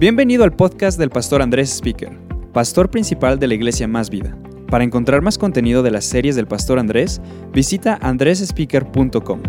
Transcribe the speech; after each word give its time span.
Bienvenido 0.00 0.44
al 0.44 0.52
podcast 0.56 0.98
del 0.98 1.10
pastor 1.10 1.42
Andrés 1.42 1.68
Speaker, 1.76 2.08
pastor 2.54 2.90
principal 2.90 3.38
de 3.38 3.46
la 3.46 3.52
iglesia 3.52 3.86
Más 3.86 4.08
Vida. 4.08 4.34
Para 4.70 4.82
encontrar 4.82 5.20
más 5.20 5.36
contenido 5.36 5.82
de 5.82 5.90
las 5.90 6.06
series 6.06 6.36
del 6.36 6.46
pastor 6.46 6.78
Andrés, 6.78 7.20
visita 7.52 7.98
andresespeaker.com. 8.00 9.42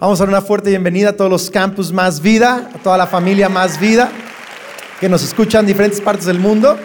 Vamos 0.00 0.20
a 0.20 0.24
dar 0.24 0.28
una 0.28 0.42
fuerte 0.42 0.68
bienvenida 0.68 1.08
a 1.08 1.16
todos 1.16 1.30
los 1.30 1.50
campus 1.50 1.90
Más 1.90 2.20
Vida, 2.20 2.70
a 2.74 2.78
toda 2.82 2.98
la 2.98 3.06
familia 3.06 3.48
Más 3.48 3.80
Vida 3.80 4.12
que 5.00 5.08
nos 5.08 5.24
escuchan 5.24 5.60
en 5.60 5.68
diferentes 5.68 5.98
partes 5.98 6.26
del 6.26 6.40
mundo. 6.40 6.76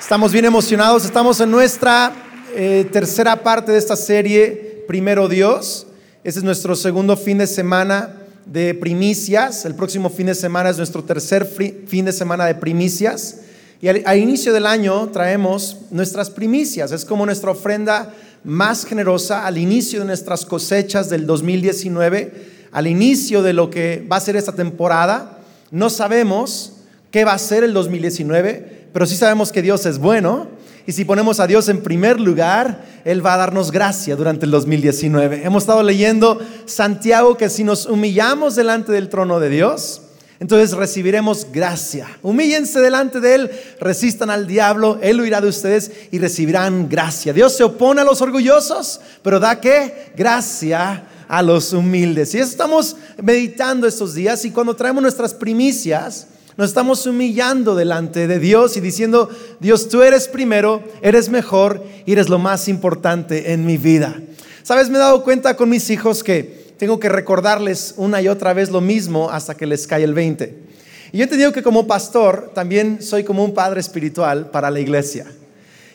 Estamos 0.00 0.32
bien 0.32 0.46
emocionados, 0.46 1.04
estamos 1.04 1.38
en 1.42 1.50
nuestra 1.50 2.14
eh, 2.54 2.88
tercera 2.90 3.36
parte 3.42 3.72
de 3.72 3.78
esta 3.78 3.94
serie, 3.94 4.86
Primero 4.88 5.28
Dios. 5.28 5.86
Este 6.24 6.40
es 6.40 6.44
nuestro 6.44 6.74
segundo 6.74 7.14
fin 7.18 7.36
de 7.36 7.46
semana 7.46 8.22
de 8.46 8.74
primicias. 8.74 9.64
El 9.64 9.74
próximo 9.74 10.08
fin 10.08 10.26
de 10.26 10.34
semana 10.34 10.70
es 10.70 10.78
nuestro 10.78 11.04
tercer 11.04 11.44
fin 11.44 12.04
de 12.04 12.12
semana 12.12 12.46
de 12.46 12.54
primicias. 12.54 13.40
Y 13.82 13.88
al, 13.88 14.18
inicio 14.18 14.54
del 14.54 14.66
año 14.66 15.08
traemos 15.08 15.78
nuestras 15.90 16.30
primicias. 16.30 16.92
Es 16.92 17.04
como 17.04 17.26
nuestra 17.26 17.50
ofrenda 17.50 18.14
más 18.42 18.86
generosa 18.86 19.46
al 19.46 19.58
inicio 19.58 20.00
de 20.00 20.06
nuestras 20.06 20.46
cosechas 20.46 21.10
del 21.10 21.26
2019, 21.26 22.32
al 22.72 22.86
inicio 22.86 23.42
de 23.42 23.52
lo 23.52 23.68
que 23.68 24.06
va 24.10 24.16
a 24.16 24.20
ser 24.20 24.36
esta 24.36 24.52
temporada. 24.52 25.40
No 25.70 25.90
sabemos 25.90 26.74
qué 27.10 27.24
va 27.24 27.34
a 27.34 27.38
ser 27.38 27.64
el 27.64 27.74
2019, 27.74 28.88
pero 28.92 29.04
sí 29.04 29.16
sabemos 29.16 29.52
que 29.52 29.62
Dios 29.62 29.84
es 29.84 29.98
bueno. 29.98 30.48
Y 30.86 30.92
si 30.92 31.04
ponemos 31.04 31.40
a 31.40 31.48
Dios 31.48 31.68
en 31.68 31.82
primer 31.82 32.20
lugar, 32.20 32.84
Él 33.04 33.24
va 33.24 33.34
a 33.34 33.38
darnos 33.38 33.72
gracia 33.72 34.14
durante 34.14 34.44
el 34.44 34.52
2019. 34.52 35.44
Hemos 35.44 35.64
estado 35.64 35.82
leyendo 35.82 36.40
Santiago 36.64 37.36
que 37.36 37.50
si 37.50 37.64
nos 37.64 37.86
humillamos 37.86 38.54
delante 38.54 38.92
del 38.92 39.08
trono 39.08 39.40
de 39.40 39.48
Dios, 39.48 40.02
entonces 40.38 40.76
recibiremos 40.76 41.48
gracia. 41.50 42.06
Humíllense 42.22 42.78
delante 42.78 43.18
de 43.18 43.34
Él, 43.34 43.50
resistan 43.80 44.30
al 44.30 44.46
diablo, 44.46 45.00
Él 45.02 45.20
huirá 45.20 45.40
de 45.40 45.48
ustedes 45.48 45.90
y 46.12 46.20
recibirán 46.20 46.88
gracia. 46.88 47.32
Dios 47.32 47.56
se 47.56 47.64
opone 47.64 48.02
a 48.02 48.04
los 48.04 48.22
orgullosos, 48.22 49.00
pero 49.22 49.40
da 49.40 49.60
que 49.60 50.12
gracia 50.16 51.02
a 51.26 51.42
los 51.42 51.72
humildes. 51.72 52.32
Y 52.34 52.38
estamos 52.38 52.96
meditando 53.20 53.88
estos 53.88 54.14
días 54.14 54.44
y 54.44 54.52
cuando 54.52 54.76
traemos 54.76 55.02
nuestras 55.02 55.34
primicias, 55.34 56.28
nos 56.56 56.68
estamos 56.68 57.06
humillando 57.06 57.74
delante 57.74 58.26
de 58.26 58.38
Dios 58.38 58.76
y 58.76 58.80
diciendo, 58.80 59.28
Dios, 59.60 59.88
tú 59.88 60.02
eres 60.02 60.26
primero, 60.26 60.82
eres 61.02 61.28
mejor 61.28 61.84
y 62.06 62.12
eres 62.12 62.30
lo 62.30 62.38
más 62.38 62.68
importante 62.68 63.52
en 63.52 63.66
mi 63.66 63.76
vida. 63.76 64.20
Sabes, 64.62 64.88
me 64.88 64.96
he 64.96 65.00
dado 65.00 65.22
cuenta 65.22 65.54
con 65.54 65.68
mis 65.68 65.90
hijos 65.90 66.24
que 66.24 66.74
tengo 66.78 66.98
que 66.98 67.10
recordarles 67.10 67.94
una 67.98 68.22
y 68.22 68.28
otra 68.28 68.54
vez 68.54 68.70
lo 68.70 68.80
mismo 68.80 69.30
hasta 69.30 69.54
que 69.54 69.66
les 69.66 69.86
cae 69.86 70.04
el 70.04 70.14
20. 70.14 70.66
Y 71.12 71.18
yo 71.18 71.28
te 71.28 71.36
digo 71.36 71.52
que 71.52 71.62
como 71.62 71.86
pastor 71.86 72.52
también 72.54 73.02
soy 73.02 73.22
como 73.22 73.44
un 73.44 73.52
padre 73.52 73.80
espiritual 73.80 74.50
para 74.50 74.70
la 74.70 74.80
iglesia. 74.80 75.26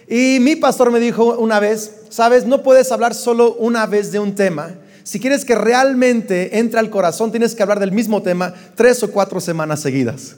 Y 0.07 0.37
mi 0.41 0.55
pastor 0.55 0.91
me 0.91 0.99
dijo 0.99 1.37
una 1.37 1.59
vez, 1.59 2.01
sabes, 2.09 2.45
no 2.45 2.61
puedes 2.61 2.91
hablar 2.91 3.15
solo 3.15 3.55
una 3.55 3.87
vez 3.87 4.11
de 4.11 4.19
un 4.19 4.35
tema. 4.35 4.75
Si 5.03 5.19
quieres 5.19 5.43
que 5.43 5.55
realmente 5.55 6.59
entre 6.59 6.79
al 6.79 6.91
corazón, 6.91 7.31
tienes 7.31 7.55
que 7.55 7.63
hablar 7.63 7.79
del 7.79 7.91
mismo 7.91 8.21
tema 8.21 8.53
tres 8.75 9.01
o 9.01 9.11
cuatro 9.11 9.39
semanas 9.39 9.79
seguidas. 9.79 10.35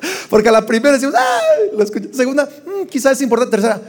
Porque 0.30 0.48
a 0.48 0.52
la 0.52 0.64
primera 0.64 0.94
decimos, 0.94 1.14
¡ay! 1.16 1.76
Lo 1.76 1.86
Segunda, 2.12 2.44
mm, 2.44 2.86
quizás 2.86 3.12
es 3.12 3.22
importante. 3.22 3.56
Tercera, 3.56 3.80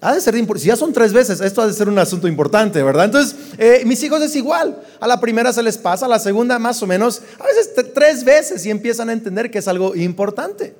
ha 0.00 0.14
de 0.14 0.20
ser 0.20 0.34
importante. 0.36 0.64
Si 0.64 0.68
ya 0.68 0.76
son 0.76 0.92
tres 0.92 1.12
veces, 1.12 1.40
esto 1.40 1.62
ha 1.62 1.66
de 1.66 1.72
ser 1.72 1.88
un 1.88 1.98
asunto 1.98 2.28
importante, 2.28 2.82
¿verdad? 2.82 3.06
Entonces, 3.06 3.36
eh, 3.58 3.82
mis 3.86 4.02
hijos 4.02 4.22
es 4.22 4.36
igual. 4.36 4.78
A 5.00 5.06
la 5.06 5.20
primera 5.20 5.52
se 5.52 5.62
les 5.62 5.78
pasa, 5.78 6.06
a 6.06 6.08
la 6.08 6.18
segunda 6.18 6.58
más 6.58 6.82
o 6.82 6.86
menos, 6.86 7.22
a 7.38 7.44
veces 7.44 7.70
tres 7.94 8.24
veces 8.24 8.64
y 8.66 8.70
empiezan 8.70 9.08
a 9.08 9.12
entender 9.12 9.50
que 9.50 9.58
es 9.58 9.68
algo 9.68 9.94
importante. 9.94 10.74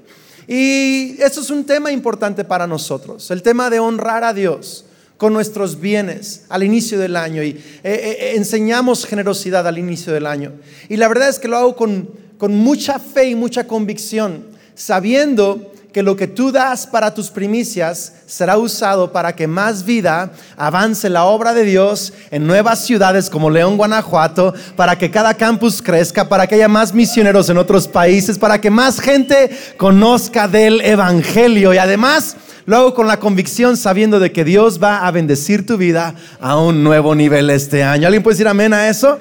Y 0.47 1.17
eso 1.23 1.41
es 1.41 1.51
un 1.51 1.65
tema 1.65 1.91
importante 1.91 2.45
para 2.45 2.67
nosotros, 2.67 3.31
el 3.31 3.43
tema 3.43 3.71
de 3.71 3.81
honrar 3.81 4.25
a 4.25 4.35
Dios 4.35 4.85
con 5.17 5.33
nuestros 5.33 5.81
bienes 5.81 6.45
al 6.49 6.63
inicio 6.63 6.99
del 6.99 7.17
año 7.17 7.43
y 7.43 7.51
eh, 7.51 7.63
eh, 7.83 8.33
enseñamos 8.35 9.07
generosidad 9.07 9.67
al 9.67 9.79
inicio 9.79 10.13
del 10.13 10.27
año. 10.27 10.53
Y 10.89 10.97
la 10.97 11.09
verdad 11.09 11.29
es 11.29 11.39
que 11.39 11.49
lo 11.49 11.57
hago 11.57 11.77
con, 11.77 12.11
con 12.37 12.55
mucha 12.55 12.99
fe 12.99 13.31
y 13.31 13.35
mucha 13.35 13.67
convicción, 13.67 14.45
sabiendo 14.75 15.73
que 15.95 16.03
lo 16.03 16.17
que 16.17 16.27
tú 16.27 16.51
das 16.51 16.89
para 16.89 17.15
tus 17.15 17.31
primicias 17.31 18.15
será 18.27 18.59
usado 18.59 19.13
para 19.13 19.37
que 19.37 19.47
más 19.47 19.85
vida 19.85 20.33
avance 20.57 21.09
la 21.09 21.23
obra 21.25 21.55
de 21.55 21.63
Dios 21.63 22.13
en 22.33 22.49
nuevas 22.49 22.85
ciudades 22.85 23.31
como 23.31 23.49
León, 23.49 23.77
Guanajuato, 23.77 24.55
para 24.75 24.99
que 24.99 25.13
cada 25.13 25.35
campus 25.35 25.81
crezca, 25.81 26.29
para 26.29 26.49
que 26.49 26.57
haya 26.57 26.67
más 26.67 26.93
misioneros 26.93 27.49
en 27.49 27.59
otros 27.59 27.87
países, 27.87 28.41
para 28.41 28.61
que 28.61 28.71
más 28.71 28.99
gente 28.99 29.57
conozca 29.77 30.49
del 30.49 30.81
Evangelio 30.81 31.73
y 31.73 31.79
además 31.79 32.37
lo 32.67 32.77
hago 32.77 32.95
con 32.95 33.07
la 33.07 33.21
convicción 33.21 33.77
sabiendo 33.77 34.19
de 34.19 34.33
que 34.33 34.45
Dios 34.45 34.83
va 34.83 35.07
a 35.07 35.13
bendecir 35.13 35.65
tu 35.65 35.77
vida 35.77 36.17
a 36.41 36.59
un 36.59 36.83
nuevo 36.83 37.15
nivel 37.15 37.51
este 37.51 37.85
año. 37.85 38.09
¿Alguien 38.09 38.25
puede 38.25 38.35
decir 38.35 38.49
amén 38.49 38.73
a 38.73 38.89
eso? 38.89 39.21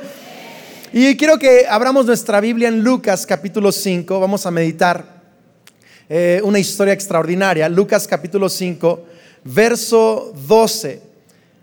Y 0.91 1.15
quiero 1.17 1.37
que 1.37 1.67
abramos 1.69 2.07
nuestra 2.07 2.39
Biblia 2.39 2.67
en 2.67 2.83
Lucas 2.83 3.27
capítulo 3.27 3.71
5. 3.71 4.19
Vamos 4.19 4.47
a 4.47 4.51
meditar 4.51 5.12
eh, 6.09 6.41
una 6.43 6.59
historia 6.59 6.93
extraordinaria. 6.93 7.69
Lucas 7.69 8.07
capítulo 8.07 8.49
5, 8.49 9.05
verso 9.45 10.33
12. 10.47 11.01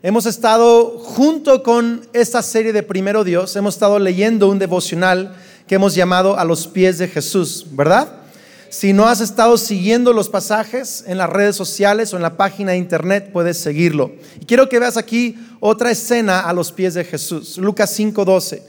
Hemos 0.03 0.25
estado 0.25 0.97
junto 0.97 1.61
con 1.61 2.07
esta 2.11 2.41
serie 2.41 2.73
de 2.73 2.81
Primero 2.81 3.23
Dios, 3.23 3.55
hemos 3.55 3.75
estado 3.75 3.99
leyendo 3.99 4.49
un 4.49 4.57
devocional 4.57 5.35
que 5.67 5.75
hemos 5.75 5.93
llamado 5.93 6.39
A 6.39 6.43
los 6.43 6.67
pies 6.67 6.97
de 6.97 7.07
Jesús, 7.07 7.67
¿verdad? 7.71 8.21
Si 8.69 8.93
no 8.93 9.07
has 9.07 9.21
estado 9.21 9.57
siguiendo 9.57 10.13
los 10.13 10.29
pasajes 10.29 11.03
en 11.05 11.17
las 11.17 11.29
redes 11.29 11.55
sociales 11.55 12.13
o 12.13 12.15
en 12.15 12.23
la 12.23 12.37
página 12.37 12.71
de 12.71 12.77
internet, 12.77 13.29
puedes 13.31 13.57
seguirlo. 13.57 14.13
Y 14.39 14.45
quiero 14.45 14.69
que 14.69 14.79
veas 14.79 14.97
aquí 14.97 15.37
otra 15.59 15.91
escena 15.91 16.39
a 16.39 16.53
los 16.53 16.71
pies 16.71 16.93
de 16.93 17.03
Jesús. 17.03 17.57
Lucas 17.57 17.91
5:12. 17.95 18.63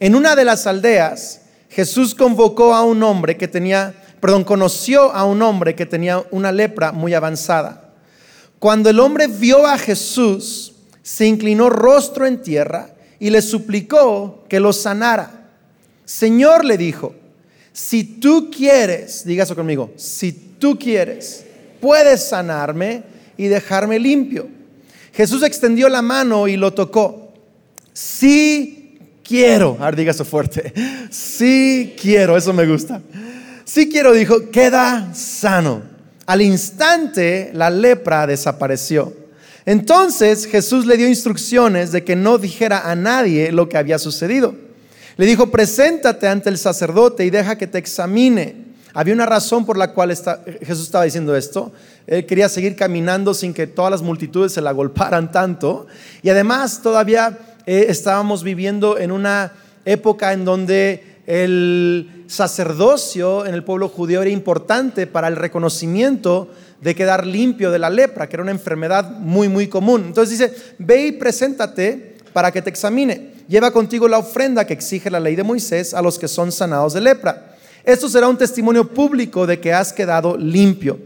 En 0.00 0.14
una 0.14 0.34
de 0.36 0.44
las 0.44 0.66
aldeas, 0.66 1.42
Jesús 1.68 2.14
convocó 2.14 2.74
a 2.74 2.84
un 2.84 3.02
hombre 3.02 3.36
que 3.36 3.48
tenía 3.48 3.94
perdón, 4.22 4.44
conoció 4.44 5.12
a 5.12 5.24
un 5.24 5.42
hombre 5.42 5.74
que 5.74 5.84
tenía 5.84 6.24
una 6.30 6.52
lepra 6.52 6.92
muy 6.92 7.12
avanzada. 7.12 7.90
Cuando 8.60 8.88
el 8.88 9.00
hombre 9.00 9.26
vio 9.26 9.66
a 9.66 9.76
Jesús, 9.76 10.74
se 11.02 11.26
inclinó 11.26 11.68
rostro 11.68 12.24
en 12.24 12.40
tierra 12.40 12.90
y 13.18 13.30
le 13.30 13.42
suplicó 13.42 14.44
que 14.48 14.60
lo 14.60 14.72
sanara. 14.72 15.48
Señor 16.04 16.64
le 16.64 16.78
dijo, 16.78 17.16
si 17.72 18.04
tú 18.04 18.48
quieres, 18.48 19.24
diga 19.24 19.42
eso 19.42 19.56
conmigo, 19.56 19.90
si 19.96 20.30
tú 20.30 20.78
quieres, 20.78 21.44
puedes 21.80 22.22
sanarme 22.22 23.02
y 23.36 23.48
dejarme 23.48 23.98
limpio. 23.98 24.46
Jesús 25.12 25.42
extendió 25.42 25.88
la 25.88 26.00
mano 26.00 26.46
y 26.46 26.56
lo 26.56 26.72
tocó. 26.72 27.32
Sí 27.92 29.00
quiero, 29.24 29.76
a 29.80 29.86
ver, 29.86 29.96
diga 29.96 30.12
eso 30.12 30.24
fuerte, 30.24 30.72
sí 31.10 31.96
quiero, 32.00 32.36
eso 32.36 32.52
me 32.52 32.68
gusta. 32.68 33.02
Si 33.64 33.88
quiero, 33.88 34.12
dijo, 34.12 34.50
queda 34.50 35.14
sano. 35.14 35.82
Al 36.26 36.42
instante 36.42 37.50
la 37.54 37.70
lepra 37.70 38.26
desapareció. 38.26 39.12
Entonces 39.64 40.46
Jesús 40.46 40.86
le 40.86 40.96
dio 40.96 41.06
instrucciones 41.06 41.92
de 41.92 42.04
que 42.04 42.16
no 42.16 42.38
dijera 42.38 42.90
a 42.90 42.96
nadie 42.96 43.52
lo 43.52 43.68
que 43.68 43.78
había 43.78 43.98
sucedido. 43.98 44.54
Le 45.16 45.26
dijo, 45.26 45.50
preséntate 45.50 46.26
ante 46.26 46.48
el 46.48 46.58
sacerdote 46.58 47.24
y 47.24 47.30
deja 47.30 47.56
que 47.56 47.66
te 47.66 47.78
examine. 47.78 48.72
Había 48.94 49.14
una 49.14 49.26
razón 49.26 49.64
por 49.64 49.76
la 49.76 49.92
cual 49.92 50.10
Jesús 50.62 50.84
estaba 50.84 51.04
diciendo 51.04 51.36
esto. 51.36 51.72
Él 52.06 52.26
quería 52.26 52.48
seguir 52.48 52.76
caminando 52.76 53.32
sin 53.32 53.54
que 53.54 53.66
todas 53.66 53.90
las 53.90 54.02
multitudes 54.02 54.52
se 54.52 54.60
la 54.60 54.72
golparan 54.72 55.30
tanto. 55.30 55.86
Y 56.22 56.30
además 56.30 56.80
todavía 56.82 57.38
eh, 57.66 57.86
estábamos 57.88 58.42
viviendo 58.42 58.98
en 58.98 59.12
una 59.12 59.52
época 59.84 60.32
en 60.32 60.44
donde 60.44 61.20
el 61.26 62.21
sacerdocio 62.32 63.44
en 63.44 63.52
el 63.52 63.62
pueblo 63.62 63.90
judío 63.90 64.22
era 64.22 64.30
importante 64.30 65.06
para 65.06 65.28
el 65.28 65.36
reconocimiento 65.36 66.48
de 66.80 66.94
quedar 66.94 67.26
limpio 67.26 67.70
de 67.70 67.78
la 67.78 67.90
lepra, 67.90 68.26
que 68.26 68.36
era 68.36 68.42
una 68.42 68.52
enfermedad 68.52 69.10
muy, 69.18 69.48
muy 69.48 69.68
común. 69.68 70.04
Entonces 70.06 70.38
dice, 70.38 70.74
ve 70.78 71.08
y 71.08 71.12
preséntate 71.12 72.16
para 72.32 72.50
que 72.50 72.62
te 72.62 72.70
examine. 72.70 73.32
Lleva 73.48 73.70
contigo 73.70 74.08
la 74.08 74.18
ofrenda 74.18 74.66
que 74.66 74.72
exige 74.72 75.10
la 75.10 75.20
ley 75.20 75.36
de 75.36 75.42
Moisés 75.42 75.92
a 75.92 76.00
los 76.00 76.18
que 76.18 76.26
son 76.26 76.50
sanados 76.50 76.94
de 76.94 77.02
lepra. 77.02 77.54
Esto 77.84 78.08
será 78.08 78.28
un 78.28 78.38
testimonio 78.38 78.88
público 78.88 79.46
de 79.46 79.60
que 79.60 79.74
has 79.74 79.92
quedado 79.92 80.38
limpio. 80.38 80.98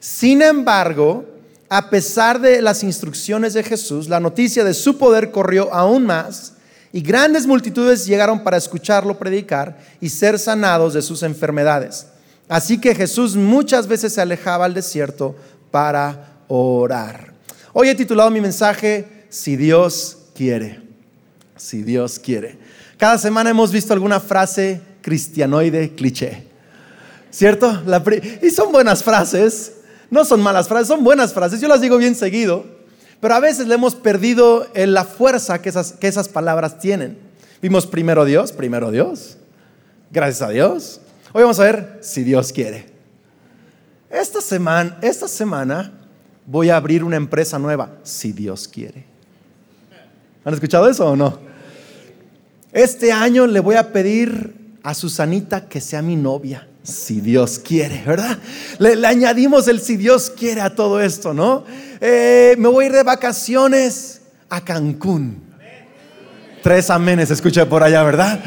Sin 0.00 0.42
embargo, 0.42 1.24
a 1.68 1.90
pesar 1.90 2.40
de 2.40 2.60
las 2.60 2.82
instrucciones 2.82 3.54
de 3.54 3.62
Jesús, 3.62 4.08
la 4.08 4.18
noticia 4.18 4.64
de 4.64 4.74
su 4.74 4.98
poder 4.98 5.30
corrió 5.30 5.72
aún 5.72 6.06
más 6.06 6.54
y 6.92 7.00
grandes 7.00 7.46
multitudes 7.46 8.06
llegaron 8.06 8.44
para 8.44 8.56
escucharlo 8.56 9.18
predicar 9.18 9.78
y 10.00 10.10
ser 10.10 10.38
sanados 10.38 10.92
de 10.92 11.02
sus 11.02 11.22
enfermedades. 11.22 12.06
Así 12.48 12.78
que 12.78 12.94
Jesús 12.94 13.34
muchas 13.34 13.86
veces 13.86 14.12
se 14.12 14.20
alejaba 14.20 14.66
al 14.66 14.74
desierto 14.74 15.34
para 15.70 16.44
orar. 16.48 17.32
Hoy 17.72 17.88
he 17.88 17.94
titulado 17.94 18.30
mi 18.30 18.40
mensaje, 18.40 19.24
Si 19.30 19.56
Dios 19.56 20.18
quiere. 20.34 20.82
Si 21.56 21.82
Dios 21.82 22.18
quiere. 22.18 22.58
Cada 22.98 23.16
semana 23.16 23.50
hemos 23.50 23.72
visto 23.72 23.94
alguna 23.94 24.20
frase 24.20 24.82
cristianoide 25.00 25.94
cliché. 25.94 26.44
¿Cierto? 27.30 27.82
y 28.42 28.50
son 28.50 28.70
buenas 28.70 29.02
frases. 29.02 29.72
No 30.10 30.26
son 30.26 30.42
malas 30.42 30.68
frases, 30.68 30.88
son 30.88 31.02
buenas 31.02 31.32
frases. 31.32 31.58
Yo 31.58 31.68
las 31.68 31.80
digo 31.80 31.96
bien 31.96 32.14
seguido. 32.14 32.81
Pero 33.22 33.36
a 33.36 33.40
veces 33.40 33.68
le 33.68 33.76
hemos 33.76 33.94
perdido 33.94 34.66
la 34.74 35.04
fuerza 35.04 35.62
que 35.62 35.68
esas, 35.68 35.92
que 35.92 36.08
esas 36.08 36.28
palabras 36.28 36.80
tienen. 36.80 37.16
Vimos 37.62 37.86
primero 37.86 38.24
Dios, 38.24 38.50
primero 38.50 38.90
Dios. 38.90 39.36
Gracias 40.10 40.42
a 40.42 40.48
Dios. 40.48 41.00
Hoy 41.32 41.42
vamos 41.42 41.60
a 41.60 41.62
ver 41.62 41.98
si 42.00 42.24
Dios 42.24 42.52
quiere. 42.52 42.86
Esta 44.10 44.40
semana, 44.40 44.98
esta 45.02 45.28
semana 45.28 45.92
voy 46.46 46.70
a 46.70 46.76
abrir 46.76 47.04
una 47.04 47.14
empresa 47.14 47.60
nueva, 47.60 47.92
si 48.02 48.32
Dios 48.32 48.66
quiere. 48.66 49.04
¿Han 50.44 50.54
escuchado 50.54 50.88
eso 50.88 51.08
o 51.08 51.14
no? 51.14 51.38
Este 52.72 53.12
año 53.12 53.46
le 53.46 53.60
voy 53.60 53.76
a 53.76 53.92
pedir 53.92 54.52
a 54.82 54.94
Susanita 54.94 55.68
que 55.68 55.80
sea 55.80 56.02
mi 56.02 56.16
novia, 56.16 56.66
si 56.82 57.20
Dios 57.20 57.58
quiere, 57.58 58.02
¿verdad? 58.04 58.38
Le, 58.78 59.06
añadimos 59.06 59.68
el 59.68 59.80
si 59.80 59.96
Dios 59.96 60.30
quiere 60.30 60.60
a 60.60 60.74
todo 60.74 61.00
esto, 61.00 61.32
¿no? 61.32 61.64
Eh, 62.00 62.54
me 62.58 62.68
voy 62.68 62.84
a 62.84 62.88
ir 62.88 62.92
de 62.92 63.02
vacaciones 63.02 64.20
a 64.48 64.62
Cancún. 64.62 65.40
Tres 66.62 66.90
amenes 66.90 67.30
escuché 67.30 67.64
por 67.66 67.82
allá, 67.82 68.02
¿verdad? 68.02 68.40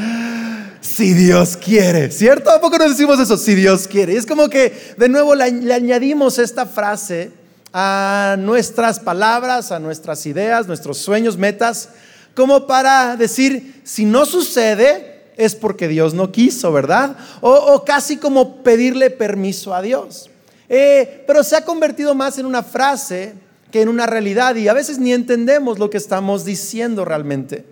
Si 0.81 1.13
Dios 1.13 1.57
quiere, 1.57 2.11
¿cierto? 2.11 2.49
¿A 2.51 2.61
poco 2.61 2.77
nos 2.77 2.91
decimos 2.91 3.19
eso? 3.19 3.37
Si 3.37 3.55
Dios 3.55 3.87
quiere. 3.87 4.13
Y 4.13 4.17
es 4.17 4.25
como 4.25 4.49
que 4.49 4.93
de 4.97 5.09
nuevo 5.09 5.35
le 5.35 5.73
añadimos 5.73 6.37
esta 6.39 6.65
frase 6.65 7.31
a 7.73 8.37
nuestras 8.39 9.01
palabras, 9.01 9.71
a 9.73 9.79
nuestras 9.79 10.25
ideas, 10.25 10.67
nuestros 10.67 10.97
sueños, 10.97 11.37
metas, 11.37 11.89
como 12.33 12.67
para 12.67 13.17
decir, 13.17 13.81
si 13.83 14.05
no 14.05 14.25
sucede, 14.25 15.14
es 15.37 15.55
porque 15.55 15.87
Dios 15.87 16.13
no 16.13 16.31
quiso, 16.31 16.71
¿verdad? 16.71 17.17
O, 17.41 17.83
casi 17.85 18.17
como 18.17 18.63
pedirle 18.63 19.09
permiso 19.09 19.73
a 19.73 19.81
Dios. 19.81 20.29
Eh, 20.69 21.23
pero 21.27 21.43
se 21.43 21.55
ha 21.55 21.65
convertido 21.65 22.15
más 22.15 22.37
en 22.39 22.45
una 22.45 22.63
frase 22.63 23.33
que 23.71 23.81
en 23.81 23.89
una 23.89 24.05
realidad 24.05 24.55
y 24.55 24.67
a 24.67 24.73
veces 24.73 24.97
ni 24.97 25.13
entendemos 25.13 25.79
lo 25.79 25.89
que 25.89 25.97
estamos 25.97 26.45
diciendo 26.45 27.05
realmente. 27.05 27.65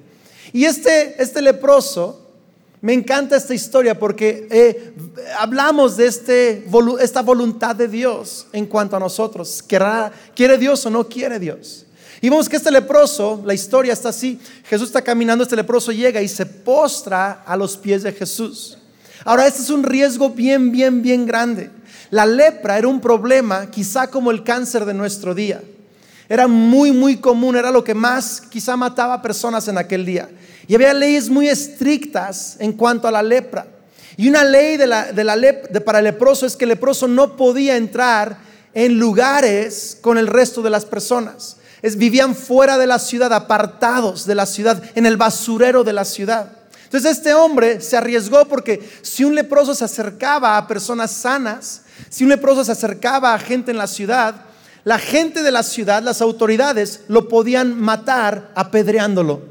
Y 0.52 0.66
este, 0.66 1.22
este 1.22 1.42
leproso, 1.42 2.20
me 2.82 2.94
encanta 2.94 3.38
esta 3.38 3.54
historia 3.54 3.98
porque 3.98 4.46
eh, 4.52 4.94
hablamos 5.40 5.96
de 5.96 6.06
este, 6.06 6.66
esta 7.00 7.22
voluntad 7.22 7.76
de 7.76 7.88
Dios 7.88 8.48
en 8.52 8.66
cuanto 8.66 8.98
a 8.98 9.00
nosotros. 9.00 9.64
¿Quiere 9.66 10.58
Dios 10.58 10.86
o 10.86 10.90
no 10.90 11.08
quiere 11.08 11.40
Dios? 11.40 11.86
Y 12.24 12.30
vemos 12.30 12.48
que 12.48 12.56
este 12.56 12.72
leproso, 12.72 13.44
la 13.46 13.54
historia 13.54 13.92
está 13.92 14.08
así. 14.08 14.40
Jesús 14.64 14.88
está 14.88 15.02
caminando, 15.02 15.44
este 15.44 15.58
leproso 15.58 15.92
llega 15.92 16.22
y 16.22 16.30
se 16.30 16.46
postra 16.46 17.44
a 17.46 17.58
los 17.58 17.76
pies 17.76 18.02
de 18.02 18.14
Jesús. 18.14 18.78
Ahora, 19.26 19.46
este 19.46 19.62
es 19.62 19.70
un 19.70 19.84
riesgo 19.84 20.30
bien, 20.30 20.72
bien, 20.72 21.02
bien 21.02 21.26
grande. 21.26 21.70
La 22.12 22.26
lepra 22.26 22.78
era 22.78 22.88
un 22.88 23.02
problema, 23.02 23.70
quizá 23.70 24.08
como 24.08 24.32
el 24.32 24.46
cáncer 24.46 24.86
de 24.86 24.94
nuestro 24.94 25.36
día. 25.36 25.62
Era 26.30 26.48
muy, 26.48 26.94
muy 26.94 27.18
común, 27.18 27.58
era 27.58 27.72
lo 27.72 27.84
que 27.84 27.94
más 27.94 28.40
quizá 28.40 28.78
mataba 28.78 29.16
a 29.16 29.22
personas 29.22 29.68
en 29.68 29.78
aquel 29.78 30.06
día. 30.06 30.30
Y 30.66 30.76
había 30.76 30.94
leyes 30.94 31.30
muy 31.30 31.50
estrictas 31.50 32.56
en 32.60 32.72
cuanto 32.72 33.06
a 33.06 33.12
la 33.12 33.22
lepra. 33.22 33.68
Y 34.16 34.30
una 34.30 34.46
ley 34.46 34.78
de 34.78 34.88
la, 34.88 35.12
de 35.12 35.26
la 35.26 35.36
de, 35.36 35.82
para 35.82 36.00
el 36.00 36.06
leproso 36.06 36.46
es 36.46 36.56
que 36.56 36.64
el 36.64 36.70
leproso 36.70 37.06
no 37.06 37.36
podía 37.36 37.76
entrar 37.76 38.38
en 38.74 38.98
lugares 38.98 39.98
con 40.00 40.18
el 40.18 40.28
resto 40.28 40.62
de 40.62 40.70
las 40.70 40.86
personas. 40.86 41.58
Es, 41.84 41.98
vivían 41.98 42.34
fuera 42.34 42.80
de 42.80 42.88
la 42.88 42.98
ciudad, 42.98 43.32
apartados 43.32 44.26
de 44.26 44.34
la 44.34 44.48
ciudad, 44.48 44.82
en 44.96 45.06
el 45.06 45.18
basurero 45.18 45.84
de 45.84 45.94
la 45.94 46.06
ciudad. 46.06 46.52
Entonces 46.86 47.18
este 47.18 47.34
hombre 47.34 47.82
se 47.82 47.98
arriesgó 47.98 48.46
porque 48.46 48.88
si 49.02 49.24
un 49.24 49.34
leproso 49.34 49.74
se 49.74 49.84
acercaba 49.84 50.58
a 50.58 50.68
personas 50.68 51.12
sanas, 51.12 51.82
si 52.10 52.24
un 52.24 52.30
leproso 52.30 52.64
se 52.64 52.72
acercaba 52.72 53.34
a 53.34 53.40
gente 53.40 53.72
en 53.72 53.78
la 53.78 53.88
ciudad, 53.88 54.36
la 54.84 55.00
gente 55.00 55.42
de 55.42 55.52
la 55.52 55.64
ciudad, 55.64 56.04
las 56.04 56.22
autoridades, 56.22 57.02
lo 57.08 57.28
podían 57.28 57.80
matar 57.80 58.52
apedreándolo. 58.54 59.42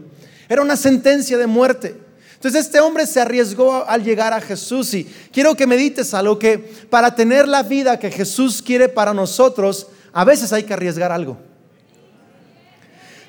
Era 0.49 0.63
una 0.63 0.77
sentencia 0.77 1.37
de 1.37 1.47
muerte. 1.47 1.97
Entonces 2.35 2.67
este 2.67 2.81
hombre 2.81 3.07
se 3.07 3.21
arriesgó 3.21 3.85
al 3.89 4.05
llegar 4.05 4.33
a 4.33 4.41
Jesús 4.41 4.95
y 4.95 5.05
quiero 5.33 5.55
que 5.55 5.67
medites 5.67 6.15
algo 6.15 6.39
que 6.39 6.59
para 6.91 7.15
tener 7.15 7.49
la 7.49 7.63
vida 7.63 7.99
que 7.99 8.11
Jesús 8.11 8.63
quiere 8.63 8.89
para 8.89 9.13
nosotros, 9.13 9.89
a 10.13 10.25
veces 10.25 10.53
hay 10.53 10.63
que 10.63 10.75
arriesgar 10.75 11.11
algo. 11.11 11.39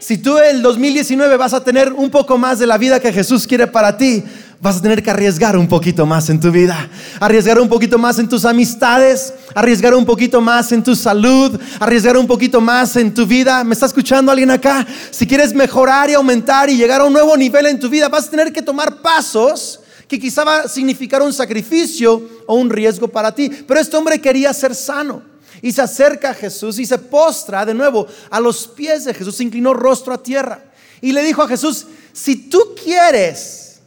Si 0.04 0.18
tú 0.18 0.38
en 0.38 0.58
el 0.58 0.62
2019 0.62 1.38
vas 1.38 1.54
a 1.54 1.64
tener 1.64 1.94
un 1.94 2.10
poco 2.10 2.38
más 2.38 2.60
de 2.60 2.68
la 2.68 2.78
vida 2.78 3.00
que 3.00 3.14
Jesús 3.14 3.48
quiere 3.48 3.68
para 3.68 3.96
ti, 3.96 4.22
vas 4.60 4.76
a 4.76 4.82
tener 4.82 5.02
que 5.02 5.10
arriesgar 5.10 5.56
un 5.56 5.66
poquito 5.66 6.06
más 6.06 6.30
en 6.30 6.42
tu 6.42 6.52
vida, 6.52 6.90
arriesgar 7.22 7.58
un 7.58 7.70
poquito 7.70 7.98
más 7.98 8.20
en 8.20 8.28
tus 8.28 8.44
amistades, 8.44 9.34
arriesgar 9.56 9.96
un 9.96 10.04
poquito 10.04 10.42
más 10.42 10.74
en 10.74 10.84
tu 10.84 10.94
salud, 10.94 11.58
arriesgar 11.80 12.18
un 12.18 12.28
poquito 12.28 12.60
más 12.60 12.98
en 12.98 13.14
tu 13.14 13.26
vida. 13.26 13.64
¿Me 13.64 13.76
está 13.76 13.86
escuchando 13.86 14.30
alguien 14.30 14.52
acá? 14.52 14.86
Si 15.10 15.26
quieres 15.26 15.54
mejorar 15.54 16.10
y 16.10 16.16
aumentar 16.16 16.70
y 16.70 16.76
llegar 16.76 17.00
a 17.00 17.06
un 17.06 17.14
nuevo 17.14 17.38
nivel 17.38 17.68
en 17.68 17.80
tu 17.80 17.88
vida, 17.88 18.10
vas 18.10 18.28
a 18.28 18.30
tener 18.30 18.52
que 18.52 18.62
tomar 18.62 19.02
pasos 19.02 19.80
que 20.10 20.20
quizá 20.20 20.44
va 20.44 20.58
a 20.64 20.68
significar 20.68 21.22
un 21.22 21.32
sacrificio 21.32 22.22
o 22.46 22.56
un 22.56 22.70
riesgo 22.70 23.08
para 23.08 23.34
ti. 23.34 23.50
Pero 23.66 23.80
este 23.80 23.96
hombre 23.96 24.20
quería 24.20 24.54
ser 24.54 24.76
sano 24.76 25.33
y 25.62 25.72
se 25.72 25.82
acerca 25.82 26.32
a 26.32 26.34
Jesús 26.34 26.80
y 26.80 26.86
se 26.86 26.98
postra 26.98 27.66
de 27.66 27.74
nuevo 27.74 28.08
a 28.30 28.40
los 28.40 28.68
pies 28.68 29.06
de 29.06 29.14
Jesús, 29.14 29.36
se 29.36 29.44
inclinó 29.44 29.74
rostro 29.74 30.14
a 30.14 30.22
tierra 30.22 30.64
y 31.02 31.12
le 31.12 31.24
dijo 31.24 31.42
a 31.42 31.48
Jesús, 31.48 31.86
si 32.14 32.50
tú 32.50 32.76
quieres, 32.82 33.80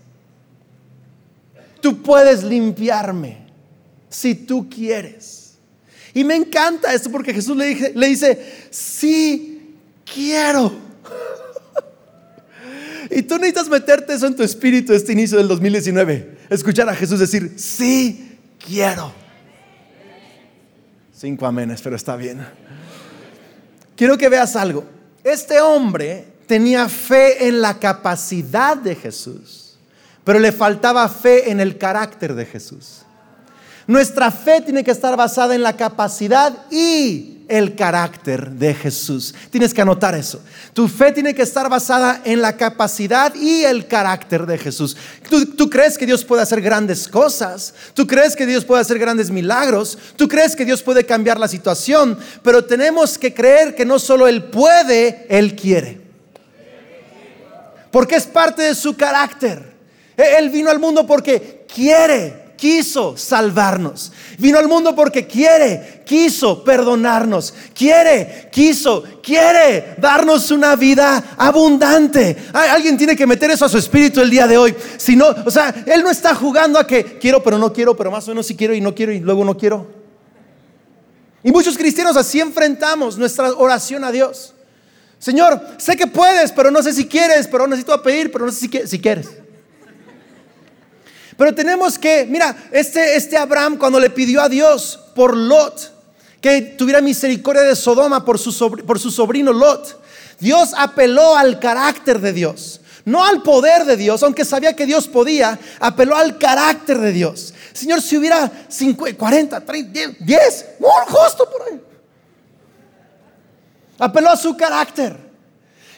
tú 1.81 2.03
puedes 2.03 2.43
limpiarme 2.43 3.47
si 4.09 4.35
tú 4.35 4.69
quieres. 4.69 5.55
Y 6.15 6.25
me 6.25 6.35
encanta 6.35 6.95
esto 6.95 7.11
porque 7.11 7.35
Jesús 7.35 7.57
le, 7.57 8.09
dice, 8.09 8.69
sí 8.71 9.77
quiero. 10.11 10.73
y 13.11 13.23
tú 13.23 13.37
necesitas 13.37 13.69
meterte 13.69 14.15
eso 14.15 14.27
en 14.27 14.35
tu 14.35 14.43
espíritu 14.43 14.95
este 14.95 15.13
inicio 15.13 15.37
del 15.37 15.49
2019. 15.49 16.39
Escuchar 16.49 16.89
a 16.89 16.95
Jesús 16.95 17.19
decir, 17.19 17.55
sí 17.57 18.39
quiero. 18.65 19.13
Cinco 21.17 21.47
amenes, 21.47 21.81
pero 21.81 21.97
está 21.97 22.17
bien. 22.17 22.47
Quiero 23.97 24.19
que 24.19 24.29
veas 24.29 24.57
algo. 24.57 24.85
Este 25.25 25.61
hombre 25.61 26.27
tenía 26.47 26.89
fe 26.89 27.49
en 27.49 27.61
la 27.61 27.79
capacidad 27.79 28.77
de 28.77 28.95
Jesús 28.95 29.67
pero 30.27 30.41
le 30.41 30.51
faltaba 30.51 31.09
fe 31.09 31.53
en 31.53 31.61
el 31.61 31.79
carácter 31.79 32.35
de 32.35 32.45
Jesús. 32.45 33.03
Nuestra 33.87 34.31
fe 34.31 34.61
tiene 34.61 34.83
que 34.83 34.91
estar 34.91 35.17
basada 35.17 35.55
en 35.55 35.63
la 35.63 35.77
capacidad 35.77 36.53
y 36.71 37.37
el 37.49 37.77
carácter 37.77 38.51
de 38.51 38.75
Jesús. 38.75 39.35
Tienes 39.51 39.73
que 39.73 39.83
anotar 39.83 40.15
eso. 40.15 40.41
Tu 40.73 40.89
fe 40.89 41.13
tiene 41.13 41.35
que 41.35 41.43
estar 41.43 41.69
basada 41.69 42.21
en 42.25 42.43
la 42.43 42.57
capacidad 42.57 43.33
y 43.35 43.63
el 43.63 43.87
carácter 43.87 44.47
de 44.47 44.59
Jesús. 44.59 44.97
¿Tú, 45.31 45.47
¿Tú, 45.47 45.71
crees 45.71 45.97
que 45.97 46.07
Dios 46.07 46.25
puede 46.25 46.43
hacer 46.43 46.61
grandes 46.61 47.07
cosas. 47.07 47.75
Tú 47.95 48.07
crees 48.07 48.35
que 48.35 48.47
Dios 48.47 48.65
puede 48.65 48.81
hacer 48.81 48.99
grandes 48.99 49.31
milagros. 49.31 49.97
Tú 50.17 50.27
crees 50.27 50.57
que 50.57 50.65
Dios 50.65 50.83
puede 50.83 51.07
cambiar 51.07 51.39
la 51.39 51.49
situación. 51.49 52.19
Pero 52.43 52.65
tenemos 52.65 53.17
que 53.17 53.33
creer 53.33 53.75
que 53.75 53.85
no 53.85 53.99
solo 53.99 54.27
Él 54.27 54.45
puede, 54.45 55.27
Él 55.29 55.55
quiere. 55.55 56.01
Porque 57.93 58.17
es 58.17 58.27
parte 58.27 58.63
de 58.63 58.75
su 58.75 58.97
carácter. 58.97 59.77
Él 60.17 60.51
vino 60.51 60.71
al 60.71 60.79
mundo 60.79 61.07
porque 61.07 61.65
quiere, 61.73 62.46
quiso 62.57 63.17
salvarnos. 63.17 64.13
Vino 64.39 64.59
al 64.59 64.69
mundo 64.69 64.95
porque 64.95 65.27
quiere, 65.27 66.03
quiso 66.05 66.65
perdonarnos. 66.65 67.55
Quiere, 67.75 68.49
quiso, 68.51 69.05
quiere 69.23 69.95
darnos 69.99 70.51
una 70.51 70.75
vida 70.75 71.35
abundante. 71.37 72.37
Alguien 72.53 72.97
tiene 72.97 73.15
que 73.15 73.27
meter 73.27 73.51
eso 73.51 73.65
a 73.65 73.69
su 73.69 73.79
espíritu 73.79 74.21
el 74.21 74.31
día 74.31 74.47
de 74.47 74.59
hoy. 74.59 74.75
Si 74.97 75.15
no, 75.15 75.29
o 75.45 75.51
sea, 75.51 75.75
Él 75.87 76.03
no 76.03 76.11
está 76.11 76.35
jugando 76.35 76.79
a 76.79 76.87
que 76.87 77.19
quiero, 77.19 77.43
pero 77.43 77.59
no 77.59 77.73
quiero, 77.73 77.97
pero 77.97 78.11
más 78.11 78.27
o 78.27 78.31
menos 78.31 78.47
si 78.47 78.57
quiero 78.57 78.75
y 78.75 78.81
no 78.81 78.95
quiero 78.95 79.13
y 79.13 79.21
luego 79.21 79.45
no 79.45 79.57
quiero. 79.57 79.87
Y 81.43 81.53
muchos 81.53 81.77
cristianos 81.77 82.17
así 82.17 82.41
enfrentamos 82.41 83.17
nuestra 83.17 83.53
oración 83.53 84.03
a 84.03 84.11
Dios. 84.11 84.55
Señor, 85.19 85.61
sé 85.79 85.97
que 85.97 86.07
puedes, 86.07 86.53
pero 86.53 86.71
no 86.71 86.83
sé 86.83 86.93
si 86.93 87.07
quieres, 87.07 87.47
pero 87.47 87.67
necesito 87.67 88.03
pedir, 88.03 88.31
pero 88.33 88.47
no 88.47 88.53
sé 88.53 88.69
si, 88.69 88.87
si 88.87 89.01
quieres. 89.01 89.29
Pero 91.37 91.55
tenemos 91.55 91.99
que, 91.99 92.27
mira, 92.27 92.57
este, 92.71 93.17
este 93.17 93.37
Abraham 93.37 93.77
cuando 93.77 94.01
le 94.01 94.11
pidió 94.11 94.41
a 94.41 94.49
Dios 94.49 94.99
por 95.15 95.37
Lot, 95.37 95.93
que 96.41 96.63
tuviera 96.63 97.01
misericordia 97.01 97.63
de 97.63 97.77
Sodoma 97.77 98.25
por 98.25 98.39
su, 98.39 98.71
por 98.87 98.99
su 98.99 99.11
sobrino 99.11 99.53
Lot, 99.53 100.01
Dios 100.39 100.73
apeló 100.77 101.37
al 101.37 101.59
carácter 101.59 102.21
de 102.21 102.33
Dios. 102.33 102.81
No 103.05 103.25
al 103.25 103.43
poder 103.43 103.85
de 103.85 103.97
Dios, 103.97 104.23
aunque 104.23 104.45
sabía 104.45 104.75
que 104.75 104.85
Dios 104.85 105.07
podía, 105.07 105.59
apeló 105.79 106.17
al 106.17 106.39
carácter 106.39 106.99
de 106.99 107.13
Dios. 107.13 107.55
Señor, 107.73 108.03
si 108.03 108.17
hubiera 108.17 108.51
50, 108.69 109.17
40, 109.17 109.61
30, 109.65 110.17
10, 110.19 110.67
justo 111.07 111.49
por 111.49 111.63
ahí. 111.69 111.81
Apeló 113.99 114.31
a 114.31 114.37
su 114.37 114.57
carácter. 114.57 115.26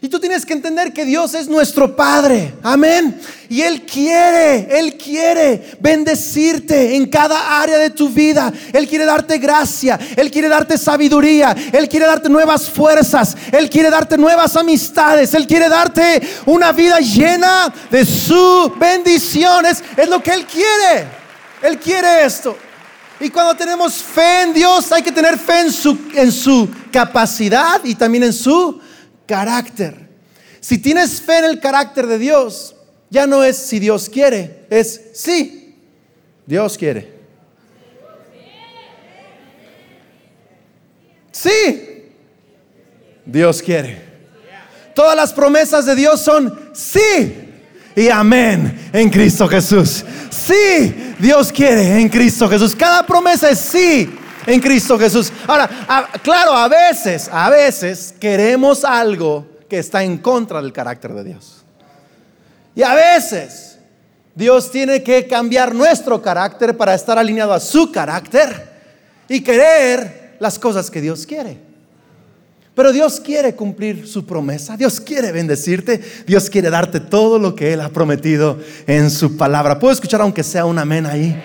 Y 0.01 0.09
tú 0.09 0.21
tienes 0.21 0.47
que 0.47 0.53
entender 0.53 0.93
que 0.93 1.05
Dios 1.05 1.35
es 1.35 1.49
nuestro 1.49 1.97
Padre. 1.97 2.55
Amén. 2.63 3.21
Y 3.49 3.63
Él 3.63 3.83
quiere, 3.83 4.79
Él 4.79 4.97
quiere 4.97 5.77
bendecirte 5.81 6.95
en 6.95 7.07
cada 7.07 7.61
área 7.61 7.79
de 7.79 7.91
tu 7.91 8.09
vida. 8.09 8.53
Él 8.73 8.87
quiere 8.87 9.05
darte 9.05 9.39
gracia, 9.39 9.99
Él 10.15 10.31
quiere 10.31 10.49
darte 10.49 10.79
sabiduría, 10.79 11.57
Él 11.73 11.89
quiere 11.89 12.07
darte 12.07 12.29
nuevas 12.29 12.71
fuerzas, 12.71 13.37
Él 13.51 13.69
quiere 13.69 13.91
darte 13.91 14.17
nuevas 14.17 14.55
amistades, 14.55 15.35
Él 15.35 15.49
quiere 15.49 15.69
darte 15.69 16.23
una 16.47 16.71
vida 16.71 17.01
llena 17.01 17.75
de 17.91 18.05
su 18.05 18.73
bendiciones. 18.79 19.83
Es 19.97 20.09
lo 20.09 20.23
que 20.23 20.31
Él 20.31 20.47
quiere. 20.47 21.09
Él 21.61 21.77
quiere 21.81 22.25
esto. 22.25 22.57
Y 23.19 23.31
cuando 23.31 23.57
tenemos 23.57 23.95
fe 23.95 24.43
en 24.43 24.55
Dios, 24.55 24.93
hay 24.93 25.03
que 25.03 25.11
tener 25.11 25.37
fe 25.37 25.63
en 25.63 25.73
su, 25.73 25.99
en 26.15 26.31
su 26.31 26.69
capacidad 26.93 27.81
y 27.83 27.97
también 27.97 28.23
en 28.23 28.33
su 28.33 28.81
carácter. 29.29 30.09
Si 30.59 30.79
tienes 30.79 31.21
fe 31.21 31.39
en 31.39 31.45
el 31.45 31.61
carácter 31.61 32.09
de 32.09 32.19
Dios, 32.19 32.75
ya 33.11 33.27
no 33.27 33.45
es 33.45 33.57
si 33.57 33.79
Dios 33.79 34.09
quiere, 34.09 34.67
es 34.71 35.01
sí, 35.15 35.77
Dios 36.47 36.77
quiere. 36.77 37.17
Sí, 41.31 42.11
Dios 43.25 43.63
quiere. 43.63 44.09
Todas 44.95 45.15
las 45.15 45.33
promesas 45.33 45.87
de 45.87 45.95
Dios 45.95 46.21
son 46.21 46.71
sí 46.73 47.53
y 47.95 48.09
amén 48.09 48.91
en 48.93 49.09
Cristo 49.09 49.47
Jesús. 49.47 50.05
Sí, 50.31 51.15
Dios 51.21 51.53
quiere 51.53 52.01
en 52.01 52.09
Cristo 52.09 52.49
Jesús. 52.49 52.75
Cada 52.75 53.07
promesa 53.07 53.51
es 53.51 53.61
sí 53.61 54.11
en 54.49 54.61
Cristo 54.61 54.99
Jesús. 54.99 55.31
Ahora, 55.47 55.69
claro, 56.23 56.53
a 56.53 56.69
veces, 56.69 57.29
a 57.31 57.51
veces 57.51 58.15
queremos 58.19 58.85
algo 58.85 59.47
que 59.69 59.79
está 59.79 60.03
en 60.03 60.19
contra 60.19 60.63
del 60.63 60.73
carácter 60.73 61.13
de 61.13 61.25
Dios. 61.25 61.65
Y 62.75 62.83
a 62.83 62.95
veces 62.95 63.79
Dios 64.35 64.71
tiene 64.71 65.03
que 65.03 65.27
cambiar 65.27 65.75
nuestro 65.75 66.23
carácter 66.23 66.77
para 66.77 66.95
estar 66.95 67.19
alineado 67.19 67.53
a 67.53 67.61
su 67.61 67.93
carácter 67.93 68.69
y 69.29 69.43
querer 69.43 70.37
las 70.41 70.59
cosas 70.59 70.91
que 70.91 71.03
Dios 71.03 71.27
quiere. 71.27 71.59
Pero 72.75 72.93
Dios 72.93 73.21
quiere 73.21 73.55
cumplir 73.55 74.07
su 74.07 74.25
promesa, 74.25 74.77
Dios 74.77 75.01
quiere 75.01 75.33
bendecirte, 75.33 76.01
Dios 76.27 76.49
quiere 76.49 76.71
darte 76.71 77.01
todo 77.01 77.39
lo 77.39 77.55
que 77.55 77.73
Él 77.73 77.81
ha 77.81 77.89
prometido 77.91 78.59
en 78.87 79.11
su 79.11 79.37
palabra. 79.37 79.79
¿Puedo 79.79 79.93
escuchar 79.93 80.21
aunque 80.21 80.45
sea 80.45 80.65
un 80.65 80.79
amén 80.79 81.05
ahí? 81.05 81.37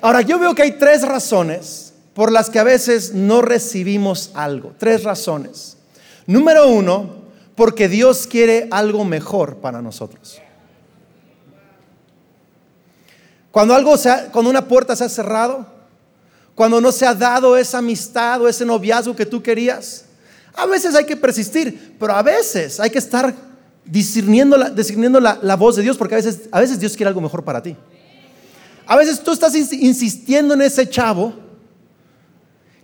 Ahora, 0.00 0.20
yo 0.22 0.36
veo 0.38 0.52
que 0.52 0.62
hay 0.62 0.72
tres 0.72 1.02
razones 1.02 1.91
por 2.14 2.30
las 2.30 2.50
que 2.50 2.58
a 2.58 2.64
veces 2.64 3.14
no 3.14 3.42
recibimos 3.42 4.30
algo. 4.34 4.74
Tres 4.78 5.02
razones. 5.04 5.76
Número 6.26 6.68
uno, 6.68 7.22
porque 7.54 7.88
Dios 7.88 8.26
quiere 8.26 8.68
algo 8.70 9.04
mejor 9.04 9.56
para 9.56 9.80
nosotros. 9.80 10.40
Cuando 13.50 13.74
algo 13.74 13.94
cuando 14.30 14.50
una 14.50 14.66
puerta 14.66 14.96
se 14.96 15.04
ha 15.04 15.08
cerrado, 15.08 15.66
cuando 16.54 16.80
no 16.80 16.92
se 16.92 17.06
ha 17.06 17.14
dado 17.14 17.56
esa 17.56 17.78
amistad 17.78 18.40
o 18.40 18.48
ese 18.48 18.64
noviazgo 18.64 19.14
que 19.16 19.26
tú 19.26 19.42
querías, 19.42 20.06
a 20.54 20.66
veces 20.66 20.94
hay 20.94 21.04
que 21.04 21.16
persistir, 21.16 21.96
pero 21.98 22.14
a 22.14 22.22
veces 22.22 22.78
hay 22.78 22.90
que 22.90 22.98
estar 22.98 23.34
discerniendo 23.84 24.56
la, 24.56 24.70
discerniendo 24.70 25.18
la, 25.18 25.56
voz 25.56 25.76
de 25.76 25.82
Dios, 25.82 25.96
porque 25.96 26.14
a 26.14 26.18
veces, 26.18 26.42
a 26.50 26.60
veces 26.60 26.78
Dios 26.78 26.96
quiere 26.96 27.08
algo 27.08 27.20
mejor 27.20 27.42
para 27.44 27.62
ti. 27.62 27.76
A 28.86 28.96
veces 28.96 29.22
tú 29.22 29.32
estás 29.32 29.54
insistiendo 29.54 30.54
en 30.54 30.62
ese 30.62 30.88
chavo 30.88 31.41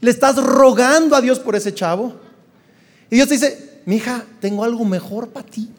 le 0.00 0.10
estás 0.10 0.36
rogando 0.36 1.16
a 1.16 1.20
Dios 1.20 1.38
por 1.38 1.56
ese 1.56 1.74
chavo. 1.74 2.14
Y 3.10 3.16
Dios 3.16 3.28
te 3.28 3.34
dice, 3.34 3.80
mi 3.84 3.96
hija, 3.96 4.24
tengo 4.40 4.64
algo 4.64 4.84
mejor 4.84 5.28
para 5.28 5.46
ti. 5.46 5.70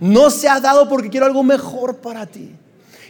No 0.00 0.30
se 0.30 0.48
ha 0.48 0.60
dado 0.60 0.88
porque 0.88 1.08
quiero 1.08 1.26
algo 1.26 1.42
mejor 1.42 1.96
para 1.96 2.26
ti. 2.26 2.52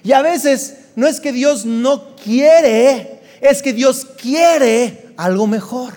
Y 0.02 0.12
a 0.12 0.22
veces 0.22 0.78
no 0.96 1.06
es 1.06 1.20
que 1.20 1.32
Dios 1.32 1.66
no 1.66 2.16
quiere, 2.16 3.20
es 3.40 3.62
que 3.62 3.72
Dios 3.72 4.06
quiere 4.20 5.12
algo 5.16 5.46
mejor. 5.46 5.92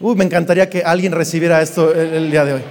Uy, 0.00 0.14
me 0.14 0.24
encantaría 0.24 0.68
que 0.68 0.82
alguien 0.82 1.12
recibiera 1.12 1.62
esto 1.62 1.92
el, 1.92 2.14
el 2.14 2.30
día 2.30 2.44
de 2.44 2.54
hoy. 2.54 2.62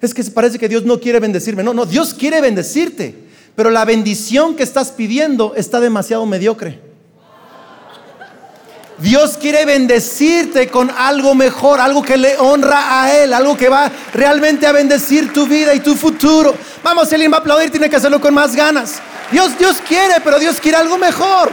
Es 0.00 0.12
que 0.12 0.22
parece 0.24 0.58
que 0.58 0.68
Dios 0.68 0.84
no 0.84 1.00
quiere 1.00 1.18
bendecirme. 1.18 1.62
No, 1.62 1.72
no, 1.72 1.86
Dios 1.86 2.12
quiere 2.12 2.40
bendecirte. 2.40 3.23
Pero 3.56 3.70
la 3.70 3.84
bendición 3.84 4.56
que 4.56 4.62
estás 4.62 4.90
pidiendo 4.90 5.54
está 5.56 5.80
demasiado 5.80 6.26
mediocre. 6.26 6.80
Dios 8.98 9.36
quiere 9.36 9.64
bendecirte 9.64 10.68
con 10.68 10.90
algo 10.90 11.34
mejor, 11.34 11.80
algo 11.80 12.02
que 12.02 12.16
le 12.16 12.38
honra 12.38 13.02
a 13.02 13.16
Él, 13.16 13.32
algo 13.32 13.56
que 13.56 13.68
va 13.68 13.90
realmente 14.12 14.66
a 14.66 14.72
bendecir 14.72 15.32
tu 15.32 15.46
vida 15.46 15.74
y 15.74 15.80
tu 15.80 15.96
futuro. 15.96 16.54
Vamos, 16.82 17.08
si 17.08 17.14
alguien 17.14 17.32
va 17.32 17.38
a 17.38 17.40
aplaudir, 17.40 17.70
tiene 17.70 17.90
que 17.90 17.96
hacerlo 17.96 18.20
con 18.20 18.32
más 18.32 18.54
ganas. 18.54 19.00
Dios, 19.32 19.58
Dios 19.58 19.78
quiere, 19.86 20.14
pero 20.22 20.38
Dios 20.38 20.60
quiere 20.60 20.78
algo 20.78 20.96
mejor. 20.96 21.50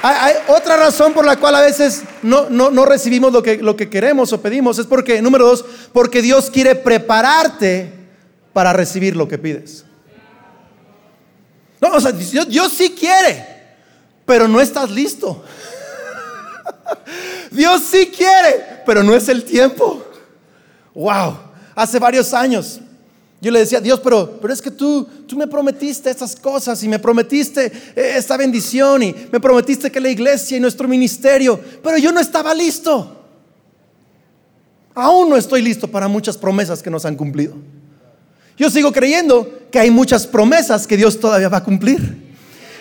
Hay, 0.00 0.34
otra 0.46 0.76
razón 0.76 1.12
por 1.12 1.24
la 1.24 1.36
cual 1.36 1.56
a 1.56 1.60
veces 1.60 2.02
no, 2.22 2.48
no, 2.50 2.84
recibimos 2.84 3.32
lo 3.32 3.42
que, 3.42 3.56
lo 3.56 3.74
que 3.74 3.90
queremos 3.90 4.32
o 4.32 4.40
pedimos, 4.40 4.78
es 4.78 4.86
porque, 4.86 5.20
número 5.20 5.44
dos, 5.44 5.64
porque 5.92 6.22
Dios 6.22 6.50
quiere 6.50 6.76
prepararte 6.76 7.92
para 8.52 8.72
recibir 8.72 9.16
lo 9.16 9.26
que 9.26 9.38
pides. 9.38 9.87
No, 11.80 11.92
o 11.94 12.00
sea, 12.00 12.12
Dios, 12.12 12.72
sí 12.72 12.90
quiere, 12.90 13.44
pero 14.24 14.48
no 14.48 14.60
estás 14.60 14.90
listo. 14.90 15.44
Dios 17.50 17.82
sí 17.82 18.06
quiere, 18.14 18.82
pero 18.84 19.02
no 19.02 19.14
es 19.14 19.28
el 19.28 19.44
tiempo. 19.44 20.04
Wow, 20.94 21.38
hace 21.74 21.98
varios 21.98 22.34
años 22.34 22.80
yo 23.40 23.52
le 23.52 23.60
decía, 23.60 23.80
Dios, 23.80 24.00
pero, 24.00 24.38
pero 24.40 24.52
es 24.52 24.60
que 24.60 24.70
tú, 24.70 25.06
tú 25.26 25.36
me 25.36 25.46
prometiste 25.46 26.10
estas 26.10 26.34
cosas 26.34 26.82
y 26.82 26.88
me 26.88 26.98
prometiste 26.98 27.66
eh, 27.94 28.14
esta 28.16 28.36
bendición 28.36 29.02
y 29.02 29.14
me 29.30 29.38
prometiste 29.38 29.92
que 29.92 30.00
la 30.00 30.08
iglesia 30.08 30.56
y 30.56 30.60
nuestro 30.60 30.88
ministerio, 30.88 31.60
pero 31.82 31.98
yo 31.98 32.10
no 32.10 32.18
estaba 32.18 32.52
listo. 32.52 33.14
Aún 34.92 35.30
no 35.30 35.36
estoy 35.36 35.62
listo 35.62 35.86
para 35.86 36.08
muchas 36.08 36.36
promesas 36.36 36.82
que 36.82 36.90
nos 36.90 37.04
han 37.04 37.14
cumplido. 37.14 37.54
Yo 38.58 38.68
sigo 38.70 38.92
creyendo 38.92 39.48
que 39.70 39.78
hay 39.78 39.90
muchas 39.90 40.26
promesas 40.26 40.86
que 40.86 40.96
Dios 40.96 41.20
todavía 41.20 41.48
va 41.48 41.58
a 41.58 41.64
cumplir. 41.64 42.28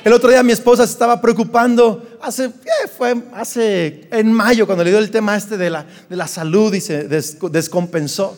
El 0.03 0.13
otro 0.13 0.29
día 0.29 0.41
mi 0.41 0.53
esposa 0.53 0.88
se 0.88 0.93
estaba 0.93 1.22
preocupando, 1.22 2.17
hace, 2.22 2.50
fue 2.98 3.15
hace 3.34 4.07
en 4.12 4.31
mayo 4.31 4.65
cuando 4.65 4.84
le 4.84 4.89
dio 4.89 5.00
el 5.00 5.12
tema 5.12 5.36
este 5.36 5.57
de 5.57 5.69
la, 5.69 5.86
de 6.10 6.15
la 6.15 6.27
salud 6.27 6.74
y 6.74 6.81
se 6.81 7.07
descompensó. 7.07 8.38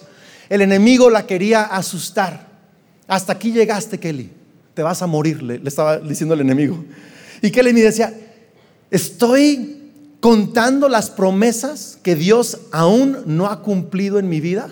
El 0.49 0.61
enemigo 0.61 1.09
la 1.09 1.25
quería 1.25 1.63
asustar. 1.63 2.47
Hasta 3.07 3.33
aquí 3.33 3.51
llegaste, 3.51 3.99
Kelly. 3.99 4.31
Te 4.73 4.83
vas 4.83 5.01
a 5.01 5.07
morir, 5.07 5.41
le, 5.43 5.59
le 5.59 5.69
estaba 5.69 5.97
diciendo 5.99 6.33
el 6.33 6.41
enemigo. 6.41 6.83
Y 7.41 7.51
Kelly 7.51 7.71
me 7.71 7.81
decía, 7.81 8.13
estoy 8.89 9.91
contando 10.19 10.89
las 10.89 11.09
promesas 11.09 11.99
que 12.01 12.15
Dios 12.15 12.57
aún 12.71 13.19
no 13.25 13.45
ha 13.45 13.61
cumplido 13.61 14.19
en 14.19 14.27
mi 14.27 14.41
vida 14.41 14.69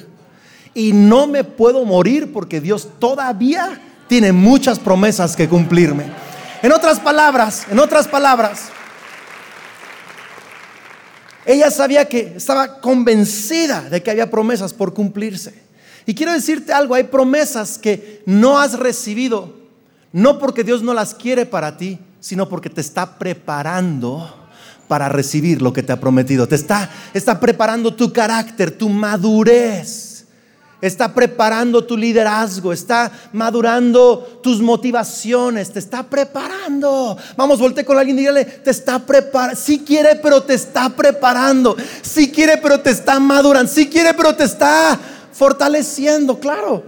y 0.77 0.93
no 0.93 1.25
me 1.25 1.43
puedo 1.43 1.84
morir 1.86 2.31
porque 2.31 2.62
Dios 2.62 2.88
todavía 3.00 3.81
tiene 4.07 4.31
muchas 4.31 4.77
promesas 4.77 5.36
que 5.36 5.50
cumplirme. 5.50 6.05
En 6.62 6.72
otras 6.72 7.00
palabras, 7.00 7.65
en 7.72 7.79
otras 7.79 8.07
palabras, 8.07 8.65
ella 11.48 11.72
sabía 11.72 12.07
que 12.07 12.34
estaba 12.36 12.79
convencida 12.79 13.89
de 13.89 14.03
que 14.03 14.12
había 14.12 14.29
promesas 14.29 14.72
por 14.72 14.93
cumplirse. 14.93 15.63
Y 16.05 16.13
quiero 16.13 16.31
decirte 16.31 16.72
algo, 16.72 16.93
hay 16.93 17.05
promesas 17.05 17.79
que 17.79 18.22
no 18.27 18.60
has 18.60 18.77
recibido, 18.77 19.55
no 20.13 20.38
porque 20.38 20.63
Dios 20.63 20.84
no 20.84 20.93
las 20.93 21.15
quiere 21.15 21.48
para 21.48 21.77
ti, 21.77 21.98
sino 22.19 22.48
porque 22.50 22.69
te 22.69 22.81
está 22.81 23.17
preparando 23.17 24.48
para 24.88 25.10
recibir 25.10 25.60
lo 25.60 25.74
que 25.74 25.81
te 25.81 25.91
ha 25.91 26.00
prometido. 26.00 26.48
Te 26.48 26.53
está, 26.53 26.91
está 27.15 27.39
preparando 27.39 27.96
tu 27.96 28.13
carácter, 28.13 28.69
tu 28.69 28.89
madurez 28.89 30.07
está 30.81 31.13
preparando 31.13 31.84
tu 31.84 31.98
liderazgo, 31.98 32.72
está 32.72 33.12
madurando 33.34 34.39
tus 34.43 34.62
motivaciones, 34.62 35.72
te 35.72 35.79
está 35.79 36.03
preparando. 36.03 37.17
Vamos, 37.36 37.60
volte 37.60 37.84
con 37.84 37.98
alguien 37.98 38.17
y 38.17 38.22
dígale, 38.22 38.46
te 38.46 38.72
está 38.72 39.00
preparando. 39.00 39.60
Si 39.60 39.79
quiere, 39.79 40.15
pero 40.15 40.43
te 40.43 40.53
está 40.53 40.89
preparando. 40.89 41.75
Si 42.01 42.31
quiere, 42.31 42.57
pero 42.57 42.79
te 42.79 42.91
está 42.91 43.19
madurando. 43.19 43.72
Si 43.72 43.88
quiere, 43.88 44.13
pero 44.13 44.36
te 44.36 44.43
está 44.43 45.00
fortaleciendo, 45.31 46.39
claro. 46.39 46.84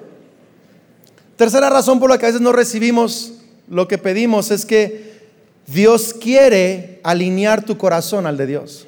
Tercera 1.36 1.70
razón 1.70 2.00
por 2.00 2.10
la 2.10 2.18
que 2.18 2.26
a 2.26 2.30
veces 2.30 2.42
no 2.42 2.52
recibimos 2.52 3.34
lo 3.70 3.88
que 3.88 3.98
pedimos 3.98 4.52
es 4.52 4.66
que 4.66 5.20
Dios 5.68 6.14
quiere 6.14 7.00
alinear 7.04 7.64
tu 7.64 7.78
corazón 7.78 8.26
al 8.26 8.36
de 8.38 8.48
Dios. 8.48 8.88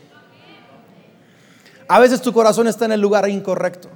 A 1.88 2.00
veces 2.00 2.22
tu 2.22 2.34
corazón 2.34 2.68
está 2.68 2.86
en 2.86 2.94
el 2.94 3.02
lugar 3.02 3.30
incorrecto. 3.30 3.90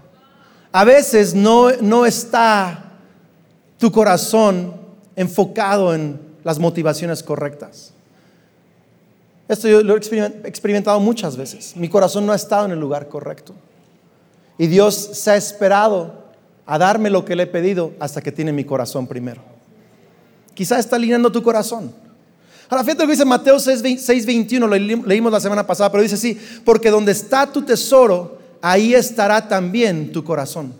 A 0.76 0.84
veces 0.84 1.34
no, 1.34 1.72
no 1.80 2.06
está 2.06 2.92
tu 3.78 3.94
corazón 3.94 4.74
enfocado 5.16 5.96
en 5.96 6.20
las 6.44 6.60
motivaciones 6.60 7.24
correctas. 7.24 7.94
Esto 9.48 9.70
yo 9.70 9.82
lo 9.82 9.96
he 9.96 9.98
experimentado 10.44 11.00
muchas 11.00 11.38
veces. 11.38 11.78
Mi 11.78 11.88
corazón 11.88 12.26
no 12.26 12.34
ha 12.34 12.36
estado 12.36 12.66
en 12.66 12.72
el 12.72 12.80
lugar 12.82 13.08
correcto. 13.08 13.56
Y 14.58 14.68
Dios 14.68 14.96
se 14.96 15.32
ha 15.32 15.38
esperado 15.38 16.26
a 16.66 16.78
darme 16.78 17.10
lo 17.10 17.24
que 17.24 17.38
le 17.38 17.44
he 17.44 17.48
pedido 17.48 17.94
hasta 17.98 18.22
que 18.22 18.34
tiene 18.34 18.52
mi 18.52 18.66
corazón 18.66 19.08
primero. 19.08 19.42
Quizá 20.56 20.78
está 20.78 20.98
alineando 20.98 21.32
tu 21.32 21.42
corazón. 21.42 21.94
Ahora, 22.68 22.84
fíjate 22.84 23.04
lo 23.04 23.08
que 23.08 23.14
dice 23.14 23.24
Mateo 23.24 23.56
6:21, 23.60 24.68
lo 24.68 24.76
leímos 25.08 25.32
la 25.32 25.40
semana 25.40 25.66
pasada, 25.66 25.90
pero 25.90 26.04
dice 26.04 26.16
así, 26.16 26.38
porque 26.66 26.90
donde 26.90 27.14
está 27.14 27.50
tu 27.50 27.62
tesoro, 27.62 28.44
ahí 28.66 28.96
estará 28.96 29.48
también 29.48 30.12
tu 30.12 30.24
corazón. 30.24 30.74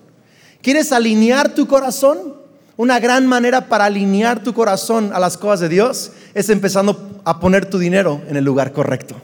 ¿Quieres 0.64 0.92
alinear 0.92 1.54
tu 1.54 1.68
corazón? 1.68 2.34
Una 2.78 3.00
gran 3.00 3.28
manera 3.28 3.68
para 3.68 3.86
alinear 3.86 4.42
tu 4.42 4.56
corazón 4.56 5.12
a 5.14 5.20
las 5.20 5.38
cosas 5.38 5.60
de 5.60 5.70
Dios 5.70 6.12
es 6.34 6.50
empezando 6.50 7.22
a 7.24 7.40
poner 7.40 7.68
tu 7.68 7.78
dinero 7.78 8.22
en 8.28 8.38
el 8.38 8.44
lugar 8.44 8.74
correcto. 8.74 9.16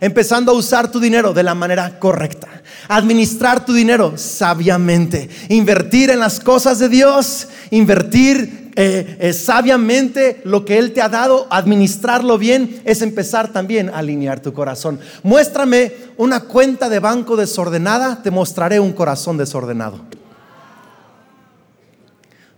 Empezando 0.00 0.50
a 0.50 0.56
usar 0.56 0.90
tu 0.90 0.98
dinero 0.98 1.32
de 1.32 1.44
la 1.44 1.54
manera 1.54 2.00
correcta. 2.00 2.48
Administrar 2.88 3.64
tu 3.64 3.72
dinero 3.72 4.18
sabiamente. 4.18 5.30
Invertir 5.48 6.10
en 6.10 6.18
las 6.18 6.40
cosas 6.40 6.80
de 6.80 6.88
Dios. 6.88 7.46
Invertir 7.70 8.65
eh, 8.78 9.16
eh, 9.20 9.32
sabiamente 9.32 10.42
lo 10.44 10.66
que 10.66 10.76
Él 10.76 10.92
te 10.92 11.00
ha 11.00 11.08
dado. 11.08 11.46
Administrarlo 11.48 12.36
bien 12.36 12.82
es 12.84 13.00
empezar 13.00 13.50
también 13.50 13.88
a 13.88 13.98
alinear 13.98 14.40
tu 14.40 14.52
corazón. 14.52 15.00
Muéstrame 15.22 15.92
una 16.18 16.40
cuenta 16.40 16.90
de 16.90 17.00
banco 17.00 17.36
desordenada. 17.36 18.22
Te 18.22 18.30
mostraré 18.30 18.78
un 18.78 18.92
corazón 18.92 19.38
desordenado. 19.38 19.98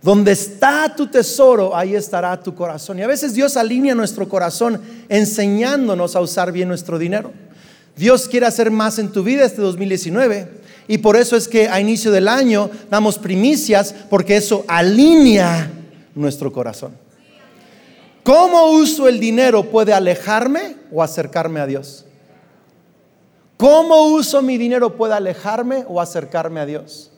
Donde 0.01 0.33
está 0.33 0.93
tu 0.93 1.07
tesoro, 1.07 1.75
ahí 1.75 1.95
estará 1.95 2.37
tu 2.41 2.53
corazón. 2.53 2.99
Y 2.99 3.01
a 3.01 3.07
veces 3.07 3.33
Dios 3.33 3.55
alinea 3.55 3.95
nuestro 3.95 4.27
corazón 4.27 4.81
enseñándonos 5.07 6.17
a 6.17 6.21
usar 6.21 6.51
bien 6.51 6.67
nuestro 6.67 6.99
dinero. 6.99 7.31
Dios 7.95 8.27
quiere 8.27 8.45
hacer 8.45 8.71
más 8.71 8.99
en 8.99 9.11
tu 9.11 9.23
vida 9.23 9.45
este 9.45 9.61
2019 9.61 10.59
y 10.87 10.99
por 10.99 11.15
eso 11.15 11.35
es 11.35 11.47
que 11.47 11.67
a 11.67 11.79
inicio 11.81 12.11
del 12.11 12.27
año 12.29 12.69
damos 12.89 13.17
primicias 13.17 13.93
porque 14.09 14.37
eso 14.37 14.63
alinea 14.67 15.69
nuestro 16.19 16.51
corazón. 16.51 16.91
¿Cómo 18.23 18.71
uso 18.71 19.07
el 19.07 19.19
dinero 19.19 19.63
puede 19.63 19.93
alejarme 19.93 20.75
o 20.91 21.01
acercarme 21.01 21.59
a 21.59 21.65
Dios? 21.65 22.05
¿Cómo 23.57 24.07
uso 24.07 24.41
mi 24.41 24.57
dinero 24.57 24.95
puede 24.95 25.13
alejarme 25.13 25.85
o 25.87 25.99
acercarme 25.99 26.59
a 26.59 26.65
Dios? 26.65 27.11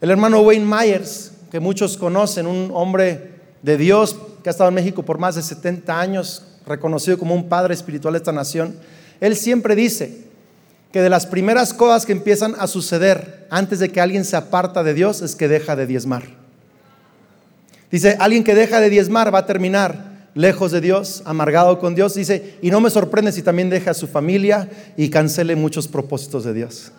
El 0.00 0.10
hermano 0.10 0.40
Wayne 0.40 0.66
Myers 0.66 1.32
que 1.50 1.60
muchos 1.60 1.96
conocen, 1.96 2.46
un 2.46 2.70
hombre 2.72 3.32
de 3.62 3.76
Dios 3.76 4.16
que 4.42 4.48
ha 4.48 4.52
estado 4.52 4.68
en 4.68 4.74
México 4.74 5.02
por 5.02 5.18
más 5.18 5.34
de 5.34 5.42
70 5.42 6.00
años, 6.00 6.42
reconocido 6.66 7.18
como 7.18 7.34
un 7.34 7.48
padre 7.48 7.74
espiritual 7.74 8.14
de 8.14 8.18
esta 8.18 8.32
nación, 8.32 8.76
él 9.20 9.36
siempre 9.36 9.76
dice 9.76 10.24
que 10.92 11.02
de 11.02 11.10
las 11.10 11.26
primeras 11.26 11.74
cosas 11.74 12.06
que 12.06 12.12
empiezan 12.12 12.54
a 12.58 12.66
suceder 12.66 13.46
antes 13.50 13.78
de 13.78 13.90
que 13.90 14.00
alguien 14.00 14.24
se 14.24 14.36
aparta 14.36 14.82
de 14.82 14.94
Dios 14.94 15.22
es 15.22 15.36
que 15.36 15.46
deja 15.46 15.76
de 15.76 15.86
diezmar. 15.86 16.41
Dice, 17.92 18.16
alguien 18.18 18.42
que 18.42 18.54
deja 18.54 18.80
de 18.80 18.90
diezmar 18.90 19.32
va 19.32 19.40
a 19.40 19.46
terminar 19.46 20.12
lejos 20.34 20.72
de 20.72 20.80
Dios, 20.80 21.22
amargado 21.26 21.78
con 21.78 21.94
Dios. 21.94 22.14
Dice, 22.14 22.56
y 22.62 22.70
no 22.70 22.80
me 22.80 22.88
sorprende 22.88 23.32
si 23.32 23.42
también 23.42 23.68
deja 23.68 23.90
a 23.90 23.94
su 23.94 24.08
familia 24.08 24.68
y 24.96 25.10
cancele 25.10 25.54
muchos 25.56 25.88
propósitos 25.88 26.42
de 26.44 26.54
Dios. 26.54 26.90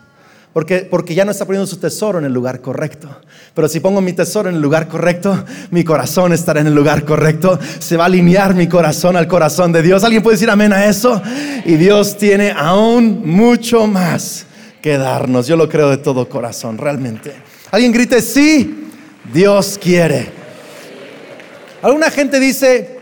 Porque, 0.54 1.16
ya 1.16 1.26
no 1.26 1.32
está 1.32 1.46
poniendo 1.46 1.66
su 1.66 1.78
tesoro 1.78 2.20
en 2.20 2.26
el 2.26 2.32
lugar 2.32 2.62
correcto. 2.62 3.10
Pero 3.56 3.68
si 3.68 3.80
pongo 3.80 4.02
mi 4.02 4.14
tesoro 4.14 4.50
en 4.50 4.56
el 4.56 4.62
lugar 4.62 4.88
correcto, 4.88 5.44
mi 5.72 5.84
corazón 5.84 6.32
estará 6.32 6.62
en 6.62 6.68
el 6.68 6.76
lugar 6.76 7.06
correcto. 7.06 7.60
Se 7.80 7.98
va 7.98 8.04
a 8.04 8.06
alinear 8.06 8.54
mi 8.54 8.68
corazón 8.68 9.18
al 9.18 9.28
corazón 9.28 9.72
de 9.72 9.82
Dios. 9.82 10.04
¿Alguien 10.04 10.22
puede 10.22 10.36
decir 10.36 10.52
amén 10.52 10.72
a 10.72 10.86
eso? 10.86 11.20
Y 11.66 11.74
Dios 11.74 12.20
tiene 12.20 12.52
aún 12.56 13.24
mucho 13.26 13.88
más 13.88 14.46
que 14.80 15.00
darnos. 15.00 15.48
Yo 15.48 15.58
lo 15.58 15.68
creo 15.68 15.90
de 15.90 15.98
todo 15.98 16.30
corazón, 16.30 16.78
realmente. 16.78 17.34
Alguien 17.72 17.92
grite, 17.92 18.22
sí, 18.22 18.90
Dios 19.34 19.80
quiere. 19.82 20.43
Alguna 21.84 22.10
gente 22.10 22.40
dice, 22.40 22.98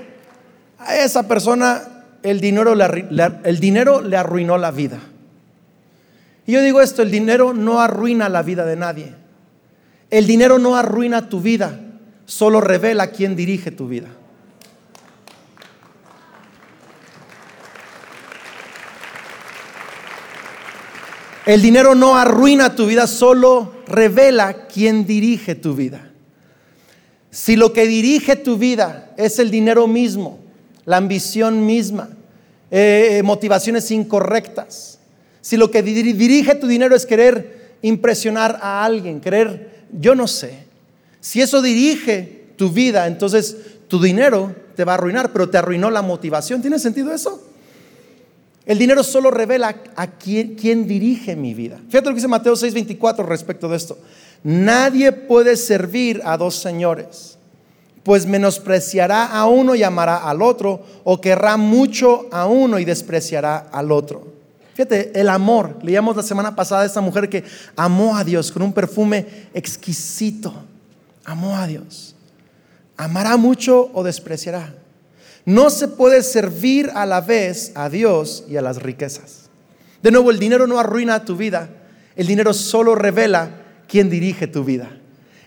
a 0.80 0.98
esa 0.98 1.28
persona 1.28 1.84
el 2.24 2.42
dinero 2.42 2.74
el 2.74 3.60
dinero 3.60 4.02
le 4.02 4.18
arruinó 4.18 4.58
la 4.58 4.72
vida. 4.72 5.00
Y 6.48 6.54
yo 6.54 6.62
digo 6.64 6.82
esto, 6.82 7.04
el 7.04 7.12
dinero 7.12 7.54
no 7.54 7.80
arruina 7.80 8.28
la 8.28 8.42
vida 8.42 8.66
de 8.66 8.76
nadie. 8.76 9.14
El 10.10 10.26
dinero 10.26 10.58
no 10.58 10.76
arruina 10.76 11.30
tu 11.30 11.42
vida, 11.42 11.80
solo 12.26 12.60
revela 12.60 13.12
quién 13.12 13.36
dirige 13.36 13.70
tu 13.70 13.88
vida. 13.88 14.08
El 21.46 21.62
dinero 21.62 21.94
no 21.94 22.18
arruina 22.18 22.76
tu 22.76 22.88
vida, 22.88 23.06
solo 23.06 23.76
revela 23.86 24.66
quién 24.66 25.06
dirige 25.06 25.54
tu 25.54 25.76
vida. 25.76 26.11
Si 27.32 27.56
lo 27.56 27.72
que 27.72 27.88
dirige 27.88 28.36
tu 28.36 28.58
vida 28.58 29.14
es 29.18 29.40
el 29.40 29.50
dinero 29.50 29.88
mismo, 29.88 30.40
la 30.86 30.98
ambición 30.98 31.66
misma, 31.66 32.10
eh, 32.70 33.22
motivaciones 33.24 33.90
incorrectas, 33.90 35.00
si 35.42 35.58
lo 35.58 35.72
que 35.72 35.82
dirige 35.82 36.56
tu 36.56 36.68
dinero 36.68 36.96
es 36.96 37.06
querer 37.06 37.72
impresionar 37.82 38.60
a 38.62 38.84
alguien, 38.86 39.22
querer, 39.22 39.86
yo 39.92 40.14
no 40.14 40.28
sé. 40.28 40.66
Si 41.20 41.42
eso 41.42 41.62
dirige 41.62 42.50
tu 42.58 42.70
vida, 42.70 43.08
entonces 43.08 43.56
tu 43.88 44.02
dinero 44.02 44.56
te 44.76 44.84
va 44.84 44.94
a 44.94 44.96
arruinar, 44.96 45.32
pero 45.32 45.50
te 45.50 45.58
arruinó 45.58 45.90
la 45.90 46.02
motivación. 46.02 46.62
¿Tiene 46.62 46.80
sentido 46.80 47.14
eso? 47.14 47.42
El 48.66 48.78
dinero 48.78 49.04
solo 49.04 49.32
revela 49.32 49.76
a 49.96 50.08
quién, 50.12 50.56
quién 50.56 50.88
dirige 50.88 51.36
mi 51.36 51.54
vida. 51.54 51.80
Fíjate 51.90 52.06
lo 52.06 52.12
que 52.12 52.16
dice 52.16 52.28
Mateo 52.28 52.54
6:24 52.56 53.26
respecto 53.26 53.68
de 53.68 53.78
esto. 53.78 53.98
Nadie 54.44 55.12
puede 55.12 55.56
servir 55.56 56.22
a 56.26 56.38
dos 56.38 56.56
señores, 56.56 57.38
pues 58.04 58.26
menospreciará 58.26 59.26
a 59.28 59.46
uno 59.46 59.76
y 59.76 59.84
amará 59.84 60.18
al 60.18 60.42
otro, 60.42 60.84
o 61.04 61.22
querrá 61.22 61.58
mucho 61.58 62.28
a 62.32 62.48
uno 62.48 62.80
y 62.80 62.86
despreciará 62.86 63.68
al 63.72 63.92
otro. 63.92 64.32
Fíjate, 64.74 65.12
el 65.20 65.30
amor. 65.30 65.78
Leíamos 65.84 66.16
la 66.16 66.24
semana 66.24 66.56
pasada 66.56 66.82
a 66.82 66.86
esta 66.86 67.02
mujer 67.02 67.30
que 67.30 67.44
amó 67.76 68.18
a 68.18 68.24
Dios 68.24 68.52
con 68.52 68.64
un 68.64 68.74
perfume 68.74 69.48
exquisito. 69.54 70.54
Amó 71.26 71.58
a 71.58 71.68
Dios. 71.68 72.16
¿Amará 72.98 73.38
mucho 73.38 73.92
o 73.94 74.04
despreciará? 74.04 74.74
No 75.46 75.70
se 75.70 75.88
puede 75.88 76.24
servir 76.24 76.90
a 76.96 77.06
la 77.06 77.22
vez 77.22 77.74
a 77.76 77.90
Dios 77.90 78.46
y 78.48 78.58
a 78.58 78.62
las 78.62 78.82
riquezas. 78.82 79.50
De 80.02 80.12
nuevo, 80.12 80.32
el 80.32 80.40
dinero 80.40 80.66
no 80.68 80.80
arruina 80.80 81.26
tu 81.26 81.36
vida. 81.36 81.70
El 82.16 82.28
dinero 82.28 82.54
solo 82.54 82.96
revela 82.96 83.61
quién 83.92 84.10
dirige 84.10 84.48
tu 84.48 84.64
vida. 84.64 84.90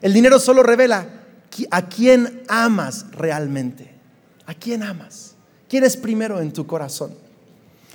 El 0.02 0.12
dinero 0.12 0.38
solo 0.38 0.62
revela 0.62 1.06
a 1.70 1.88
quién 1.88 2.42
amas 2.46 3.06
realmente. 3.12 3.90
¿A 4.44 4.52
quién 4.52 4.82
amas? 4.82 5.34
¿Quién 5.66 5.82
es 5.82 5.96
primero 5.96 6.38
en 6.42 6.52
tu 6.52 6.66
corazón? 6.66 7.14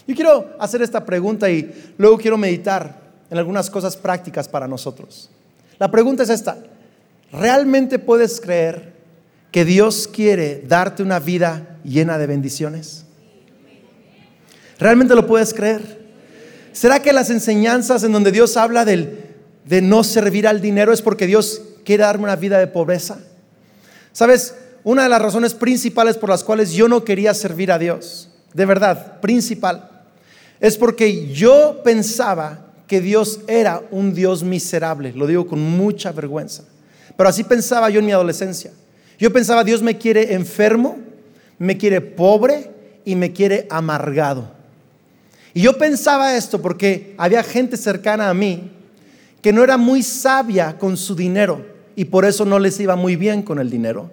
Yo 0.07 0.15
quiero 0.15 0.55
hacer 0.59 0.81
esta 0.81 1.05
pregunta 1.05 1.51
y 1.51 1.93
luego 1.99 2.17
quiero 2.17 2.35
meditar 2.35 2.99
en 3.29 3.37
algunas 3.37 3.69
cosas 3.69 3.95
prácticas 3.95 4.47
para 4.47 4.67
nosotros. 4.67 5.29
La 5.77 5.91
pregunta 5.91 6.23
es 6.23 6.29
esta, 6.29 6.57
¿realmente 7.31 7.99
puedes 7.99 8.41
creer 8.41 8.93
que 9.51 9.65
Dios 9.65 10.07
quiere 10.07 10.63
darte 10.67 11.03
una 11.03 11.19
vida 11.19 11.77
llena 11.83 12.17
de 12.17 12.25
bendiciones? 12.25 13.05
¿Realmente 14.79 15.13
lo 15.13 15.27
puedes 15.27 15.53
creer? 15.53 15.99
¿Será 16.71 17.03
que 17.03 17.13
las 17.13 17.29
enseñanzas 17.29 18.03
en 18.03 18.11
donde 18.11 18.31
Dios 18.31 18.57
habla 18.57 18.83
del, 18.83 19.28
de 19.69 19.83
no 19.83 20.03
servir 20.03 20.47
al 20.47 20.61
dinero 20.61 20.91
es 20.91 21.03
porque 21.03 21.27
Dios 21.27 21.61
quiere 21.85 22.03
darme 22.03 22.23
una 22.23 22.35
vida 22.35 22.57
de 22.57 22.65
pobreza? 22.65 23.19
¿Sabes? 24.11 24.55
Una 24.83 25.03
de 25.03 25.09
las 25.09 25.21
razones 25.21 25.53
principales 25.53 26.17
por 26.17 26.29
las 26.29 26.43
cuales 26.43 26.71
yo 26.71 26.87
no 26.87 27.03
quería 27.03 27.35
servir 27.35 27.71
a 27.71 27.77
Dios, 27.77 28.31
de 28.55 28.65
verdad, 28.65 29.19
principal, 29.21 29.87
es 30.59 30.75
porque 30.75 31.27
yo 31.27 31.81
pensaba 31.83 32.65
que 32.87 32.99
Dios 32.99 33.41
era 33.47 33.83
un 33.91 34.15
Dios 34.15 34.43
miserable, 34.43 35.13
lo 35.13 35.27
digo 35.27 35.45
con 35.45 35.61
mucha 35.61 36.11
vergüenza, 36.11 36.63
pero 37.15 37.29
así 37.29 37.43
pensaba 37.43 37.91
yo 37.91 37.99
en 37.99 38.07
mi 38.07 38.11
adolescencia. 38.11 38.71
Yo 39.19 39.31
pensaba, 39.31 39.63
Dios 39.63 39.83
me 39.83 39.97
quiere 39.97 40.33
enfermo, 40.33 40.97
me 41.59 41.77
quiere 41.77 42.01
pobre 42.01 42.71
y 43.05 43.15
me 43.15 43.33
quiere 43.33 43.67
amargado. 43.69 44.49
Y 45.53 45.61
yo 45.61 45.77
pensaba 45.77 46.35
esto 46.35 46.59
porque 46.61 47.13
había 47.17 47.43
gente 47.43 47.77
cercana 47.77 48.29
a 48.29 48.33
mí 48.33 48.71
que 49.41 49.53
no 49.53 49.63
era 49.63 49.77
muy 49.77 50.03
sabia 50.03 50.77
con 50.77 50.97
su 50.97 51.15
dinero 51.15 51.65
y 51.95 52.05
por 52.05 52.25
eso 52.25 52.45
no 52.45 52.59
les 52.59 52.79
iba 52.79 52.95
muy 52.95 53.15
bien 53.15 53.41
con 53.41 53.59
el 53.59 53.69
dinero. 53.69 54.11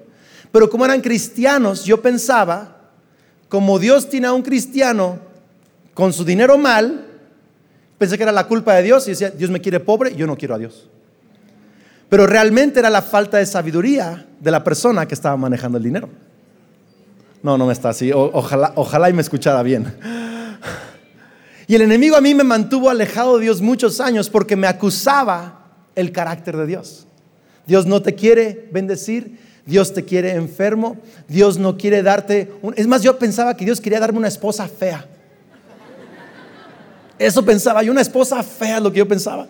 Pero 0.53 0.71
como 0.71 0.85
eran 0.85 1.01
cristianos, 1.01 1.85
yo 1.85 2.01
pensaba, 2.01 2.77
como 3.49 3.79
Dios 3.79 4.09
tiene 4.09 4.27
a 4.27 4.33
un 4.33 4.43
cristiano 4.43 5.19
con 5.95 6.12
su 6.12 6.25
dinero 6.25 6.59
mal, 6.59 7.07
pensé 7.99 8.17
que 8.17 8.23
era 8.23 8.33
la 8.33 8.47
culpa 8.47 8.75
de 8.75 8.83
Dios 8.83 9.07
y 9.07 9.11
decía, 9.11 9.31
Dios 9.31 9.51
me 9.51 9.61
quiere 9.61 9.81
pobre, 9.81 10.15
yo 10.15 10.27
no 10.27 10.37
quiero 10.37 10.55
a 10.55 10.59
Dios. 10.59 10.89
Pero 12.09 12.27
realmente 12.27 12.79
era 12.79 12.91
la 12.91 13.03
falta 13.03 13.39
de 13.39 13.47
sabiduría 13.47 14.27
de 14.41 14.51
la 14.51 14.62
persona 14.62 15.07
que 15.07 15.15
estaba 15.15 15.37
manejando 15.37 15.79
el 15.79 15.85
dinero. 15.85 16.09
No, 17.43 17.59
no 17.59 17.67
me 17.67 17.73
está 17.73 17.91
así. 17.91 18.12
ojalá, 18.12 18.73
ojalá 18.77 19.11
y 19.11 19.12
me 19.12 19.23
escuchara 19.23 19.62
bien. 19.62 19.95
Y 21.68 21.74
el 21.74 21.83
enemigo 21.83 22.16
a 22.16 22.20
mí 22.20 22.35
me 22.35 22.44
mantuvo 22.44 22.90
alejado 22.90 23.38
de 23.38 23.44
Dios 23.44 23.61
muchos 23.61 24.00
años 24.00 24.31
porque 24.31 24.57
me 24.57 24.66
acusaba 24.66 25.66
el 25.96 26.12
carácter 26.12 26.57
de 26.57 26.66
Dios. 26.66 27.07
Dios 27.66 27.87
no 27.87 28.02
te 28.02 28.14
quiere 28.14 28.68
bendecir, 28.70 29.38
Dios 29.64 29.92
te 29.92 30.05
quiere 30.05 30.33
enfermo, 30.33 30.96
Dios 31.26 31.59
no 31.59 31.76
quiere 31.76 32.02
darte... 32.02 32.52
Es 32.76 32.87
más, 32.87 33.02
yo 33.02 33.18
pensaba 33.18 33.57
que 33.57 33.64
Dios 33.64 33.81
quería 33.81 33.98
darme 33.98 34.18
una 34.18 34.29
esposa 34.29 34.68
fea. 34.68 35.05
Eso 37.18 37.44
pensaba, 37.44 37.83
y 37.83 37.88
una 37.88 38.02
esposa 38.02 38.42
fea, 38.42 38.79
lo 38.79 38.92
que 38.92 38.98
yo 38.98 39.09
pensaba. 39.09 39.48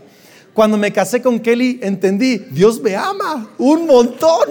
Cuando 0.57 0.79
me 0.79 0.90
casé 0.90 1.21
con 1.21 1.38
Kelly, 1.38 1.81
entendí, 1.83 2.38
Dios 2.38 2.81
me 2.81 2.97
ama 2.97 3.51
un 3.59 3.87
montón. 3.87 4.49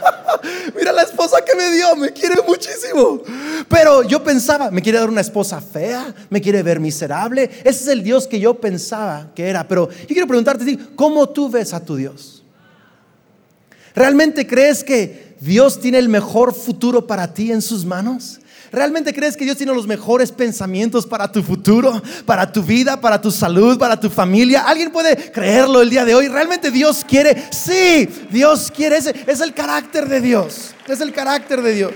Mira 0.74 0.90
la 0.90 1.02
esposa 1.02 1.44
que 1.44 1.54
me 1.54 1.70
dio, 1.70 1.94
me 1.96 2.14
quiere 2.14 2.36
muchísimo. 2.48 3.20
Pero 3.68 4.04
yo 4.04 4.24
pensaba, 4.24 4.70
me 4.70 4.80
quiere 4.80 4.98
dar 4.98 5.10
una 5.10 5.20
esposa 5.20 5.60
fea, 5.60 6.14
me 6.30 6.40
quiere 6.40 6.62
ver 6.62 6.80
miserable. 6.80 7.42
Ese 7.62 7.82
es 7.82 7.88
el 7.88 8.02
Dios 8.02 8.26
que 8.26 8.40
yo 8.40 8.54
pensaba 8.54 9.30
que 9.34 9.46
era. 9.46 9.68
Pero 9.68 9.90
yo 9.90 10.06
quiero 10.06 10.26
preguntarte, 10.26 10.78
¿cómo 10.96 11.28
tú 11.28 11.50
ves 11.50 11.74
a 11.74 11.84
tu 11.84 11.96
Dios? 11.96 12.42
¿Realmente 13.94 14.46
crees 14.46 14.82
que 14.82 15.36
Dios 15.40 15.78
tiene 15.78 15.98
el 15.98 16.08
mejor 16.08 16.54
futuro 16.54 17.06
para 17.06 17.34
ti 17.34 17.52
en 17.52 17.60
sus 17.60 17.84
manos? 17.84 18.40
¿Realmente 18.70 19.14
crees 19.14 19.36
que 19.36 19.44
Dios 19.44 19.56
tiene 19.56 19.72
los 19.72 19.86
mejores 19.86 20.30
pensamientos 20.30 21.06
para 21.06 21.30
tu 21.32 21.42
futuro, 21.42 22.02
para 22.26 22.52
tu 22.52 22.62
vida, 22.62 23.00
para 23.00 23.20
tu 23.20 23.30
salud, 23.30 23.78
para 23.78 23.98
tu 23.98 24.10
familia? 24.10 24.62
¿Alguien 24.62 24.90
puede 24.90 25.16
creerlo 25.32 25.80
el 25.80 25.88
día 25.88 26.04
de 26.04 26.14
hoy? 26.14 26.28
¿Realmente 26.28 26.70
Dios 26.70 27.04
quiere? 27.08 27.44
Sí, 27.50 28.08
Dios 28.30 28.70
quiere. 28.70 28.98
Ese 28.98 29.14
es 29.26 29.40
el 29.40 29.54
carácter 29.54 30.08
de 30.08 30.20
Dios. 30.20 30.74
Es 30.86 31.00
el 31.00 31.12
carácter 31.12 31.62
de 31.62 31.74
Dios. 31.74 31.92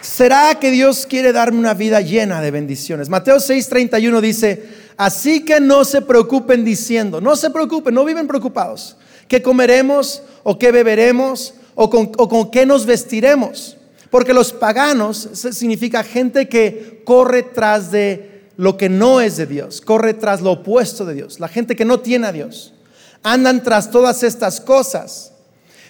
¿Será 0.00 0.54
que 0.56 0.70
Dios 0.70 1.06
quiere 1.06 1.32
darme 1.32 1.58
una 1.58 1.74
vida 1.74 2.00
llena 2.00 2.40
de 2.40 2.50
bendiciones? 2.50 3.08
Mateo 3.08 3.36
6:31 3.36 4.20
dice, 4.20 4.68
así 4.96 5.44
que 5.44 5.60
no 5.60 5.84
se 5.84 6.02
preocupen 6.02 6.64
diciendo, 6.64 7.20
no 7.20 7.36
se 7.36 7.50
preocupen, 7.50 7.94
no 7.94 8.04
viven 8.04 8.26
preocupados, 8.26 8.96
¿qué 9.28 9.40
comeremos 9.40 10.22
o 10.42 10.58
qué 10.58 10.72
beberemos? 10.72 11.54
O 11.82 11.88
con, 11.88 12.50
qué 12.50 12.66
nos 12.66 12.84
vestiremos. 12.84 13.78
Porque 14.10 14.34
los 14.34 14.52
paganos 14.52 15.30
significa 15.32 16.02
gente 16.02 16.46
que 16.46 17.00
corre 17.04 17.42
tras 17.42 17.90
de 17.90 18.42
lo 18.56 18.76
que 18.76 18.90
no 18.90 19.20
es 19.22 19.38
de 19.38 19.46
Dios, 19.46 19.80
corre 19.80 20.12
tras 20.12 20.42
lo 20.42 20.52
opuesto 20.52 21.06
de 21.06 21.14
Dios, 21.14 21.40
la 21.40 21.48
gente 21.48 21.76
que 21.76 21.86
no 21.86 22.00
tiene 22.00 22.26
a 22.26 22.32
Dios. 22.32 22.74
Andan 23.22 23.62
tras 23.62 23.90
todas 23.90 24.22
estas 24.22 24.60
cosas. 24.60 25.32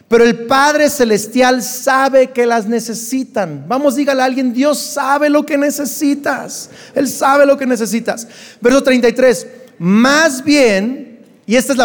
Pero 0.07 0.25
el 0.25 0.47
Padre 0.47 0.91
Celestial 0.91 1.63
sabe 1.63 2.31
que 2.31 2.47
las 2.47 2.67
necesitan. 2.67 3.65
Vamos, 3.67 3.97
dígale 3.97 4.23
a 4.23 4.27
alguien, 4.27 4.53
Dios 4.53 4.79
sabe 4.79 5.29
lo 5.29 5.45
que 5.47 5.57
necesitas. 5.57 6.71
Él 6.95 7.09
sabe 7.09 7.47
lo 7.47 7.57
que 7.57 7.67
necesitas. 7.67 8.29
Verso 8.61 8.83
33, 8.83 9.47
más 9.79 10.45
bien, 10.45 11.21
y 11.47 11.57
estas 11.57 11.77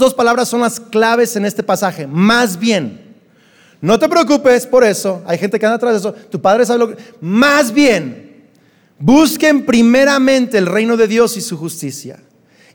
dos 0.00 0.14
palabras 0.14 0.48
son 0.48 0.62
las 0.62 0.80
claves 0.80 1.36
en 1.36 1.44
este 1.44 1.62
pasaje, 1.62 2.06
más 2.06 2.58
bien. 2.58 3.03
No 3.84 3.98
te 3.98 4.08
preocupes 4.08 4.66
por 4.66 4.82
eso. 4.82 5.22
Hay 5.26 5.36
gente 5.36 5.60
que 5.60 5.66
anda 5.66 5.76
atrás 5.76 5.92
de 5.92 5.98
eso. 5.98 6.14
Tu 6.30 6.40
padre 6.40 6.64
sabe 6.64 6.78
lo 6.78 6.88
que... 6.88 6.96
Más 7.20 7.70
bien, 7.70 8.46
busquen 8.98 9.66
primeramente 9.66 10.56
el 10.56 10.64
reino 10.64 10.96
de 10.96 11.06
Dios 11.06 11.36
y 11.36 11.42
su 11.42 11.58
justicia. 11.58 12.18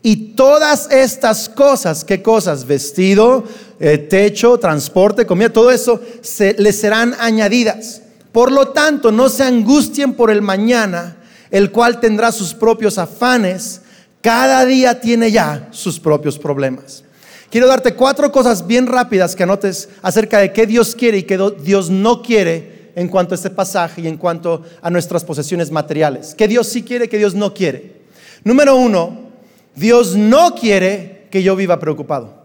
Y 0.03 0.35
todas 0.35 0.87
estas 0.91 1.49
cosas, 1.49 2.05
¿qué 2.05 2.21
cosas? 2.21 2.67
Vestido, 2.67 3.43
eh, 3.79 3.97
techo, 3.97 4.59
transporte, 4.59 5.25
comida, 5.25 5.49
todo 5.49 5.71
eso 5.71 5.99
se, 6.21 6.53
les 6.59 6.79
serán 6.79 7.15
añadidas. 7.19 8.03
Por 8.31 8.51
lo 8.51 8.67
tanto, 8.67 9.11
no 9.11 9.29
se 9.29 9.41
angustien 9.41 10.13
por 10.13 10.29
el 10.29 10.43
mañana, 10.43 11.17
el 11.49 11.71
cual 11.71 11.99
tendrá 11.99 12.31
sus 12.31 12.53
propios 12.53 12.99
afanes. 12.99 13.81
Cada 14.21 14.63
día 14.63 15.01
tiene 15.01 15.31
ya 15.31 15.69
sus 15.71 15.99
propios 15.99 16.37
problemas. 16.37 17.03
Quiero 17.49 17.67
darte 17.67 17.95
cuatro 17.95 18.31
cosas 18.31 18.67
bien 18.67 18.85
rápidas 18.85 19.35
que 19.35 19.43
anotes 19.43 19.89
acerca 20.01 20.37
de 20.39 20.53
qué 20.53 20.67
Dios 20.67 20.93
quiere 20.95 21.19
y 21.19 21.23
qué 21.23 21.39
Dios 21.61 21.89
no 21.89 22.21
quiere 22.21 22.91
en 22.95 23.07
cuanto 23.07 23.33
a 23.33 23.37
este 23.37 23.49
pasaje 23.49 24.01
y 24.01 24.07
en 24.07 24.17
cuanto 24.17 24.63
a 24.81 24.89
nuestras 24.89 25.23
posesiones 25.23 25.71
materiales. 25.71 26.35
¿Qué 26.35 26.47
Dios 26.47 26.67
sí 26.67 26.83
quiere, 26.83 27.09
qué 27.09 27.17
Dios 27.17 27.33
no 27.33 27.53
quiere? 27.53 28.01
Número 28.43 28.75
uno, 28.75 29.31
Dios 29.75 30.15
no 30.15 30.53
quiere 30.53 31.27
que 31.31 31.41
yo 31.41 31.55
viva 31.55 31.79
preocupado. 31.79 32.37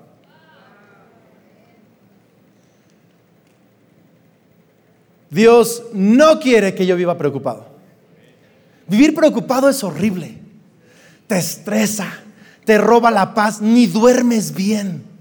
Dios 5.28 5.82
no 5.92 6.38
quiere 6.38 6.74
que 6.74 6.86
yo 6.86 6.96
viva 6.96 7.18
preocupado. 7.18 7.66
Vivir 8.86 9.14
preocupado 9.14 9.68
es 9.68 9.82
horrible. 9.82 10.38
Te 11.26 11.38
estresa 11.38 12.22
te 12.64 12.78
roba 12.78 13.10
la 13.10 13.34
paz, 13.34 13.60
ni 13.60 13.86
duermes 13.86 14.54
bien. 14.54 15.14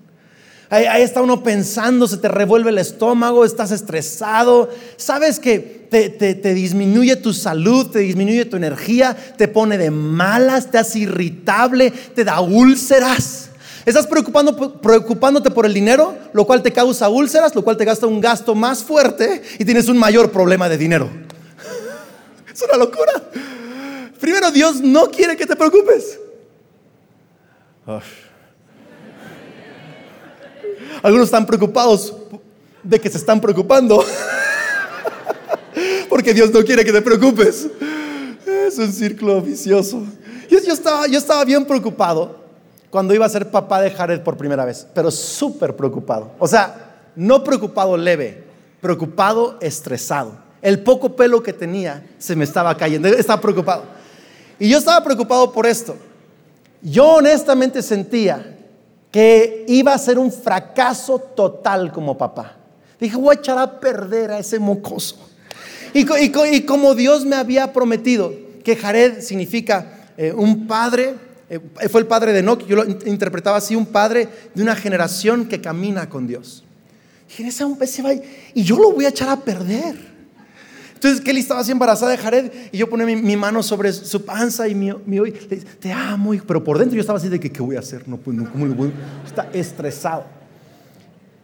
Ahí, 0.74 1.04
está 1.04 1.22
uno 1.22 1.44
pensando, 1.44 2.08
se 2.08 2.18
te 2.18 2.28
revuelve 2.28 2.72
el 2.72 2.80
estómago, 2.80 3.46
estás 3.46 3.70
estresado. 3.70 4.72
Sabes 4.98 5.40
que 5.40 5.60
te, 5.60 6.54
disminuye 6.56 7.16
tu 7.16 7.32
salud, 7.32 7.92
te 7.92 8.00
disminuye 8.00 8.46
tu 8.46 8.58
energía, 8.58 9.16
te 9.38 9.48
pone 9.48 9.78
de 9.78 9.92
malas, 9.92 10.72
te 10.72 10.80
hace 10.80 11.00
irritable, 11.00 11.92
te 11.92 12.24
da 12.24 12.40
úlceras. 12.40 13.50
Estás 13.86 14.08
preocupándote 14.08 15.52
por 15.52 15.68
el 15.68 15.76
dinero, 15.76 16.18
lo 16.34 16.46
cual 16.46 16.64
te 16.64 16.72
causa 16.72 17.08
úlceras, 17.08 17.54
lo 17.54 17.64
cual 17.64 17.78
te 17.78 17.86
gasta 17.86 18.08
un 18.08 18.20
gasto 18.20 18.56
más 18.56 18.84
fuerte 18.84 19.44
y 19.60 19.66
tienes 19.66 19.88
un 19.90 19.98
mayor 20.00 20.32
problema 20.32 20.70
de 20.70 20.78
dinero. 20.78 21.08
Es 22.52 22.62
una 22.64 22.78
locura. 22.78 23.12
Primero, 24.20 24.50
Dios 24.50 24.82
no 24.82 25.12
quiere 25.12 25.36
que 25.36 25.46
te 25.46 25.56
preocupes. 25.56 26.20
Algunos 31.02 31.26
están 31.26 31.46
preocupados 31.46 32.14
de 32.82 33.00
que 33.00 33.10
se 33.10 33.18
están 33.18 33.42
preocupando. 33.42 34.04
Porque 36.10 36.34
Dios 36.34 36.52
no 36.52 36.64
quiere 36.64 36.86
que 36.86 36.94
te 36.94 37.02
preocupes. 37.02 37.68
Es 38.68 38.78
un 38.78 38.92
círculo 38.94 39.42
vicioso. 39.42 40.04
Yo, 40.50 40.60
estaba, 40.60 41.08
yo 41.08 41.18
estaba 41.18 41.44
bien 41.44 41.66
preocupado 41.66 42.44
cuando 42.90 43.14
iba 43.14 43.26
a 43.26 43.30
ser 43.30 43.50
papá 43.50 43.82
de 43.82 43.92
Jared 43.92 44.22
por 44.22 44.38
primera 44.38 44.64
vez, 44.66 44.88
pero 44.94 45.10
súper 45.10 45.76
preocupado. 45.76 46.32
O 46.40 46.48
sea, 46.48 47.10
no 47.16 47.44
preocupado 47.44 47.98
leve, 47.98 48.44
preocupado 48.80 49.58
estresado. 49.60 50.38
El 50.62 50.84
poco 50.84 51.16
pelo 51.16 51.44
que 51.44 51.52
tenía 51.52 52.06
se 52.18 52.36
me 52.36 52.46
estaba 52.46 52.78
cayendo. 52.78 53.08
Estaba 53.10 53.42
preocupado. 53.42 53.84
Y 54.60 54.70
yo 54.70 54.78
estaba 54.78 55.04
preocupado 55.04 55.52
por 55.52 55.66
esto. 55.66 55.98
Yo 56.84 57.16
honestamente 57.16 57.82
sentía 57.82 58.58
que 59.10 59.64
iba 59.68 59.94
a 59.94 59.98
ser 59.98 60.20
un 60.20 60.32
fracaso 60.32 61.18
total 61.18 61.92
como 61.92 62.18
papá. 62.18 62.58
Dije, 63.00 63.16
voy 63.16 63.36
a 63.36 63.40
echar 63.40 63.58
a 63.58 63.80
perder 63.80 64.32
a 64.32 64.40
ese 64.40 64.60
mocoso. 64.60 65.18
Y, 65.94 66.62
como 66.66 66.96
Dios 66.96 67.26
me 67.26 67.36
había 67.36 67.72
prometido, 67.72 68.34
que 68.64 68.76
Jared 68.76 69.22
significa 69.22 70.12
eh, 70.18 70.34
un 70.36 70.68
padre, 70.68 71.16
eh, 71.50 71.60
fue 71.90 72.02
el 72.02 72.08
padre 72.08 72.34
de 72.34 72.40
Enoch, 72.40 72.66
yo 72.66 72.76
lo 72.76 72.86
interpretaba 73.06 73.58
así, 73.58 73.76
un 73.76 73.86
padre 73.86 74.28
de 74.54 74.64
una 74.64 74.76
generación 74.76 75.48
que 75.48 75.62
camina 75.62 76.10
con 76.10 76.28
Dios. 76.28 76.64
Dije, 77.30 77.48
ese 77.48 77.64
hombre 77.64 77.88
se 77.88 78.02
va 78.02 78.14
y 78.14 78.64
yo 78.64 78.78
lo 78.78 78.92
voy 78.92 79.06
a 79.06 79.10
echar 79.10 79.30
a 79.30 79.38
perder. 79.38 80.13
Entonces 81.04 81.26
Kelly 81.26 81.42
estaba 81.42 81.60
así 81.60 81.70
embarazada 81.70 82.12
de 82.12 82.18
Jared 82.18 82.52
y 82.72 82.78
yo 82.78 82.90
ponía 82.90 83.06
mi, 83.06 83.36
mano 83.36 83.62
sobre 83.62 83.92
su 83.92 84.24
panza 84.24 84.70
y 84.70 84.74
mi, 84.74 84.90
mi 85.06 85.20
te 85.34 85.92
amo, 85.92 86.32
pero 86.48 86.64
por 86.64 86.80
dentro 86.80 86.96
yo 86.96 87.02
estaba 87.02 87.18
así 87.18 87.28
de 87.28 87.42
que, 87.42 87.52
¿qué 87.52 87.62
voy 87.62 87.76
a 87.76 87.80
hacer? 87.80 88.08
No, 88.08 88.16
pues, 88.16 88.38
no, 88.38 88.50
¿cómo 88.50 88.66
lo 88.66 88.74
voy? 88.74 88.94
Está 89.26 89.50
estresado. 89.52 90.24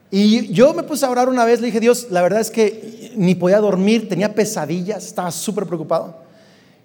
Y 0.10 0.48
yo 0.54 0.74
me 0.74 0.84
puse 0.84 1.06
a 1.06 1.10
orar 1.10 1.28
una 1.28 1.43
vez, 1.43 1.60
le 1.60 1.67
dije, 1.67 1.82
Dios, 1.82 2.08
la 2.10 2.22
verdad 2.22 2.39
es 2.39 2.50
que 2.50 3.12
ni 3.17 3.36
podía 3.36 3.60
dormir, 3.60 4.08
tenía 4.08 4.34
pesadillas, 4.34 5.06
estaba 5.06 5.30
súper 5.30 5.65
preocupado. 5.65 6.15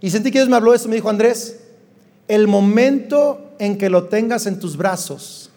Y 0.01 0.11
sentí 0.11 0.33
que 0.33 0.39
Dios 0.41 0.49
me 0.49 0.57
habló 0.57 0.75
esto, 0.75 0.89
me 0.89 0.97
dijo, 0.97 1.09
Andrés, 1.09 1.61
el 2.27 2.49
momento 2.49 3.55
en 3.61 3.79
que 3.79 3.89
lo 3.89 4.09
tengas 4.09 4.47
en 4.47 4.59
tus 4.59 4.77
brazos, 4.77 5.49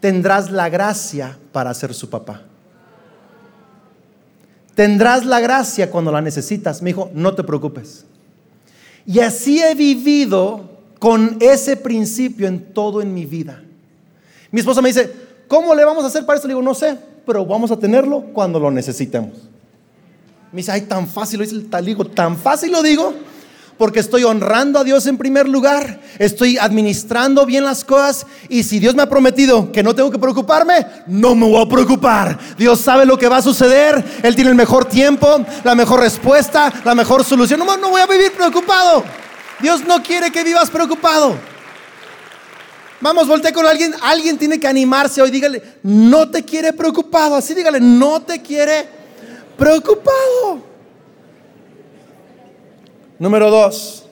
tendrás 0.00 0.50
la 0.50 0.68
gracia 0.68 1.38
para 1.52 1.72
ser 1.74 1.94
su 1.94 2.10
papá. 2.10 2.42
Tendrás 4.76 5.24
la 5.24 5.40
gracia 5.40 5.90
cuando 5.90 6.12
la 6.12 6.20
necesitas. 6.20 6.82
Me 6.82 6.90
dijo, 6.90 7.10
no 7.14 7.34
te 7.34 7.42
preocupes. 7.42 8.04
Y 9.06 9.20
así 9.20 9.62
he 9.62 9.74
vivido 9.74 10.68
con 10.98 11.38
ese 11.40 11.78
principio 11.78 12.46
en 12.46 12.74
todo 12.74 13.00
en 13.00 13.14
mi 13.14 13.24
vida. 13.24 13.62
Mi 14.50 14.60
esposa 14.60 14.82
me 14.82 14.90
dice, 14.90 15.10
¿cómo 15.48 15.74
le 15.74 15.82
vamos 15.82 16.04
a 16.04 16.08
hacer 16.08 16.26
para 16.26 16.36
esto? 16.36 16.46
Le 16.46 16.52
digo, 16.52 16.62
no 16.62 16.74
sé, 16.74 16.94
pero 17.24 17.46
vamos 17.46 17.70
a 17.70 17.78
tenerlo 17.78 18.20
cuando 18.34 18.60
lo 18.60 18.70
necesitemos. 18.70 19.32
Me 20.52 20.58
dice, 20.58 20.72
ay, 20.72 20.82
tan 20.82 21.08
fácil 21.08 21.38
lo 21.38 21.44
dice 21.44 21.56
el 21.56 21.70
taligo, 21.70 22.04
tan 22.04 22.36
fácil 22.36 22.70
lo 22.70 22.82
digo, 22.82 23.14
porque 23.78 24.00
estoy 24.00 24.24
honrando 24.24 24.78
a 24.78 24.84
Dios 24.84 25.06
en 25.06 25.18
primer 25.18 25.48
lugar, 25.48 26.00
estoy 26.18 26.58
administrando 26.58 27.44
bien 27.44 27.64
las 27.64 27.84
cosas 27.84 28.26
y 28.48 28.62
si 28.62 28.78
Dios 28.78 28.94
me 28.94 29.02
ha 29.02 29.08
prometido 29.08 29.70
que 29.70 29.82
no 29.82 29.94
tengo 29.94 30.10
que 30.10 30.18
preocuparme, 30.18 30.86
no 31.06 31.34
me 31.34 31.46
voy 31.46 31.62
a 31.62 31.68
preocupar. 31.68 32.38
Dios 32.56 32.80
sabe 32.80 33.04
lo 33.04 33.18
que 33.18 33.28
va 33.28 33.38
a 33.38 33.42
suceder, 33.42 34.04
Él 34.22 34.34
tiene 34.34 34.50
el 34.50 34.56
mejor 34.56 34.86
tiempo, 34.86 35.44
la 35.64 35.74
mejor 35.74 36.00
respuesta, 36.00 36.72
la 36.84 36.94
mejor 36.94 37.24
solución. 37.24 37.60
No, 37.60 37.76
no 37.76 37.90
voy 37.90 38.00
a 38.00 38.06
vivir 38.06 38.32
preocupado. 38.32 39.04
Dios 39.60 39.84
no 39.84 40.02
quiere 40.02 40.30
que 40.30 40.44
vivas 40.44 40.70
preocupado. 40.70 41.36
Vamos, 43.00 43.28
voltea 43.28 43.52
con 43.52 43.66
alguien. 43.66 43.94
Alguien 44.02 44.38
tiene 44.38 44.58
que 44.58 44.66
animarse 44.66 45.20
hoy. 45.20 45.30
Dígale, 45.30 45.62
no 45.82 46.30
te 46.30 46.44
quiere 46.44 46.72
preocupado. 46.72 47.36
Así 47.36 47.54
dígale, 47.54 47.80
no 47.80 48.22
te 48.22 48.40
quiere 48.40 48.88
preocupado. 49.56 50.65
Número 53.18 53.50
dos. 53.50 54.04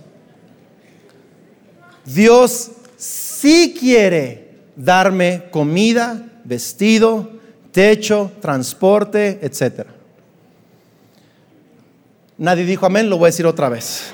Dios 2.04 2.70
sí 2.96 3.76
quiere 3.78 4.48
darme 4.76 5.44
comida, 5.50 6.22
vestido, 6.44 7.30
techo, 7.72 8.32
transporte, 8.40 9.38
etc. 9.42 9.86
Nadie 12.38 12.64
dijo 12.64 12.86
amén, 12.86 13.08
lo 13.10 13.18
voy 13.18 13.26
a 13.26 13.28
decir 13.28 13.46
otra 13.46 13.68
vez. 13.68 14.12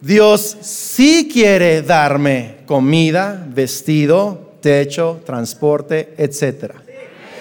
Dios 0.00 0.56
sí 0.60 1.28
quiere 1.32 1.82
darme 1.82 2.56
comida, 2.66 3.46
vestido, 3.48 4.56
techo, 4.60 5.22
transporte, 5.24 6.14
etc. 6.18 6.74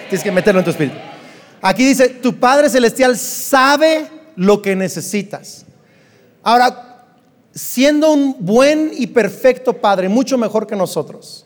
Tienes 0.10 0.24
que 0.24 0.32
meterlo 0.32 0.60
en 0.60 0.66
tu 0.66 0.72
espíritu. 0.72 0.98
Aquí 1.62 1.86
dice, 1.86 2.10
tu 2.10 2.36
Padre 2.36 2.70
Celestial 2.70 3.18
sabe 3.18 4.21
lo 4.42 4.64
que 4.64 4.76
necesitas. 4.76 5.66
Ahora, 6.42 7.06
siendo 7.54 8.12
un 8.12 8.38
buen 8.40 8.90
y 8.98 9.06
perfecto 9.06 9.74
Padre, 9.74 10.10
mucho 10.10 10.36
mejor 10.36 10.66
que 10.66 10.76
nosotros, 10.76 11.46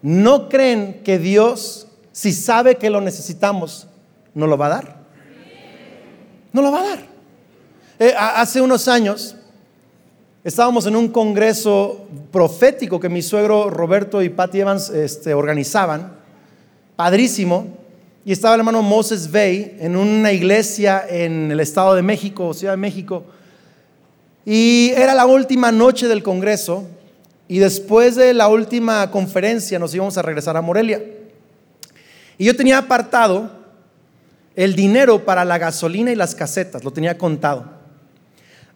¿no 0.00 0.48
creen 0.48 1.02
que 1.04 1.18
Dios, 1.18 1.86
si 2.12 2.32
sabe 2.32 2.76
que 2.76 2.88
lo 2.88 3.02
necesitamos, 3.02 3.88
no 4.32 4.46
lo 4.46 4.56
va 4.56 4.66
a 4.66 4.70
dar? 4.70 4.96
No 6.50 6.62
lo 6.62 6.72
va 6.72 6.80
a 6.80 6.88
dar. 6.88 6.98
Eh, 7.98 8.14
hace 8.16 8.62
unos 8.62 8.88
años, 8.88 9.36
Estábamos 10.44 10.84
en 10.84 10.94
un 10.94 11.08
congreso 11.08 12.06
profético 12.30 13.00
que 13.00 13.08
mi 13.08 13.22
suegro 13.22 13.70
Roberto 13.70 14.20
y 14.20 14.28
Patty 14.28 14.60
Evans 14.60 14.90
este, 14.90 15.32
organizaban, 15.32 16.18
padrísimo, 16.96 17.66
y 18.24 18.32
estaba 18.32 18.54
el 18.54 18.60
hermano 18.60 18.82
Moses 18.82 19.30
Bay 19.30 19.76
en 19.80 19.96
una 19.96 20.32
iglesia 20.32 21.04
en 21.08 21.50
el 21.50 21.60
Estado 21.60 21.94
de 21.94 22.02
México, 22.02 22.54
Ciudad 22.54 22.72
de 22.72 22.78
México, 22.78 23.24
y 24.46 24.92
era 24.96 25.14
la 25.14 25.26
última 25.26 25.70
noche 25.70 26.08
del 26.08 26.22
congreso, 26.22 26.84
y 27.48 27.58
después 27.58 28.16
de 28.16 28.32
la 28.32 28.48
última 28.48 29.10
conferencia 29.10 29.78
nos 29.78 29.94
íbamos 29.94 30.16
a 30.16 30.22
regresar 30.22 30.56
a 30.56 30.62
Morelia. 30.62 31.02
Y 32.38 32.46
yo 32.46 32.56
tenía 32.56 32.78
apartado 32.78 33.50
el 34.56 34.74
dinero 34.74 35.26
para 35.26 35.44
la 35.44 35.58
gasolina 35.58 36.10
y 36.10 36.16
las 36.16 36.34
casetas, 36.34 36.82
lo 36.82 36.92
tenía 36.92 37.18
contado. 37.18 37.66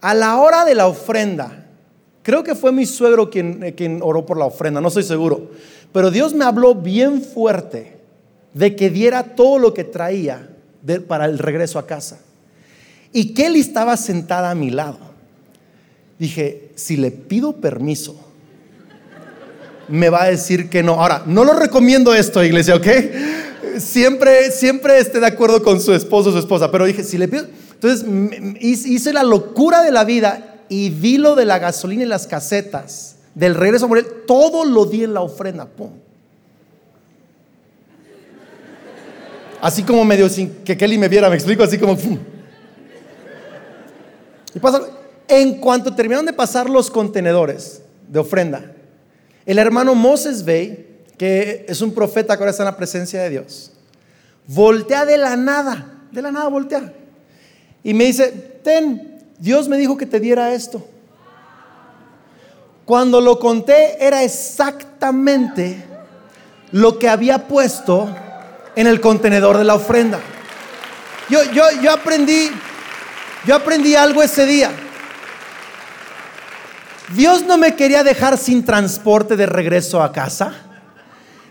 A 0.02 0.12
la 0.12 0.36
hora 0.36 0.66
de 0.66 0.74
la 0.74 0.86
ofrenda, 0.86 1.66
creo 2.22 2.44
que 2.44 2.54
fue 2.54 2.70
mi 2.70 2.84
suegro 2.84 3.30
quien, 3.30 3.62
eh, 3.62 3.74
quien 3.74 4.00
oró 4.02 4.26
por 4.26 4.36
la 4.36 4.44
ofrenda, 4.44 4.82
no 4.82 4.88
estoy 4.88 5.04
seguro, 5.04 5.50
pero 5.90 6.10
Dios 6.10 6.34
me 6.34 6.44
habló 6.44 6.74
bien 6.74 7.22
fuerte 7.22 7.97
de 8.58 8.74
que 8.74 8.90
diera 8.90 9.22
todo 9.22 9.60
lo 9.60 9.72
que 9.72 9.84
traía 9.84 10.48
para 11.06 11.26
el 11.26 11.38
regreso 11.38 11.78
a 11.78 11.86
casa. 11.86 12.18
Y 13.12 13.32
Kelly 13.32 13.60
estaba 13.60 13.96
sentada 13.96 14.50
a 14.50 14.54
mi 14.56 14.70
lado. 14.70 14.98
Dije, 16.18 16.70
si 16.74 16.96
le 16.96 17.12
pido 17.12 17.52
permiso, 17.52 18.16
me 19.86 20.10
va 20.10 20.24
a 20.24 20.30
decir 20.30 20.68
que 20.68 20.82
no. 20.82 20.94
Ahora, 20.94 21.22
no 21.24 21.44
lo 21.44 21.52
recomiendo 21.52 22.12
esto, 22.12 22.42
iglesia, 22.42 22.74
¿ok? 22.74 22.86
Siempre, 23.78 24.50
siempre 24.50 24.98
esté 24.98 25.20
de 25.20 25.26
acuerdo 25.26 25.62
con 25.62 25.80
su 25.80 25.94
esposo 25.94 26.30
o 26.30 26.32
su 26.32 26.38
esposa, 26.38 26.70
pero 26.72 26.84
dije, 26.84 27.04
si 27.04 27.16
le 27.16 27.28
pido... 27.28 27.46
Entonces 27.74 28.04
hice 28.60 29.12
la 29.12 29.22
locura 29.22 29.84
de 29.84 29.92
la 29.92 30.02
vida 30.02 30.64
y 30.68 30.90
di 30.90 31.16
lo 31.16 31.36
de 31.36 31.44
la 31.44 31.60
gasolina 31.60 32.02
y 32.02 32.06
las 32.06 32.26
casetas, 32.26 33.14
del 33.36 33.54
regreso 33.54 33.84
a 33.84 33.88
Morelia, 33.88 34.10
todo 34.26 34.64
lo 34.64 34.84
di 34.84 35.04
en 35.04 35.14
la 35.14 35.20
ofrenda. 35.20 35.66
Pum. 35.66 35.90
Así 39.60 39.82
como 39.82 40.04
medio 40.04 40.28
sin 40.28 40.50
que 40.64 40.76
Kelly 40.76 40.98
me 40.98 41.08
viera, 41.08 41.28
me 41.28 41.34
explico, 41.34 41.62
así 41.62 41.78
como... 41.78 41.96
Y 44.54 44.58
pasa, 44.60 44.80
en 45.26 45.54
cuanto 45.60 45.94
terminaron 45.94 46.26
de 46.26 46.32
pasar 46.32 46.70
los 46.70 46.90
contenedores 46.90 47.82
de 48.08 48.18
ofrenda, 48.18 48.72
el 49.44 49.58
hermano 49.58 49.94
Moses 49.94 50.44
Bay, 50.44 51.02
que 51.18 51.66
es 51.68 51.80
un 51.80 51.92
profeta 51.92 52.36
que 52.36 52.42
ahora 52.42 52.50
está 52.50 52.62
en 52.62 52.70
la 52.70 52.76
presencia 52.76 53.22
de 53.22 53.30
Dios, 53.30 53.72
voltea 54.46 55.04
de 55.04 55.18
la 55.18 55.36
nada, 55.36 56.02
de 56.12 56.22
la 56.22 56.30
nada 56.30 56.48
voltea. 56.48 56.92
Y 57.82 57.94
me 57.94 58.04
dice, 58.04 58.28
ten, 58.62 59.20
Dios 59.38 59.68
me 59.68 59.76
dijo 59.76 59.96
que 59.96 60.06
te 60.06 60.20
diera 60.20 60.54
esto. 60.54 60.86
Cuando 62.84 63.20
lo 63.20 63.38
conté 63.38 64.02
era 64.04 64.22
exactamente 64.22 65.84
lo 66.72 66.98
que 66.98 67.08
había 67.08 67.46
puesto 67.46 68.08
en 68.76 68.86
el 68.86 69.00
contenedor 69.00 69.58
de 69.58 69.64
la 69.64 69.74
ofrenda. 69.74 70.20
Yo, 71.28 71.44
yo, 71.52 71.64
yo 71.82 71.92
aprendí, 71.92 72.50
yo 73.46 73.54
aprendí 73.54 73.94
algo 73.94 74.22
ese 74.22 74.46
día. 74.46 74.70
Dios 77.14 77.44
no 77.46 77.56
me 77.56 77.74
quería 77.74 78.04
dejar 78.04 78.36
sin 78.36 78.64
transporte 78.64 79.36
de 79.36 79.46
regreso 79.46 80.02
a 80.02 80.12
casa. 80.12 80.54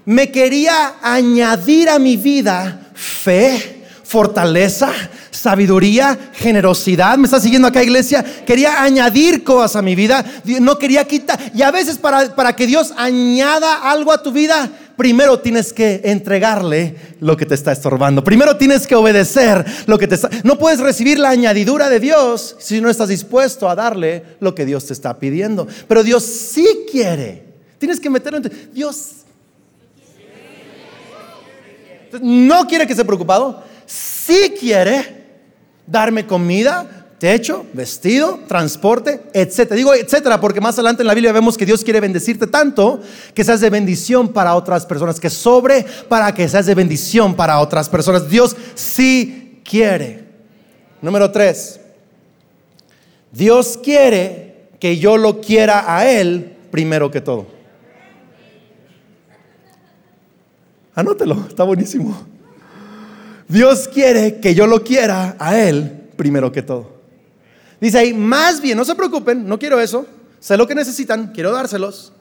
Me 0.06 0.32
quería 0.32 0.96
añadir 1.02 1.90
a 1.90 2.00
mi 2.00 2.16
vida 2.16 2.80
fe, 2.94 3.86
fortaleza, 4.04 4.92
sabiduría, 5.32 6.18
generosidad. 6.34 7.18
¿Me 7.18 7.26
está 7.26 7.40
siguiendo 7.40 7.68
acá, 7.68 7.84
iglesia? 7.84 8.24
Quería 8.46 8.82
añadir 8.82 9.44
cosas 9.44 9.76
a 9.76 9.82
mi 9.82 9.96
vida. 9.96 10.24
No 10.62 10.78
quería 10.78 11.06
quitar. 11.06 11.40
Y 11.54 11.62
a 11.62 11.72
veces 11.72 11.98
para, 11.98 12.36
para 12.36 12.56
que 12.56 12.68
Dios 12.68 12.94
añada 12.96 13.90
algo 13.90 14.12
a 14.12 14.22
tu 14.22 14.32
vida, 14.32 14.70
primero 14.98 15.40
tienes 15.40 15.72
que 15.72 16.02
entregarle 16.04 16.96
lo 17.22 17.38
que 17.38 17.46
te 17.46 17.54
está 17.54 17.72
estorbando. 17.72 18.24
Primero 18.24 18.58
tienes 18.58 18.86
que 18.86 18.96
obedecer 18.96 19.64
lo 19.86 19.98
que 19.98 20.08
te 20.08 20.16
está... 20.16 20.30
No 20.44 20.58
puedes 20.58 20.80
recibir 20.80 21.20
la 21.20 21.30
añadidura 21.30 21.90
de 21.90 22.00
Dios 22.00 22.58
si 22.60 22.82
no 22.82 22.90
estás 22.90 23.08
dispuesto 23.08 23.70
a 23.70 23.76
darle 23.76 24.24
lo 24.40 24.54
que 24.54 24.66
Dios 24.66 24.88
te 24.88 24.94
está 24.94 25.18
pidiendo. 25.18 25.68
Pero 25.88 26.04
Dios 26.04 26.24
sí 26.24 26.86
quiere. 26.92 27.44
Tienes 27.78 28.00
que 28.00 28.10
meterlo 28.10 28.40
en... 28.40 28.52
Dios 28.74 29.14
no 32.22 32.66
quiere 32.68 32.86
que 32.86 32.94
esté 32.94 33.06
preocupado. 33.06 33.64
Sí 33.86 34.54
quiere 34.60 35.26
darme 35.86 36.26
comida, 36.26 36.97
techo, 37.20 37.66
vestido, 37.74 38.40
transporte, 38.48 39.22
etcétera. 39.34 39.76
Digo 39.76 39.94
etcétera 39.94 40.40
porque 40.40 40.62
más 40.62 40.76
adelante 40.76 41.02
en 41.02 41.08
la 41.08 41.14
Biblia 41.14 41.32
vemos 41.32 41.58
que 41.58 41.66
Dios 41.66 41.84
quiere 41.84 42.00
bendecirte 42.00 42.48
tanto 42.48 43.02
que 43.34 43.44
seas 43.44 43.62
de 43.62 43.70
bendición 43.70 44.30
para 44.30 44.56
otras 44.56 44.86
personas, 44.86 45.20
que 45.20 45.30
sobre 45.30 45.86
para 46.08 46.34
que 46.34 46.48
seas 46.48 46.66
de 46.66 46.76
bendición 46.76 47.36
para 47.36 47.60
otras 47.60 47.90
personas. 47.90 48.30
Dios 48.30 48.56
sí 48.76 49.62
quiere. 49.64 50.26
Número 51.02 51.32
tres, 51.32 51.80
Dios 53.32 53.80
quiere 53.82 54.70
que 54.80 54.98
yo 54.98 55.18
lo 55.18 55.42
quiera 55.42 55.96
a 55.96 56.10
Él 56.10 56.56
primero 56.72 57.10
que 57.10 57.22
todo. 57.22 57.48
Anótelo, 60.94 61.46
está 61.48 61.64
buenísimo. 61.64 62.26
Dios 63.48 63.88
quiere 63.88 64.40
que 64.40 64.56
yo 64.56 64.68
lo 64.68 64.84
quiera 64.84 65.36
a 65.40 65.58
Él 65.58 66.10
primero 66.16 66.52
que 66.52 66.64
todo. 66.64 66.97
Dice 67.80 68.00
ahí, 68.00 68.14
más 68.14 68.60
bien, 68.60 68.78
no 68.78 68.86
se 68.86 68.96
preocupen, 68.96 69.48
no 69.48 69.60
quiero 69.60 69.80
eso, 69.80 70.06
sé 70.40 70.58
lo 70.58 70.68
que 70.68 70.76
necesitan, 70.76 71.32
quiero 71.34 71.52
dárselos, 71.52 72.12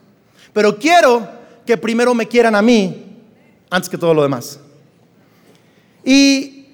pero 0.53 0.79
quiero 0.79 1.27
que 1.65 1.77
primero 1.77 2.15
me 2.15 2.29
quieran 2.29 2.55
a 2.55 2.63
mí 2.63 3.23
antes 3.71 3.89
que 3.89 3.99
todo 3.99 4.15
lo 4.15 4.23
demás. 4.23 4.61
Y 6.05 6.67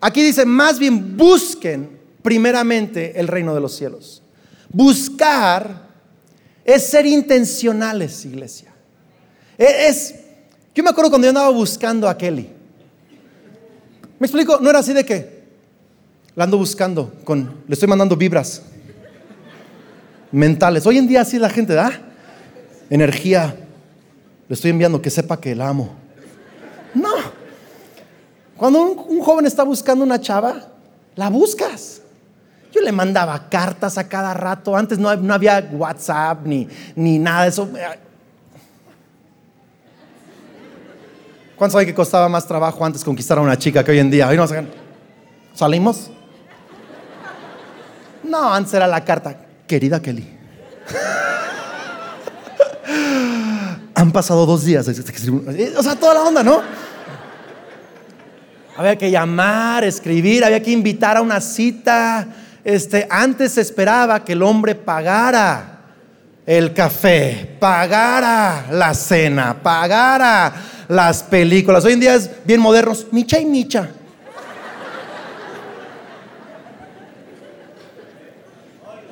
aquí 0.00 0.22
dice, 0.22 0.44
más 0.44 0.78
bien 0.78 1.16
busquen 1.16 1.98
primeramente 2.22 3.18
el 3.20 3.28
reino 3.28 3.54
de 3.54 3.60
los 3.60 3.76
cielos. 3.76 4.22
Buscar 4.70 5.88
es 6.64 6.86
ser 6.88 7.06
intencionales, 7.06 8.24
iglesia. 8.24 8.72
E-, 9.58 9.88
es, 9.88 10.14
yo 10.74 10.82
me 10.82 10.90
acuerdo 10.90 11.10
cuando 11.10 11.26
yo 11.26 11.30
andaba 11.30 11.50
buscando 11.50 12.08
a 12.08 12.16
Kelly. 12.18 12.48
¿Me 14.18 14.26
explico? 14.26 14.58
No 14.60 14.70
era 14.70 14.80
así 14.80 14.92
de 14.92 15.04
que, 15.04 15.33
la 16.36 16.44
ando 16.44 16.58
buscando, 16.58 17.12
con, 17.24 17.62
le 17.66 17.74
estoy 17.74 17.88
mandando 17.88 18.16
vibras 18.16 18.62
mentales. 20.32 20.84
Hoy 20.84 20.98
en 20.98 21.06
día 21.06 21.20
así 21.20 21.38
la 21.38 21.48
gente 21.48 21.74
da 21.74 21.92
energía. 22.90 23.56
Le 24.48 24.54
estoy 24.54 24.72
enviando 24.72 25.00
que 25.00 25.10
sepa 25.10 25.40
que 25.40 25.54
la 25.54 25.68
amo. 25.68 25.94
No. 26.92 27.12
Cuando 28.56 28.82
un, 28.82 29.20
joven 29.20 29.46
está 29.46 29.62
buscando 29.62 30.04
una 30.04 30.20
chava, 30.20 30.68
la 31.14 31.30
buscas. 31.30 32.02
Yo 32.72 32.80
le 32.80 32.90
mandaba 32.90 33.48
cartas 33.48 33.96
a 33.96 34.08
cada 34.08 34.34
rato. 34.34 34.76
Antes 34.76 34.98
no, 34.98 35.14
no 35.14 35.34
había 35.34 35.68
WhatsApp 35.72 36.44
ni, 36.44 36.68
ni 36.96 37.18
nada 37.18 37.44
de 37.44 37.48
eso. 37.48 37.68
¿Cuánto 41.56 41.74
sabe 41.74 41.86
que 41.86 41.94
costaba 41.94 42.28
más 42.28 42.46
trabajo 42.46 42.84
antes 42.84 43.04
conquistar 43.04 43.38
a 43.38 43.40
una 43.40 43.56
chica 43.56 43.84
que 43.84 43.92
hoy 43.92 44.00
en 44.00 44.10
día? 44.10 44.28
Hoy 44.28 44.36
no 44.36 44.46
¿Salimos? 45.54 46.10
No, 48.34 48.52
antes 48.52 48.74
era 48.74 48.88
la 48.88 49.04
carta. 49.04 49.36
Querida 49.64 50.02
Kelly. 50.02 50.26
Han 53.94 54.10
pasado 54.10 54.44
dos 54.44 54.64
días. 54.64 54.88
O 54.88 55.82
sea, 55.84 55.94
toda 55.94 56.14
la 56.14 56.24
onda, 56.24 56.42
¿no? 56.42 56.60
Había 58.76 58.98
que 58.98 59.08
llamar, 59.08 59.84
escribir, 59.84 60.44
había 60.44 60.60
que 60.60 60.72
invitar 60.72 61.16
a 61.16 61.22
una 61.22 61.40
cita. 61.40 62.26
Este, 62.64 63.06
antes 63.08 63.52
se 63.52 63.60
esperaba 63.60 64.24
que 64.24 64.32
el 64.32 64.42
hombre 64.42 64.74
pagara 64.74 65.78
el 66.44 66.74
café, 66.74 67.56
pagara 67.60 68.66
la 68.72 68.94
cena, 68.94 69.62
pagara 69.62 70.52
las 70.88 71.22
películas. 71.22 71.84
Hoy 71.84 71.92
en 71.92 72.00
día 72.00 72.16
es 72.16 72.28
bien 72.44 72.60
modernos, 72.60 73.06
micha 73.12 73.38
y 73.38 73.46
micha. 73.46 73.90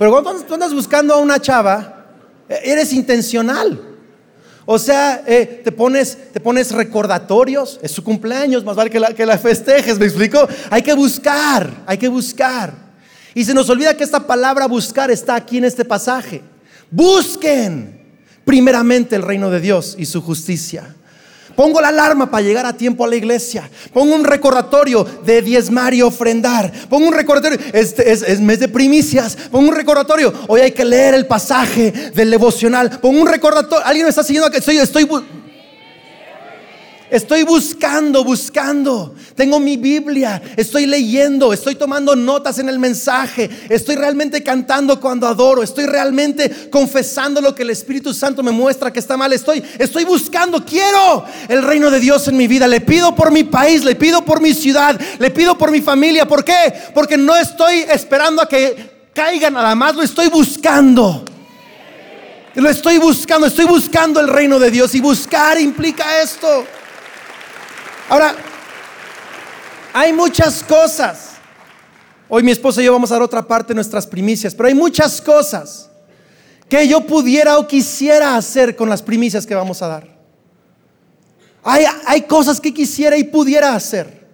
Pero 0.03 0.21
cuando 0.21 0.43
tú 0.43 0.55
andas 0.55 0.75
buscando 0.75 1.15
a 1.15 1.19
una 1.19 1.41
chava, 1.41 2.07
eh, 2.49 2.59
eres 2.65 2.93
intencional. 2.93 3.81
O 4.67 4.77
sea, 4.77 5.23
eh, 5.25 5.61
te, 5.63 5.71
pones, 5.71 6.19
te 6.33 6.41
pones 6.41 6.73
recordatorios, 6.73 7.79
es 7.81 7.93
su 7.93 8.03
cumpleaños, 8.03 8.65
más 8.65 8.75
vale 8.75 8.91
que 8.91 8.99
la, 8.99 9.15
que 9.15 9.25
la 9.25 9.39
festejes, 9.39 10.01
¿me 10.01 10.07
explico? 10.07 10.49
Hay 10.71 10.83
que 10.83 10.95
buscar, 10.95 11.85
hay 11.87 11.99
que 11.99 12.09
buscar. 12.09 12.75
Y 13.33 13.45
se 13.45 13.55
nos 13.55 13.71
olvida 13.71 13.97
que 13.97 14.03
esta 14.03 14.27
palabra 14.27 14.67
buscar 14.67 15.09
está 15.13 15.37
aquí 15.37 15.59
en 15.59 15.67
este 15.67 15.85
pasaje. 15.85 16.43
Busquen 16.91 18.01
primeramente 18.45 19.15
el 19.15 19.23
reino 19.23 19.51
de 19.51 19.61
Dios 19.61 19.95
y 19.97 20.07
su 20.07 20.21
justicia. 20.21 20.97
Pongo 21.57 21.81
la 21.81 21.89
alarma 21.89 22.31
para 22.31 22.43
llegar 22.43 22.67
a 22.67 22.77
tiempo 22.77 23.05
a 23.05 23.09
la 23.09 23.17
iglesia. 23.17 23.69
Pongo 23.93 24.15
un 24.15 24.25
recordatorio 24.25 25.05
de 25.25 25.43
diezmar 25.43 25.95
y 25.95 26.03
ofrendar. 26.03 26.73
Pongo 26.89 27.09
un 27.09 27.15
recordatorio, 27.15 27.59
este 27.73 28.11
es, 28.11 28.41
mes 28.41 28.61
de 28.61 28.69
primicias. 28.69 29.37
Pongo 29.51 29.69
un 29.69 29.75
recordatorio. 29.75 30.33
Hoy 30.49 30.61
hay 30.61 30.73
que 30.73 30.85
leer 30.85 31.15
el 31.15 31.27
pasaje 31.27 31.91
del 32.15 32.31
devocional. 32.31 33.01
Pongo 33.01 33.21
un 33.21 33.29
recordatorio. 33.29 33.85
Alguien 33.87 34.07
me 34.07 34.11
está 34.11 34.23
siguiendo 34.23 34.51
estoy, 34.53 34.79
estoy 34.79 35.09
Estoy 37.13 37.43
buscando, 37.43 38.25
buscando. 38.25 39.15
Tengo 39.35 39.61
mi 39.61 39.77
Biblia, 39.77 40.41
estoy 40.57 40.87
leyendo, 40.87 41.53
estoy 41.53 41.75
tomando 41.75 42.17
notas 42.17 42.59
en 42.59 42.71
el 42.71 42.79
mensaje, 42.79 43.51
estoy 43.69 43.97
realmente 43.97 44.43
cantando 44.43 44.99
cuando 44.99 45.27
adoro, 45.27 45.63
estoy 45.63 45.85
realmente 45.85 46.71
confesando 46.71 47.43
lo 47.43 47.55
que 47.55 47.65
el 47.65 47.71
Espíritu 47.71 48.15
Santo 48.15 48.43
me 48.43 48.51
muestra 48.51 48.91
que 48.91 48.99
está 48.99 49.19
mal. 49.19 49.31
Estoy, 49.35 49.63
estoy 49.79 50.07
buscando, 50.07 50.65
quiero 50.65 51.27
el 51.49 51.63
reino 51.63 51.91
de 51.91 52.01
Dios 52.01 52.29
en 52.29 52.37
mi 52.39 52.49
vida. 52.49 52.67
Le 52.67 52.81
pido 52.81 53.15
por 53.15 53.31
mi 53.31 53.45
país, 53.45 53.85
le 53.85 53.95
pido 53.95 54.25
por 54.25 54.41
mi 54.41 54.55
ciudad, 54.55 54.99
le 55.19 55.31
pido 55.31 55.59
por 55.59 55.71
mi 55.71 55.83
familia. 55.83 56.27
¿Por 56.27 56.43
qué? 56.43 56.73
Porque 56.95 57.19
no 57.19 57.37
estoy 57.37 57.81
esperando 57.93 58.41
a 58.41 58.49
que 58.49 59.11
caiga 59.13 59.51
nada 59.51 59.75
más, 59.75 59.95
lo 59.95 60.03
estoy 60.03 60.29
buscando. 60.29 61.27
Lo 62.55 62.71
estoy 62.71 62.97
buscando, 62.97 63.49
estoy 63.49 63.67
buscando 63.67 64.19
el 64.19 64.29
reino 64.29 64.59
de 64.59 64.71
Dios 64.71 64.95
y 64.95 65.01
buscar 65.03 65.61
implica 65.61 66.23
esto. 66.23 66.65
Ahora, 68.13 68.35
hay 69.95 70.13
muchas 70.13 70.63
cosas. 70.63 71.31
Hoy 72.29 72.43
mi 72.43 72.51
esposa 72.51 72.83
y 72.83 72.85
yo 72.85 72.93
vamos 72.93 73.11
a 73.11 73.15
dar 73.15 73.23
otra 73.23 73.41
parte 73.41 73.69
de 73.69 73.75
nuestras 73.77 74.07
primicias, 74.07 74.55
pero 74.55 74.69
hay 74.69 74.75
muchas 74.75 75.19
cosas 75.23 75.89
que 76.69 76.87
yo 76.87 77.07
pudiera 77.07 77.57
o 77.57 77.67
quisiera 77.67 78.37
hacer 78.37 78.77
con 78.77 78.91
las 78.91 79.01
primicias 79.01 79.47
que 79.47 79.55
vamos 79.55 79.81
a 79.81 79.89
dar. 79.89 80.09
Hay, 81.63 81.87
hay 82.05 82.21
cosas 82.21 82.61
que 82.61 82.75
quisiera 82.75 83.17
y 83.17 83.25
pudiera 83.25 83.75
hacer, 83.75 84.27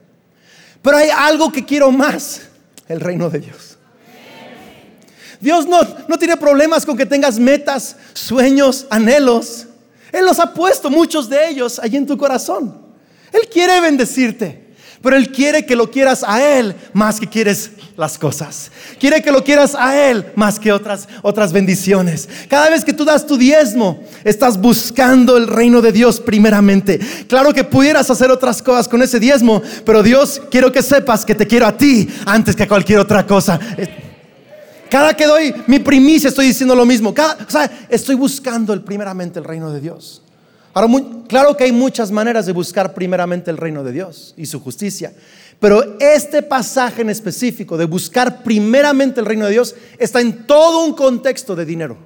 pero 0.82 0.96
hay 0.96 1.10
algo 1.10 1.52
que 1.52 1.64
quiero 1.64 1.92
más, 1.92 2.40
el 2.88 2.98
reino 2.98 3.30
de 3.30 3.38
Dios. 3.38 3.78
Dios 5.38 5.68
no, 5.68 5.78
no 6.08 6.18
tiene 6.18 6.36
problemas 6.36 6.84
con 6.84 6.96
que 6.96 7.06
tengas 7.06 7.38
metas, 7.38 7.94
sueños, 8.12 8.88
anhelos. 8.90 9.68
Él 10.10 10.24
los 10.24 10.40
ha 10.40 10.52
puesto, 10.52 10.90
muchos 10.90 11.28
de 11.28 11.48
ellos, 11.48 11.78
allí 11.78 11.96
en 11.96 12.06
tu 12.06 12.18
corazón. 12.18 12.87
Él 13.32 13.48
quiere 13.52 13.80
bendecirte. 13.80 14.68
Pero 15.02 15.16
Él 15.16 15.30
quiere 15.30 15.64
que 15.64 15.76
lo 15.76 15.90
quieras 15.90 16.24
a 16.26 16.42
Él 16.42 16.74
más 16.92 17.20
que 17.20 17.28
quieres 17.28 17.70
las 17.96 18.18
cosas. 18.18 18.70
Quiere 18.98 19.22
que 19.22 19.30
lo 19.30 19.44
quieras 19.44 19.76
a 19.78 19.96
Él 20.10 20.26
más 20.34 20.58
que 20.58 20.72
otras, 20.72 21.08
otras 21.22 21.52
bendiciones. 21.52 22.28
Cada 22.48 22.68
vez 22.68 22.84
que 22.84 22.92
tú 22.92 23.04
das 23.04 23.26
tu 23.26 23.36
diezmo, 23.36 24.02
estás 24.24 24.60
buscando 24.60 25.36
el 25.36 25.46
reino 25.46 25.80
de 25.80 25.92
Dios 25.92 26.18
primeramente. 26.18 26.98
Claro 27.28 27.52
que 27.54 27.62
pudieras 27.62 28.10
hacer 28.10 28.30
otras 28.30 28.60
cosas 28.60 28.88
con 28.88 29.00
ese 29.00 29.20
diezmo, 29.20 29.62
pero 29.84 30.02
Dios, 30.02 30.42
quiero 30.50 30.72
que 30.72 30.82
sepas 30.82 31.24
que 31.24 31.34
te 31.34 31.46
quiero 31.46 31.66
a 31.66 31.76
ti 31.76 32.08
antes 32.26 32.56
que 32.56 32.64
a 32.64 32.68
cualquier 32.68 32.98
otra 32.98 33.24
cosa. 33.24 33.58
Cada 34.90 35.14
que 35.14 35.26
doy 35.26 35.54
mi 35.66 35.78
primicia 35.78 36.28
estoy 36.28 36.46
diciendo 36.46 36.74
lo 36.74 36.86
mismo. 36.86 37.10
o 37.10 37.50
sea, 37.50 37.70
estoy 37.88 38.16
buscando 38.16 38.72
el, 38.72 38.82
primeramente 38.82 39.38
el 39.38 39.44
reino 39.44 39.70
de 39.70 39.80
Dios. 39.80 40.22
Ahora, 40.78 41.04
claro 41.26 41.56
que 41.56 41.64
hay 41.64 41.72
muchas 41.72 42.12
maneras 42.12 42.46
de 42.46 42.52
buscar 42.52 42.94
primeramente 42.94 43.50
el 43.50 43.56
reino 43.56 43.82
de 43.82 43.90
Dios 43.90 44.32
y 44.36 44.46
su 44.46 44.60
justicia, 44.60 45.12
pero 45.58 45.98
este 45.98 46.40
pasaje 46.40 47.02
en 47.02 47.10
específico 47.10 47.76
de 47.76 47.84
buscar 47.84 48.44
primeramente 48.44 49.18
el 49.18 49.26
reino 49.26 49.46
de 49.46 49.50
Dios 49.50 49.74
está 49.98 50.20
en 50.20 50.46
todo 50.46 50.84
un 50.84 50.94
contexto 50.94 51.56
de 51.56 51.64
dinero. 51.64 51.96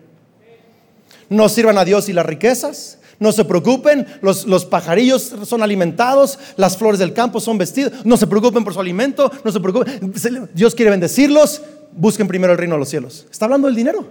No 1.29 1.51
sirvan 1.51 1.77
a 1.77 1.85
Dios 1.85 2.09
y 2.09 2.15
las 2.15 2.25
riquezas, 2.25 2.97
no 3.19 3.31
se 3.33 3.45
preocupen, 3.45 4.07
los, 4.23 4.47
los, 4.47 4.65
pajarillos 4.65 5.35
son 5.45 5.63
alimentados, 5.63 6.39
las 6.57 6.79
flores 6.79 6.99
del 6.99 7.13
campo 7.13 7.41
son 7.41 7.59
vestidas, 7.59 8.07
no 8.07 8.17
se 8.17 8.27
preocupen 8.27 8.65
por 8.65 8.73
su 8.73 8.81
alimento, 8.81 9.31
no 9.45 9.53
se 9.53 9.61
preocupen, 9.61 10.15
Dios 10.55 10.75
quiere 10.75 10.93
bendecirlos, 10.93 11.61
busquen 11.95 12.27
primero 12.27 12.55
el 12.55 12.59
reino 12.59 12.77
de 12.77 12.81
los 12.81 12.89
cielos. 12.89 13.27
Está 13.31 13.45
hablando 13.45 13.67
del 13.67 13.77
dinero, 13.77 14.09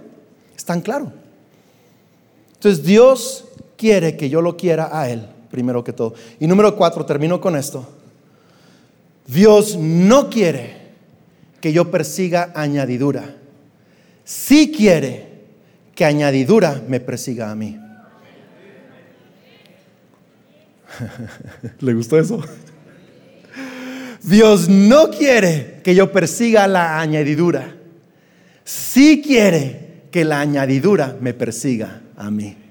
es 0.56 0.64
tan 0.64 0.80
claro. 0.80 1.12
Entonces 2.54 2.84
Dios 2.84 3.46
quiere 3.82 4.16
que 4.16 4.30
yo 4.30 4.40
lo 4.40 4.56
quiera 4.56 4.96
a 4.96 5.10
Él, 5.10 5.26
primero 5.50 5.82
que 5.82 5.92
todo. 5.92 6.14
Y 6.38 6.46
número 6.46 6.76
cuatro, 6.76 7.04
termino 7.04 7.40
con 7.40 7.56
esto. 7.56 7.84
Dios 9.26 9.76
no 9.76 10.30
quiere 10.30 10.76
que 11.60 11.72
yo 11.72 11.90
persiga 11.90 12.52
añadidura. 12.54 13.34
Sí 14.22 14.70
quiere 14.70 15.26
que 15.96 16.04
añadidura 16.04 16.80
me 16.86 17.00
persiga 17.00 17.50
a 17.50 17.56
mí. 17.56 17.76
¿Le 21.80 21.94
gustó 21.94 22.20
eso? 22.20 22.40
Dios 24.22 24.68
no 24.68 25.10
quiere 25.10 25.80
que 25.82 25.96
yo 25.96 26.12
persiga 26.12 26.68
la 26.68 27.00
añadidura. 27.00 27.74
Sí 28.62 29.20
quiere 29.26 30.04
que 30.12 30.24
la 30.24 30.38
añadidura 30.38 31.16
me 31.20 31.34
persiga 31.34 32.02
a 32.16 32.30
mí. 32.30 32.61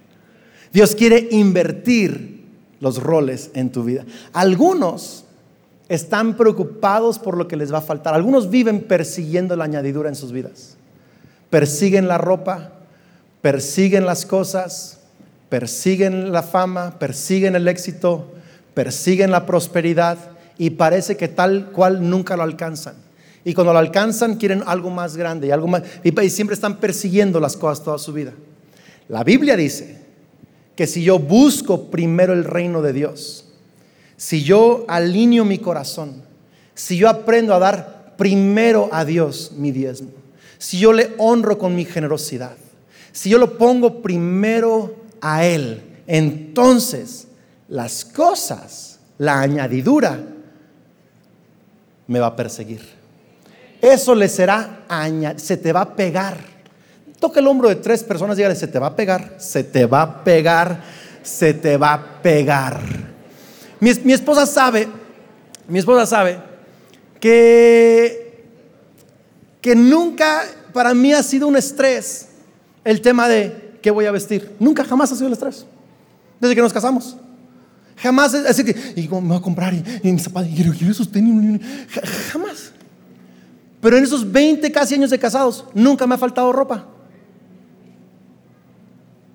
Dios 0.74 0.96
quiere 0.96 1.28
invertir 1.32 2.46
los 2.80 3.02
roles 3.02 3.52
en 3.54 3.72
tu 3.72 3.84
vida. 3.84 4.06
Algunos 4.34 5.26
están 5.90 6.38
preocupados 6.38 7.20
por 7.20 7.38
lo 7.38 7.48
que 7.48 7.58
les 7.58 7.74
va 7.74 7.80
a 7.80 7.82
faltar. 7.82 8.14
Algunos 8.14 8.50
viven 8.50 8.82
persiguiendo 8.82 9.56
la 9.56 9.66
añadidura 9.66 10.10
en 10.10 10.16
sus 10.16 10.32
vidas. 10.32 10.78
Persiguen 11.50 12.08
la 12.08 12.18
ropa, 12.18 12.72
persiguen 13.42 14.06
las 14.06 14.26
cosas, 14.26 15.00
persiguen 15.50 16.32
la 16.32 16.44
fama, 16.44 16.98
persiguen 16.98 17.56
el 17.56 17.68
éxito, 17.68 18.32
persiguen 18.74 19.32
la 19.32 19.46
prosperidad 19.46 20.18
y 20.58 20.72
parece 20.72 21.18
que 21.18 21.28
tal 21.28 21.72
cual 21.72 22.10
nunca 22.10 22.38
lo 22.38 22.44
alcanzan. 22.44 22.96
Y 23.44 23.54
cuando 23.54 23.74
lo 23.74 23.80
alcanzan 23.80 24.36
quieren 24.36 24.64
algo 24.66 24.90
más 24.90 25.18
grande 25.18 25.48
y 25.48 25.52
algo 25.52 25.68
más 25.68 25.84
y 26.04 26.30
siempre 26.30 26.54
están 26.54 26.78
persiguiendo 26.78 27.40
las 27.40 27.58
cosas 27.58 27.84
toda 27.84 27.98
su 27.98 28.14
vida. 28.14 28.32
La 29.10 29.26
Biblia 29.26 29.58
dice 29.58 30.01
que 30.82 30.88
si 30.88 31.04
yo 31.04 31.20
busco 31.20 31.92
primero 31.92 32.34
el 32.34 32.44
reino 32.44 32.82
de 32.82 32.92
Dios, 32.92 33.46
si 34.18 34.42
yo 34.42 34.84
alineo 34.88 35.46
mi 35.46 35.60
corazón, 35.60 36.24
si 36.74 36.98
yo 36.98 37.08
aprendo 37.08 37.54
a 37.54 37.60
dar 37.60 38.16
primero 38.18 38.90
a 38.92 39.06
Dios 39.06 39.52
mi 39.56 39.72
diezmo, 39.72 40.10
si 40.58 40.80
yo 40.80 40.92
le 40.92 41.14
honro 41.20 41.60
con 41.60 41.76
mi 41.76 41.86
generosidad, 41.86 42.58
si 43.12 43.30
yo 43.30 43.38
lo 43.38 43.60
pongo 43.60 44.02
primero 44.02 44.96
a 45.22 45.46
Él, 45.46 45.84
entonces 46.08 47.28
las 47.68 48.04
cosas, 48.04 48.98
la 49.20 49.40
añadidura, 49.40 50.20
me 52.08 52.20
va 52.20 52.26
a 52.26 52.36
perseguir. 52.36 52.82
Eso 53.80 54.16
le 54.16 54.28
será, 54.28 54.84
se 55.38 55.58
te 55.58 55.72
va 55.72 55.82
a 55.82 55.96
pegar 55.96 56.40
Toca 57.22 57.40
el 57.40 57.48
hombro 57.48 57.70
de 57.70 57.76
tres 57.76 58.04
personas 58.04 58.36
y 58.36 58.40
dígale, 58.40 58.56
se 58.56 58.68
te 58.68 58.80
va 58.80 58.88
a 58.88 58.96
pegar, 58.98 59.36
se 59.38 59.64
te 59.64 59.86
va 59.86 60.02
a 60.02 60.24
pegar, 60.26 60.84
se 61.24 61.54
te 61.54 61.78
va 61.78 61.94
a 61.94 62.22
pegar. 62.22 62.82
Mi, 63.80 63.94
mi 64.04 64.12
esposa 64.12 64.46
sabe, 64.46 64.90
mi 65.70 65.80
esposa 65.80 66.06
sabe 66.06 66.40
que 67.22 68.22
que 69.62 69.76
nunca 69.76 70.44
para 70.74 70.94
mí 70.94 71.14
ha 71.14 71.24
sido 71.24 71.48
un 71.48 71.56
estrés 71.56 72.28
el 72.84 73.00
tema 73.00 73.30
de 73.30 73.78
qué 73.82 73.92
voy 73.92 74.06
a 74.06 74.12
vestir. 74.12 74.56
Nunca, 74.60 74.84
jamás 74.84 75.12
ha 75.12 75.16
sido 75.16 75.28
el 75.28 75.34
estrés. 75.34 75.66
Desde 76.40 76.56
que 76.56 76.62
nos 76.62 76.74
casamos. 76.74 77.16
Jamás 77.98 78.34
es 78.34 78.44
decir 78.44 78.66
que, 78.66 79.00
y 79.00 79.08
me 79.08 79.20
voy 79.20 79.38
a 79.38 79.42
comprar 79.42 79.74
y, 79.74 80.12
mis 80.12 80.24
zapatos, 80.24 80.50
y 80.52 80.56
quiero, 80.56 80.72
esos 80.92 81.12
tenis. 81.12 81.62
Jamás. 82.32 82.72
Pero 83.80 83.98
en 83.98 84.04
esos 84.04 84.30
20 84.30 84.72
casi 84.72 84.96
años 84.96 85.12
de 85.12 85.20
casados, 85.20 85.66
nunca 85.76 86.08
me 86.08 86.16
ha 86.16 86.18
faltado 86.18 86.52
ropa. 86.52 86.88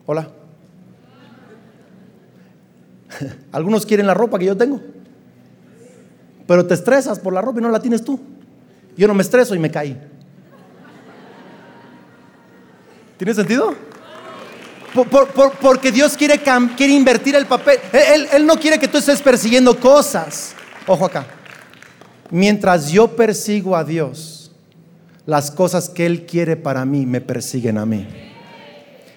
Hola. 0.07 0.29
Algunos 3.53 3.85
quieren 3.85 4.07
la 4.07 4.15
ropa 4.15 4.39
que 4.39 4.47
yo 4.47 4.57
tengo. 4.57 4.81
Pero 6.47 6.65
te 6.65 6.75
estresas 6.75 7.19
por 7.19 7.33
la 7.33 7.43
ropa 7.43 7.59
y 7.59 7.63
no 7.63 7.71
la 7.71 7.81
tienes 7.81 8.05
tú. 8.05 8.21
Yo 8.97 9.09
no 9.09 9.15
me 9.15 9.23
estreso 9.23 9.55
y 9.55 9.59
me 9.59 9.71
caí. 9.71 10.01
¿Tiene 13.19 13.35
sentido? 13.35 13.75
porque 15.61 15.93
Dios 15.93 16.17
quiere, 16.17 16.41
quiere, 16.75 16.93
invertir 16.95 17.35
el 17.37 17.45
papel. 17.45 17.79
Él, 17.93 18.29
él 18.33 18.47
no 18.47 18.55
quiere 18.57 18.79
que 18.79 18.89
tú 18.89 18.97
estés 18.97 19.21
persiguiendo 19.21 19.79
cosas. 19.79 20.55
Ojo 20.87 21.05
acá. 21.05 21.27
Mientras 22.31 22.89
yo 22.89 23.15
persigo 23.15 23.77
a 23.77 23.85
Dios, 23.85 24.53
las 25.27 25.51
cosas 25.51 25.91
que 25.91 26.07
Él 26.07 26.25
quiere 26.25 26.57
para 26.57 26.85
mí 26.87 27.05
me 27.05 27.21
persiguen 27.21 27.77
a 27.77 27.85
mí. 27.85 28.26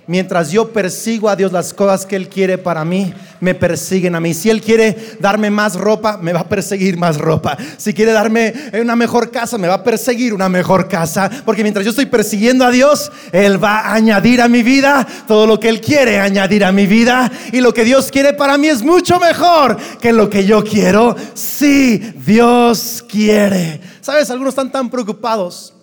Mientras 0.10 0.50
yo 0.50 0.70
persigo 0.74 1.30
a 1.30 1.36
Dios, 1.36 1.52
las 1.52 1.72
cosas 1.72 2.04
que 2.04 2.16
Él 2.16 2.30
quiere 2.30 2.58
para 2.58 2.84
mí 2.84 3.14
me 3.42 3.54
persiguen 3.54 4.16
a 4.16 4.20
mí. 4.20 4.34
Si 4.34 4.50
Él 4.50 4.60
quiere 4.60 4.98
darme 5.20 5.52
más 5.52 5.76
ropa, 5.76 6.18
me 6.18 6.34
va 6.34 6.40
a 6.40 6.50
perseguir 6.50 6.98
más 6.98 7.20
ropa. 7.20 7.56
Si 7.78 7.94
quiere 7.94 8.12
darme 8.12 8.52
una 8.82 8.96
mejor 8.96 9.30
casa, 9.30 9.60
me 9.60 9.68
va 9.68 9.76
a 9.76 9.84
perseguir 9.84 10.34
una 10.34 10.50
mejor 10.50 10.88
casa. 10.88 11.30
Porque 11.46 11.62
mientras 11.62 11.86
yo 11.86 11.92
estoy 11.92 12.08
persiguiendo 12.08 12.66
a 12.66 12.72
Dios, 12.72 13.12
Él 13.32 13.64
va 13.64 13.82
a 13.82 13.94
añadir 13.94 14.42
a 14.42 14.48
mi 14.48 14.64
vida 14.64 15.06
todo 15.28 15.46
lo 15.46 15.60
que 15.60 15.70
Él 15.70 15.80
quiere 15.80 16.20
añadir 16.20 16.66
a 16.66 16.72
mi 16.72 16.88
vida. 16.88 17.32
Y 17.54 17.62
lo 17.62 17.72
que 17.72 17.84
Dios 17.86 18.10
quiere 18.10 18.34
para 18.34 18.58
mí 18.58 18.68
es 18.68 18.82
mucho 18.82 19.20
mejor 19.20 19.78
que 20.02 20.12
lo 20.12 20.28
que 20.28 20.44
yo 20.44 20.64
quiero. 20.64 21.16
Si 21.36 22.00
Dios 22.00 23.06
quiere. 23.08 23.80
¿Sabes? 24.02 24.32
Algunos 24.32 24.54
están 24.54 24.72
tan 24.72 24.90
preocupados 24.90 25.76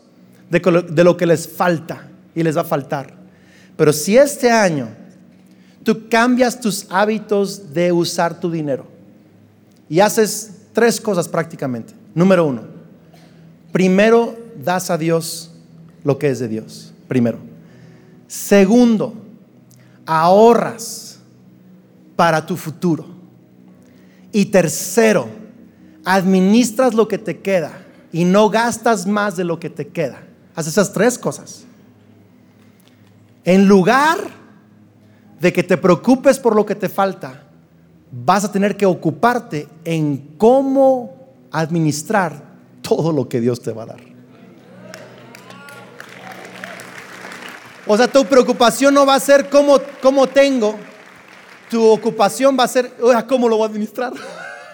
de 0.50 1.04
lo 1.04 1.16
que 1.16 1.26
les 1.26 1.46
falta 1.46 2.08
y 2.34 2.42
les 2.42 2.56
va 2.56 2.62
a 2.62 2.64
faltar. 2.64 3.25
Pero 3.76 3.92
si 3.92 4.16
este 4.16 4.50
año 4.50 4.88
tú 5.86 6.08
cambias 6.08 6.60
tus 6.60 6.86
hábitos 6.90 7.72
de 7.72 7.92
usar 7.92 8.40
tu 8.40 8.50
dinero 8.50 8.86
y 9.88 10.00
haces 10.00 10.52
tres 10.72 11.00
cosas 11.00 11.28
prácticamente. 11.28 11.94
Número 12.14 12.44
uno, 12.44 12.62
primero 13.70 14.36
das 14.62 14.90
a 14.90 14.98
Dios 14.98 15.52
lo 16.02 16.18
que 16.18 16.30
es 16.30 16.38
de 16.38 16.48
Dios. 16.48 16.92
Primero. 17.06 17.38
Segundo, 18.26 19.14
ahorras 20.04 21.18
para 22.16 22.44
tu 22.44 22.56
futuro. 22.56 23.06
Y 24.32 24.46
tercero, 24.46 25.28
administras 26.04 26.94
lo 26.94 27.06
que 27.06 27.18
te 27.18 27.40
queda 27.40 27.72
y 28.12 28.24
no 28.24 28.50
gastas 28.50 29.06
más 29.06 29.36
de 29.36 29.44
lo 29.44 29.60
que 29.60 29.70
te 29.70 29.86
queda. 29.88 30.22
Haz 30.54 30.66
esas 30.66 30.92
tres 30.92 31.16
cosas. 31.18 31.64
En 33.46 33.68
lugar 33.68 34.18
de 35.38 35.52
que 35.52 35.62
te 35.62 35.76
preocupes 35.76 36.40
por 36.40 36.56
lo 36.56 36.66
que 36.66 36.74
te 36.74 36.88
falta, 36.88 37.44
vas 38.10 38.44
a 38.44 38.50
tener 38.50 38.76
que 38.76 38.86
ocuparte 38.86 39.68
en 39.84 40.34
cómo 40.36 41.36
administrar 41.52 42.42
todo 42.82 43.12
lo 43.12 43.28
que 43.28 43.40
Dios 43.40 43.62
te 43.62 43.72
va 43.72 43.84
a 43.84 43.86
dar. 43.86 44.00
O 47.86 47.96
sea, 47.96 48.08
tu 48.08 48.24
preocupación 48.24 48.92
no 48.92 49.06
va 49.06 49.14
a 49.14 49.20
ser 49.20 49.48
cómo, 49.48 49.78
cómo 50.02 50.26
tengo, 50.26 50.74
tu 51.70 51.88
ocupación 51.88 52.56
va 52.58 52.64
a 52.64 52.68
ser, 52.68 52.94
¿cómo 53.28 53.48
lo 53.48 53.58
voy 53.58 53.66
a 53.66 53.68
administrar? 53.68 54.12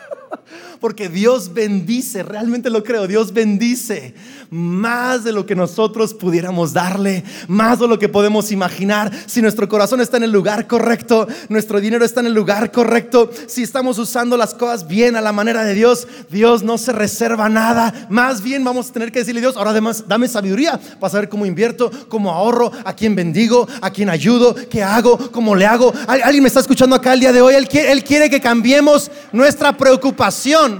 Porque 0.82 1.08
Dios 1.08 1.54
bendice, 1.54 2.24
realmente 2.24 2.68
lo 2.68 2.82
creo, 2.82 3.06
Dios 3.06 3.32
bendice 3.32 4.14
más 4.50 5.22
de 5.22 5.30
lo 5.32 5.46
que 5.46 5.54
nosotros 5.54 6.12
pudiéramos 6.12 6.72
darle, 6.72 7.22
más 7.46 7.78
de 7.78 7.86
lo 7.86 8.00
que 8.00 8.08
podemos 8.08 8.50
imaginar. 8.50 9.12
Si 9.26 9.40
nuestro 9.40 9.68
corazón 9.68 10.00
está 10.00 10.16
en 10.16 10.24
el 10.24 10.32
lugar 10.32 10.66
correcto, 10.66 11.28
nuestro 11.48 11.80
dinero 11.80 12.04
está 12.04 12.18
en 12.18 12.26
el 12.26 12.34
lugar 12.34 12.72
correcto, 12.72 13.30
si 13.46 13.62
estamos 13.62 13.96
usando 13.98 14.36
las 14.36 14.54
cosas 14.54 14.88
bien 14.88 15.14
a 15.14 15.20
la 15.20 15.30
manera 15.30 15.62
de 15.62 15.72
Dios, 15.72 16.08
Dios 16.28 16.64
no 16.64 16.76
se 16.78 16.90
reserva 16.90 17.48
nada. 17.48 18.08
Más 18.10 18.42
bien 18.42 18.64
vamos 18.64 18.90
a 18.90 18.92
tener 18.92 19.12
que 19.12 19.20
decirle, 19.20 19.40
Dios, 19.40 19.56
ahora 19.56 19.70
además 19.70 20.06
dame 20.08 20.26
sabiduría 20.26 20.80
para 20.98 21.12
saber 21.12 21.28
cómo 21.28 21.46
invierto, 21.46 21.92
cómo 22.08 22.32
ahorro, 22.32 22.72
a 22.84 22.92
quién 22.96 23.14
bendigo, 23.14 23.68
a 23.80 23.90
quién 23.90 24.10
ayudo, 24.10 24.56
qué 24.68 24.82
hago, 24.82 25.30
cómo 25.30 25.54
le 25.54 25.64
hago. 25.64 25.94
Alguien 26.08 26.42
me 26.42 26.48
está 26.48 26.58
escuchando 26.58 26.96
acá 26.96 27.14
el 27.14 27.20
día 27.20 27.32
de 27.32 27.40
hoy, 27.40 27.54
él 27.54 28.04
quiere 28.04 28.28
que 28.28 28.40
cambiemos 28.40 29.12
nuestra 29.30 29.76
preocupación 29.76 30.71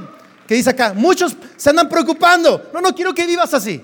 dice 0.55 0.71
acá, 0.71 0.95
muchos 0.95 1.37
se 1.57 1.71
andan 1.71 1.89
preocupando. 1.89 2.71
No, 2.73 2.81
no 2.81 2.95
quiero 2.95 3.15
que 3.15 3.27
vivas 3.27 3.53
así. 3.55 3.83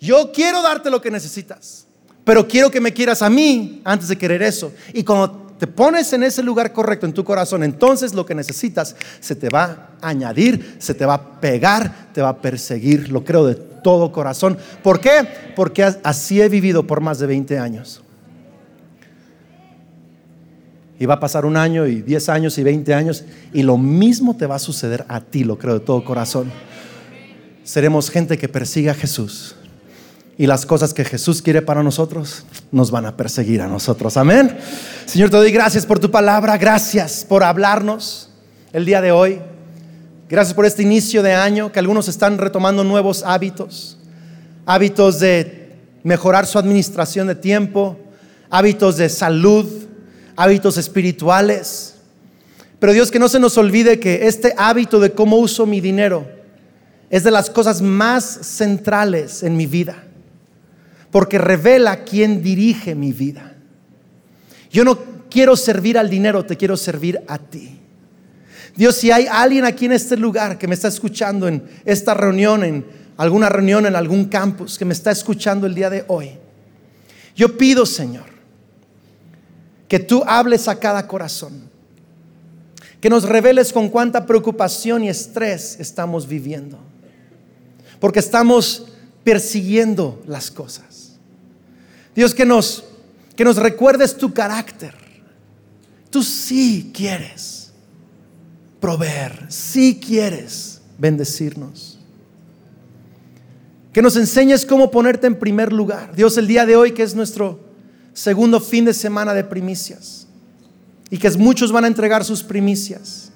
Yo 0.00 0.32
quiero 0.32 0.62
darte 0.62 0.90
lo 0.90 1.00
que 1.00 1.10
necesitas, 1.10 1.86
pero 2.24 2.46
quiero 2.46 2.70
que 2.70 2.80
me 2.80 2.92
quieras 2.92 3.22
a 3.22 3.30
mí 3.30 3.80
antes 3.84 4.08
de 4.08 4.18
querer 4.18 4.42
eso. 4.42 4.72
Y 4.92 5.02
cuando 5.02 5.44
te 5.58 5.66
pones 5.66 6.12
en 6.12 6.22
ese 6.22 6.42
lugar 6.42 6.72
correcto 6.72 7.06
en 7.06 7.12
tu 7.12 7.24
corazón, 7.24 7.62
entonces 7.62 8.12
lo 8.12 8.26
que 8.26 8.34
necesitas 8.34 8.96
se 9.20 9.34
te 9.34 9.48
va 9.48 9.90
a 10.00 10.08
añadir, 10.08 10.76
se 10.78 10.94
te 10.94 11.06
va 11.06 11.14
a 11.14 11.40
pegar, 11.40 12.08
te 12.12 12.20
va 12.20 12.30
a 12.30 12.36
perseguir. 12.36 13.10
Lo 13.10 13.24
creo 13.24 13.46
de 13.46 13.54
todo 13.54 14.12
corazón. 14.12 14.58
¿Por 14.82 15.00
qué? 15.00 15.26
Porque 15.56 15.84
así 16.02 16.40
he 16.40 16.48
vivido 16.48 16.86
por 16.86 17.00
más 17.00 17.18
de 17.18 17.26
20 17.26 17.58
años. 17.58 18.02
Y 20.98 21.06
va 21.06 21.14
a 21.14 21.20
pasar 21.20 21.44
un 21.44 21.56
año 21.56 21.86
y 21.86 22.02
10 22.02 22.28
años 22.28 22.56
y 22.58 22.62
20 22.62 22.94
años 22.94 23.24
y 23.52 23.62
lo 23.62 23.76
mismo 23.76 24.36
te 24.36 24.46
va 24.46 24.56
a 24.56 24.60
suceder 24.60 25.04
a 25.08 25.20
ti, 25.20 25.44
lo 25.44 25.58
creo 25.58 25.74
de 25.74 25.80
todo 25.80 26.04
corazón. 26.04 26.52
Seremos 27.64 28.10
gente 28.10 28.38
que 28.38 28.48
persigue 28.48 28.90
a 28.90 28.94
Jesús. 28.94 29.56
Y 30.36 30.46
las 30.46 30.66
cosas 30.66 30.92
que 30.92 31.04
Jesús 31.04 31.40
quiere 31.42 31.62
para 31.62 31.82
nosotros 31.82 32.44
nos 32.72 32.90
van 32.90 33.06
a 33.06 33.16
perseguir 33.16 33.60
a 33.62 33.68
nosotros. 33.68 34.16
Amén. 34.16 34.56
Señor, 35.06 35.30
te 35.30 35.36
doy 35.36 35.52
gracias 35.52 35.86
por 35.86 36.00
tu 36.00 36.10
palabra. 36.10 36.58
Gracias 36.58 37.24
por 37.28 37.44
hablarnos 37.44 38.30
el 38.72 38.84
día 38.84 39.00
de 39.00 39.12
hoy. 39.12 39.40
Gracias 40.28 40.54
por 40.54 40.66
este 40.66 40.82
inicio 40.82 41.22
de 41.22 41.34
año 41.34 41.70
que 41.70 41.78
algunos 41.78 42.08
están 42.08 42.38
retomando 42.38 42.82
nuevos 42.82 43.22
hábitos. 43.22 43.96
Hábitos 44.66 45.20
de 45.20 45.76
mejorar 46.02 46.46
su 46.46 46.58
administración 46.58 47.28
de 47.28 47.36
tiempo. 47.36 47.96
Hábitos 48.50 48.96
de 48.96 49.08
salud 49.08 49.83
hábitos 50.36 50.76
espirituales. 50.76 51.94
Pero 52.78 52.92
Dios, 52.92 53.10
que 53.10 53.18
no 53.18 53.28
se 53.28 53.40
nos 53.40 53.56
olvide 53.56 53.98
que 53.98 54.26
este 54.26 54.54
hábito 54.56 55.00
de 55.00 55.12
cómo 55.12 55.36
uso 55.36 55.66
mi 55.66 55.80
dinero 55.80 56.28
es 57.10 57.24
de 57.24 57.30
las 57.30 57.48
cosas 57.48 57.80
más 57.80 58.24
centrales 58.24 59.42
en 59.42 59.56
mi 59.56 59.66
vida, 59.66 60.04
porque 61.10 61.38
revela 61.38 62.04
quién 62.04 62.42
dirige 62.42 62.94
mi 62.94 63.12
vida. 63.12 63.54
Yo 64.70 64.84
no 64.84 64.98
quiero 65.30 65.56
servir 65.56 65.96
al 65.96 66.10
dinero, 66.10 66.44
te 66.44 66.56
quiero 66.56 66.76
servir 66.76 67.22
a 67.28 67.38
ti. 67.38 67.78
Dios, 68.76 68.96
si 68.96 69.12
hay 69.12 69.26
alguien 69.30 69.64
aquí 69.64 69.86
en 69.86 69.92
este 69.92 70.16
lugar 70.16 70.58
que 70.58 70.66
me 70.66 70.74
está 70.74 70.88
escuchando 70.88 71.46
en 71.46 71.62
esta 71.84 72.12
reunión, 72.14 72.64
en 72.64 72.84
alguna 73.16 73.48
reunión, 73.48 73.86
en 73.86 73.94
algún 73.94 74.24
campus, 74.24 74.76
que 74.76 74.84
me 74.84 74.92
está 74.92 75.12
escuchando 75.12 75.66
el 75.66 75.74
día 75.74 75.90
de 75.90 76.04
hoy, 76.08 76.30
yo 77.36 77.56
pido, 77.56 77.86
Señor, 77.86 78.33
que 79.88 79.98
tú 79.98 80.22
hables 80.26 80.68
a 80.68 80.78
cada 80.78 81.06
corazón, 81.06 81.70
que 83.00 83.10
nos 83.10 83.24
reveles 83.24 83.72
con 83.72 83.88
cuánta 83.88 84.26
preocupación 84.26 85.04
y 85.04 85.08
estrés 85.08 85.78
estamos 85.78 86.26
viviendo, 86.26 86.78
porque 88.00 88.20
estamos 88.20 88.86
persiguiendo 89.22 90.22
las 90.26 90.50
cosas. 90.50 91.16
Dios, 92.14 92.34
que 92.34 92.46
nos, 92.46 92.84
que 93.34 93.44
nos 93.44 93.56
recuerdes 93.56 94.16
tu 94.16 94.32
carácter. 94.32 94.94
Tú 96.10 96.22
sí 96.22 96.92
quieres 96.94 97.72
proveer, 98.80 99.46
sí 99.48 99.98
quieres 100.00 100.80
bendecirnos. 100.98 101.98
Que 103.92 104.02
nos 104.02 104.16
enseñes 104.16 104.64
cómo 104.66 104.90
ponerte 104.90 105.26
en 105.26 105.38
primer 105.38 105.72
lugar. 105.72 106.14
Dios, 106.14 106.36
el 106.36 106.46
día 106.46 106.66
de 106.66 106.76
hoy, 106.76 106.92
que 106.92 107.02
es 107.02 107.14
nuestro 107.14 107.60
segundo 108.14 108.60
fin 108.60 108.84
de 108.84 108.94
semana 108.94 109.34
de 109.34 109.44
primicias 109.44 110.26
y 111.10 111.18
que 111.18 111.30
muchos 111.32 111.70
van 111.70 111.84
a 111.84 111.88
entregar 111.88 112.24
sus 112.24 112.42
primicias. 112.42 113.30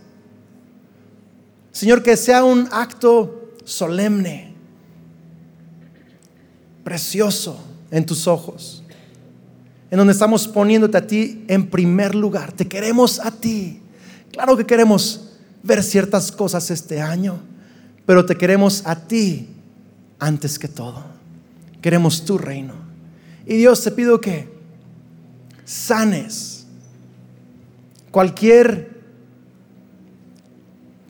Señor, 1.73 2.03
que 2.03 2.17
sea 2.17 2.45
un 2.45 2.69
acto 2.73 3.53
solemne, 3.65 4.55
precioso 6.83 7.61
en 7.91 8.07
tus 8.07 8.27
ojos, 8.27 8.83
en 9.91 9.99
donde 9.99 10.13
estamos 10.13 10.49
poniéndote 10.49 10.97
a 10.97 11.07
ti 11.07 11.45
en 11.49 11.69
primer 11.69 12.15
lugar. 12.15 12.53
Te 12.53 12.67
queremos 12.67 13.21
a 13.21 13.31
ti. 13.31 13.81
Claro 14.33 14.57
que 14.57 14.65
queremos 14.65 15.29
ver 15.63 15.83
ciertas 15.83 16.33
cosas 16.33 16.71
este 16.71 17.01
año, 17.01 17.41
pero 18.07 18.25
te 18.25 18.37
queremos 18.37 18.83
a 18.87 18.97
ti 18.97 19.49
antes 20.19 20.59
que 20.59 20.69
todo. 20.69 21.05
queremos 21.81 22.25
tu 22.25 22.39
reino. 22.39 22.75
Y 23.47 23.57
Dios, 23.57 23.85
te 23.85 23.93
pido 23.93 24.21
que 24.21 24.58
sanes 25.69 26.65
cualquier 28.11 28.89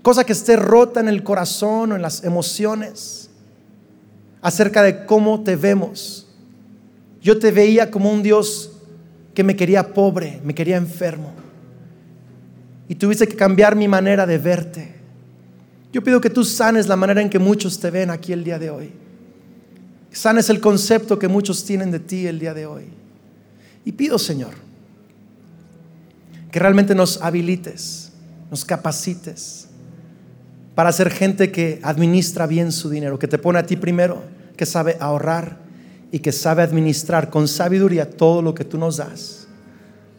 cosa 0.03 0.25
que 0.25 0.33
esté 0.33 0.57
rota 0.57 0.99
en 0.99 1.07
el 1.07 1.23
corazón 1.23 1.93
o 1.93 1.97
en 1.97 2.03
las 2.03 2.25
emociones 2.25 3.31
acerca 4.43 4.83
de 4.83 5.07
cómo 5.07 5.45
te 5.45 5.55
vemos. 5.55 6.27
Yo 7.23 7.39
te 7.39 7.53
veía 7.53 7.91
como 7.91 8.11
un 8.11 8.23
Dios 8.23 8.73
que 9.33 9.45
me 9.45 9.55
quería 9.55 9.95
pobre, 9.95 10.41
me 10.43 10.55
quería 10.55 10.77
enfermo. 10.77 11.33
Y 12.89 12.97
tuviste 12.97 13.29
que 13.29 13.37
cambiar 13.37 13.77
mi 13.77 13.87
manera 13.87 14.27
de 14.27 14.39
verte. 14.39 14.95
Yo 15.93 16.03
pido 16.03 16.21
que 16.21 16.31
tú 16.31 16.45
sanes 16.45 16.89
la 16.89 16.97
manera 16.97 17.23
en 17.23 17.31
que 17.31 17.39
muchos 17.39 17.79
te 17.79 17.91
ven 17.93 18.11
aquí 18.11 18.33
el 18.33 18.43
día 18.43 18.59
de 18.59 18.71
hoy. 18.71 18.91
Sanes 20.11 20.51
el 20.51 20.61
concepto 20.61 21.17
que 21.17 21.29
muchos 21.29 21.65
tienen 21.65 21.93
de 21.93 22.01
ti 22.01 22.27
el 22.27 22.41
día 22.41 22.55
de 22.55 22.67
hoy. 22.67 22.99
Y 23.89 23.93
pido, 23.93 24.19
Señor, 24.19 24.51
que 26.51 26.59
realmente 26.59 26.95
nos 26.95 27.23
habilites, 27.23 28.13
nos 28.51 28.67
capacites 28.67 29.69
para 30.75 30.93
ser 30.93 31.09
gente 31.09 31.51
que 31.51 31.81
administra 31.83 32.47
bien 32.47 32.71
su 32.71 32.91
dinero, 32.91 33.19
que 33.19 33.29
te 33.29 33.39
pone 33.39 33.59
a 33.59 33.63
ti 33.65 33.77
primero, 33.77 34.23
que 34.59 34.67
sabe 34.67 34.99
ahorrar 35.01 35.57
y 36.13 36.19
que 36.19 36.33
sabe 36.33 36.63
administrar 36.63 37.31
con 37.31 37.49
sabiduría 37.49 38.11
todo 38.11 38.43
lo 38.43 38.55
que 38.55 38.67
tú 38.67 38.77
nos 38.77 38.99
das, 38.99 39.49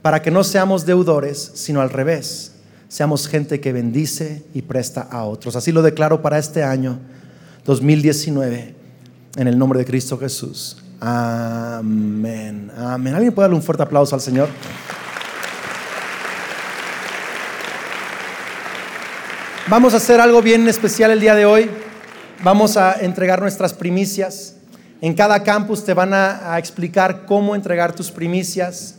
para 0.02 0.24
que 0.24 0.32
no 0.32 0.44
seamos 0.44 0.88
deudores, 0.88 1.52
sino 1.54 1.80
al 1.80 1.92
revés, 1.92 2.54
seamos 2.88 3.28
gente 3.28 3.60
que 3.60 3.72
bendice 3.72 4.44
y 4.56 4.64
presta 4.64 5.02
a 5.02 5.26
otros. 5.26 5.56
Así 5.56 5.72
lo 5.72 5.84
declaro 5.84 6.24
para 6.24 6.40
este 6.40 6.64
año 6.64 6.98
2019, 7.66 8.74
en 9.36 9.48
el 9.48 9.60
nombre 9.60 9.78
de 9.78 9.86
Cristo 9.86 10.18
Jesús. 10.18 10.78
Amén. 11.02 12.72
Amén. 12.78 13.14
¿Alguien 13.14 13.34
puede 13.34 13.46
darle 13.46 13.56
un 13.56 13.64
fuerte 13.64 13.84
aplauso 13.84 14.16
al 14.16 14.22
Señor? 14.22 14.50
Vamos 19.68 19.94
a 19.94 19.98
hacer 19.98 20.20
algo 20.20 20.42
bien 20.42 20.68
especial 20.68 21.12
el 21.12 21.22
día 21.22 21.36
de 21.36 21.46
hoy. 21.46 21.70
Vamos 22.44 22.76
a 22.76 22.94
entregar 23.00 23.42
nuestras 23.42 23.74
primicias. 23.74 24.56
En 25.00 25.14
cada 25.14 25.44
campus 25.44 25.86
te 25.86 25.94
van 25.94 26.14
a, 26.14 26.58
explicar 26.58 27.26
cómo 27.26 27.56
entregar 27.56 27.94
tus 27.94 28.12
primicias. 28.12 28.96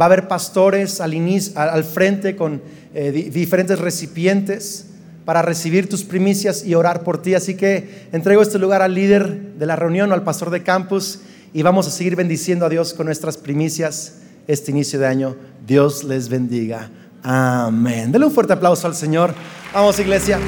Va 0.00 0.06
a 0.06 0.06
haber 0.06 0.26
pastores 0.26 1.00
al, 1.00 1.14
al 1.56 1.84
frente 1.84 2.34
con 2.34 2.62
eh, 2.94 3.12
diferentes 3.12 3.78
recipientes 3.78 4.86
para 5.24 5.40
recibir 5.40 5.88
tus 5.88 6.02
primicias 6.02 6.64
y 6.64 6.74
orar 6.74 7.04
por 7.04 7.22
ti. 7.22 7.34
Así 7.34 7.54
que 7.54 8.08
entrego 8.12 8.42
este 8.42 8.58
lugar 8.58 8.82
al 8.82 8.94
líder 8.94 9.54
de 9.56 9.66
la 9.66 9.76
reunión 9.76 10.10
o 10.10 10.14
al 10.14 10.24
pastor 10.24 10.50
de 10.50 10.64
campus 10.64 11.20
y 11.54 11.62
vamos 11.62 11.86
a 11.86 11.90
seguir 11.90 12.16
bendiciendo 12.16 12.66
a 12.66 12.68
Dios 12.68 12.92
con 12.92 13.06
nuestras 13.06 13.38
primicias 13.38 14.16
este 14.48 14.72
inicio 14.72 14.98
de 14.98 15.06
año. 15.06 15.36
Dios 15.66 16.04
les 16.04 16.28
bendiga. 16.28 16.90
Amén. 17.22 18.12
Dele 18.12 18.26
un 18.26 18.32
fuerte 18.32 18.52
aplauso 18.52 18.86
al 18.86 18.94
Señor. 18.94 19.32
Vamos, 19.72 19.98
iglesia. 19.98 20.38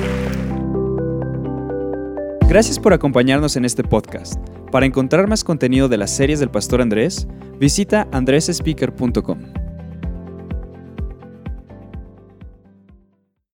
Gracias 2.48 2.78
por 2.78 2.92
acompañarnos 2.92 3.56
en 3.56 3.64
este 3.64 3.82
podcast. 3.84 4.34
Para 4.70 4.84
encontrar 4.84 5.28
más 5.28 5.44
contenido 5.44 5.88
de 5.88 5.96
las 5.96 6.10
series 6.10 6.40
del 6.40 6.50
Pastor 6.50 6.82
Andrés, 6.82 7.26
visita 7.58 8.08
andresespeaker.com. 8.12 9.65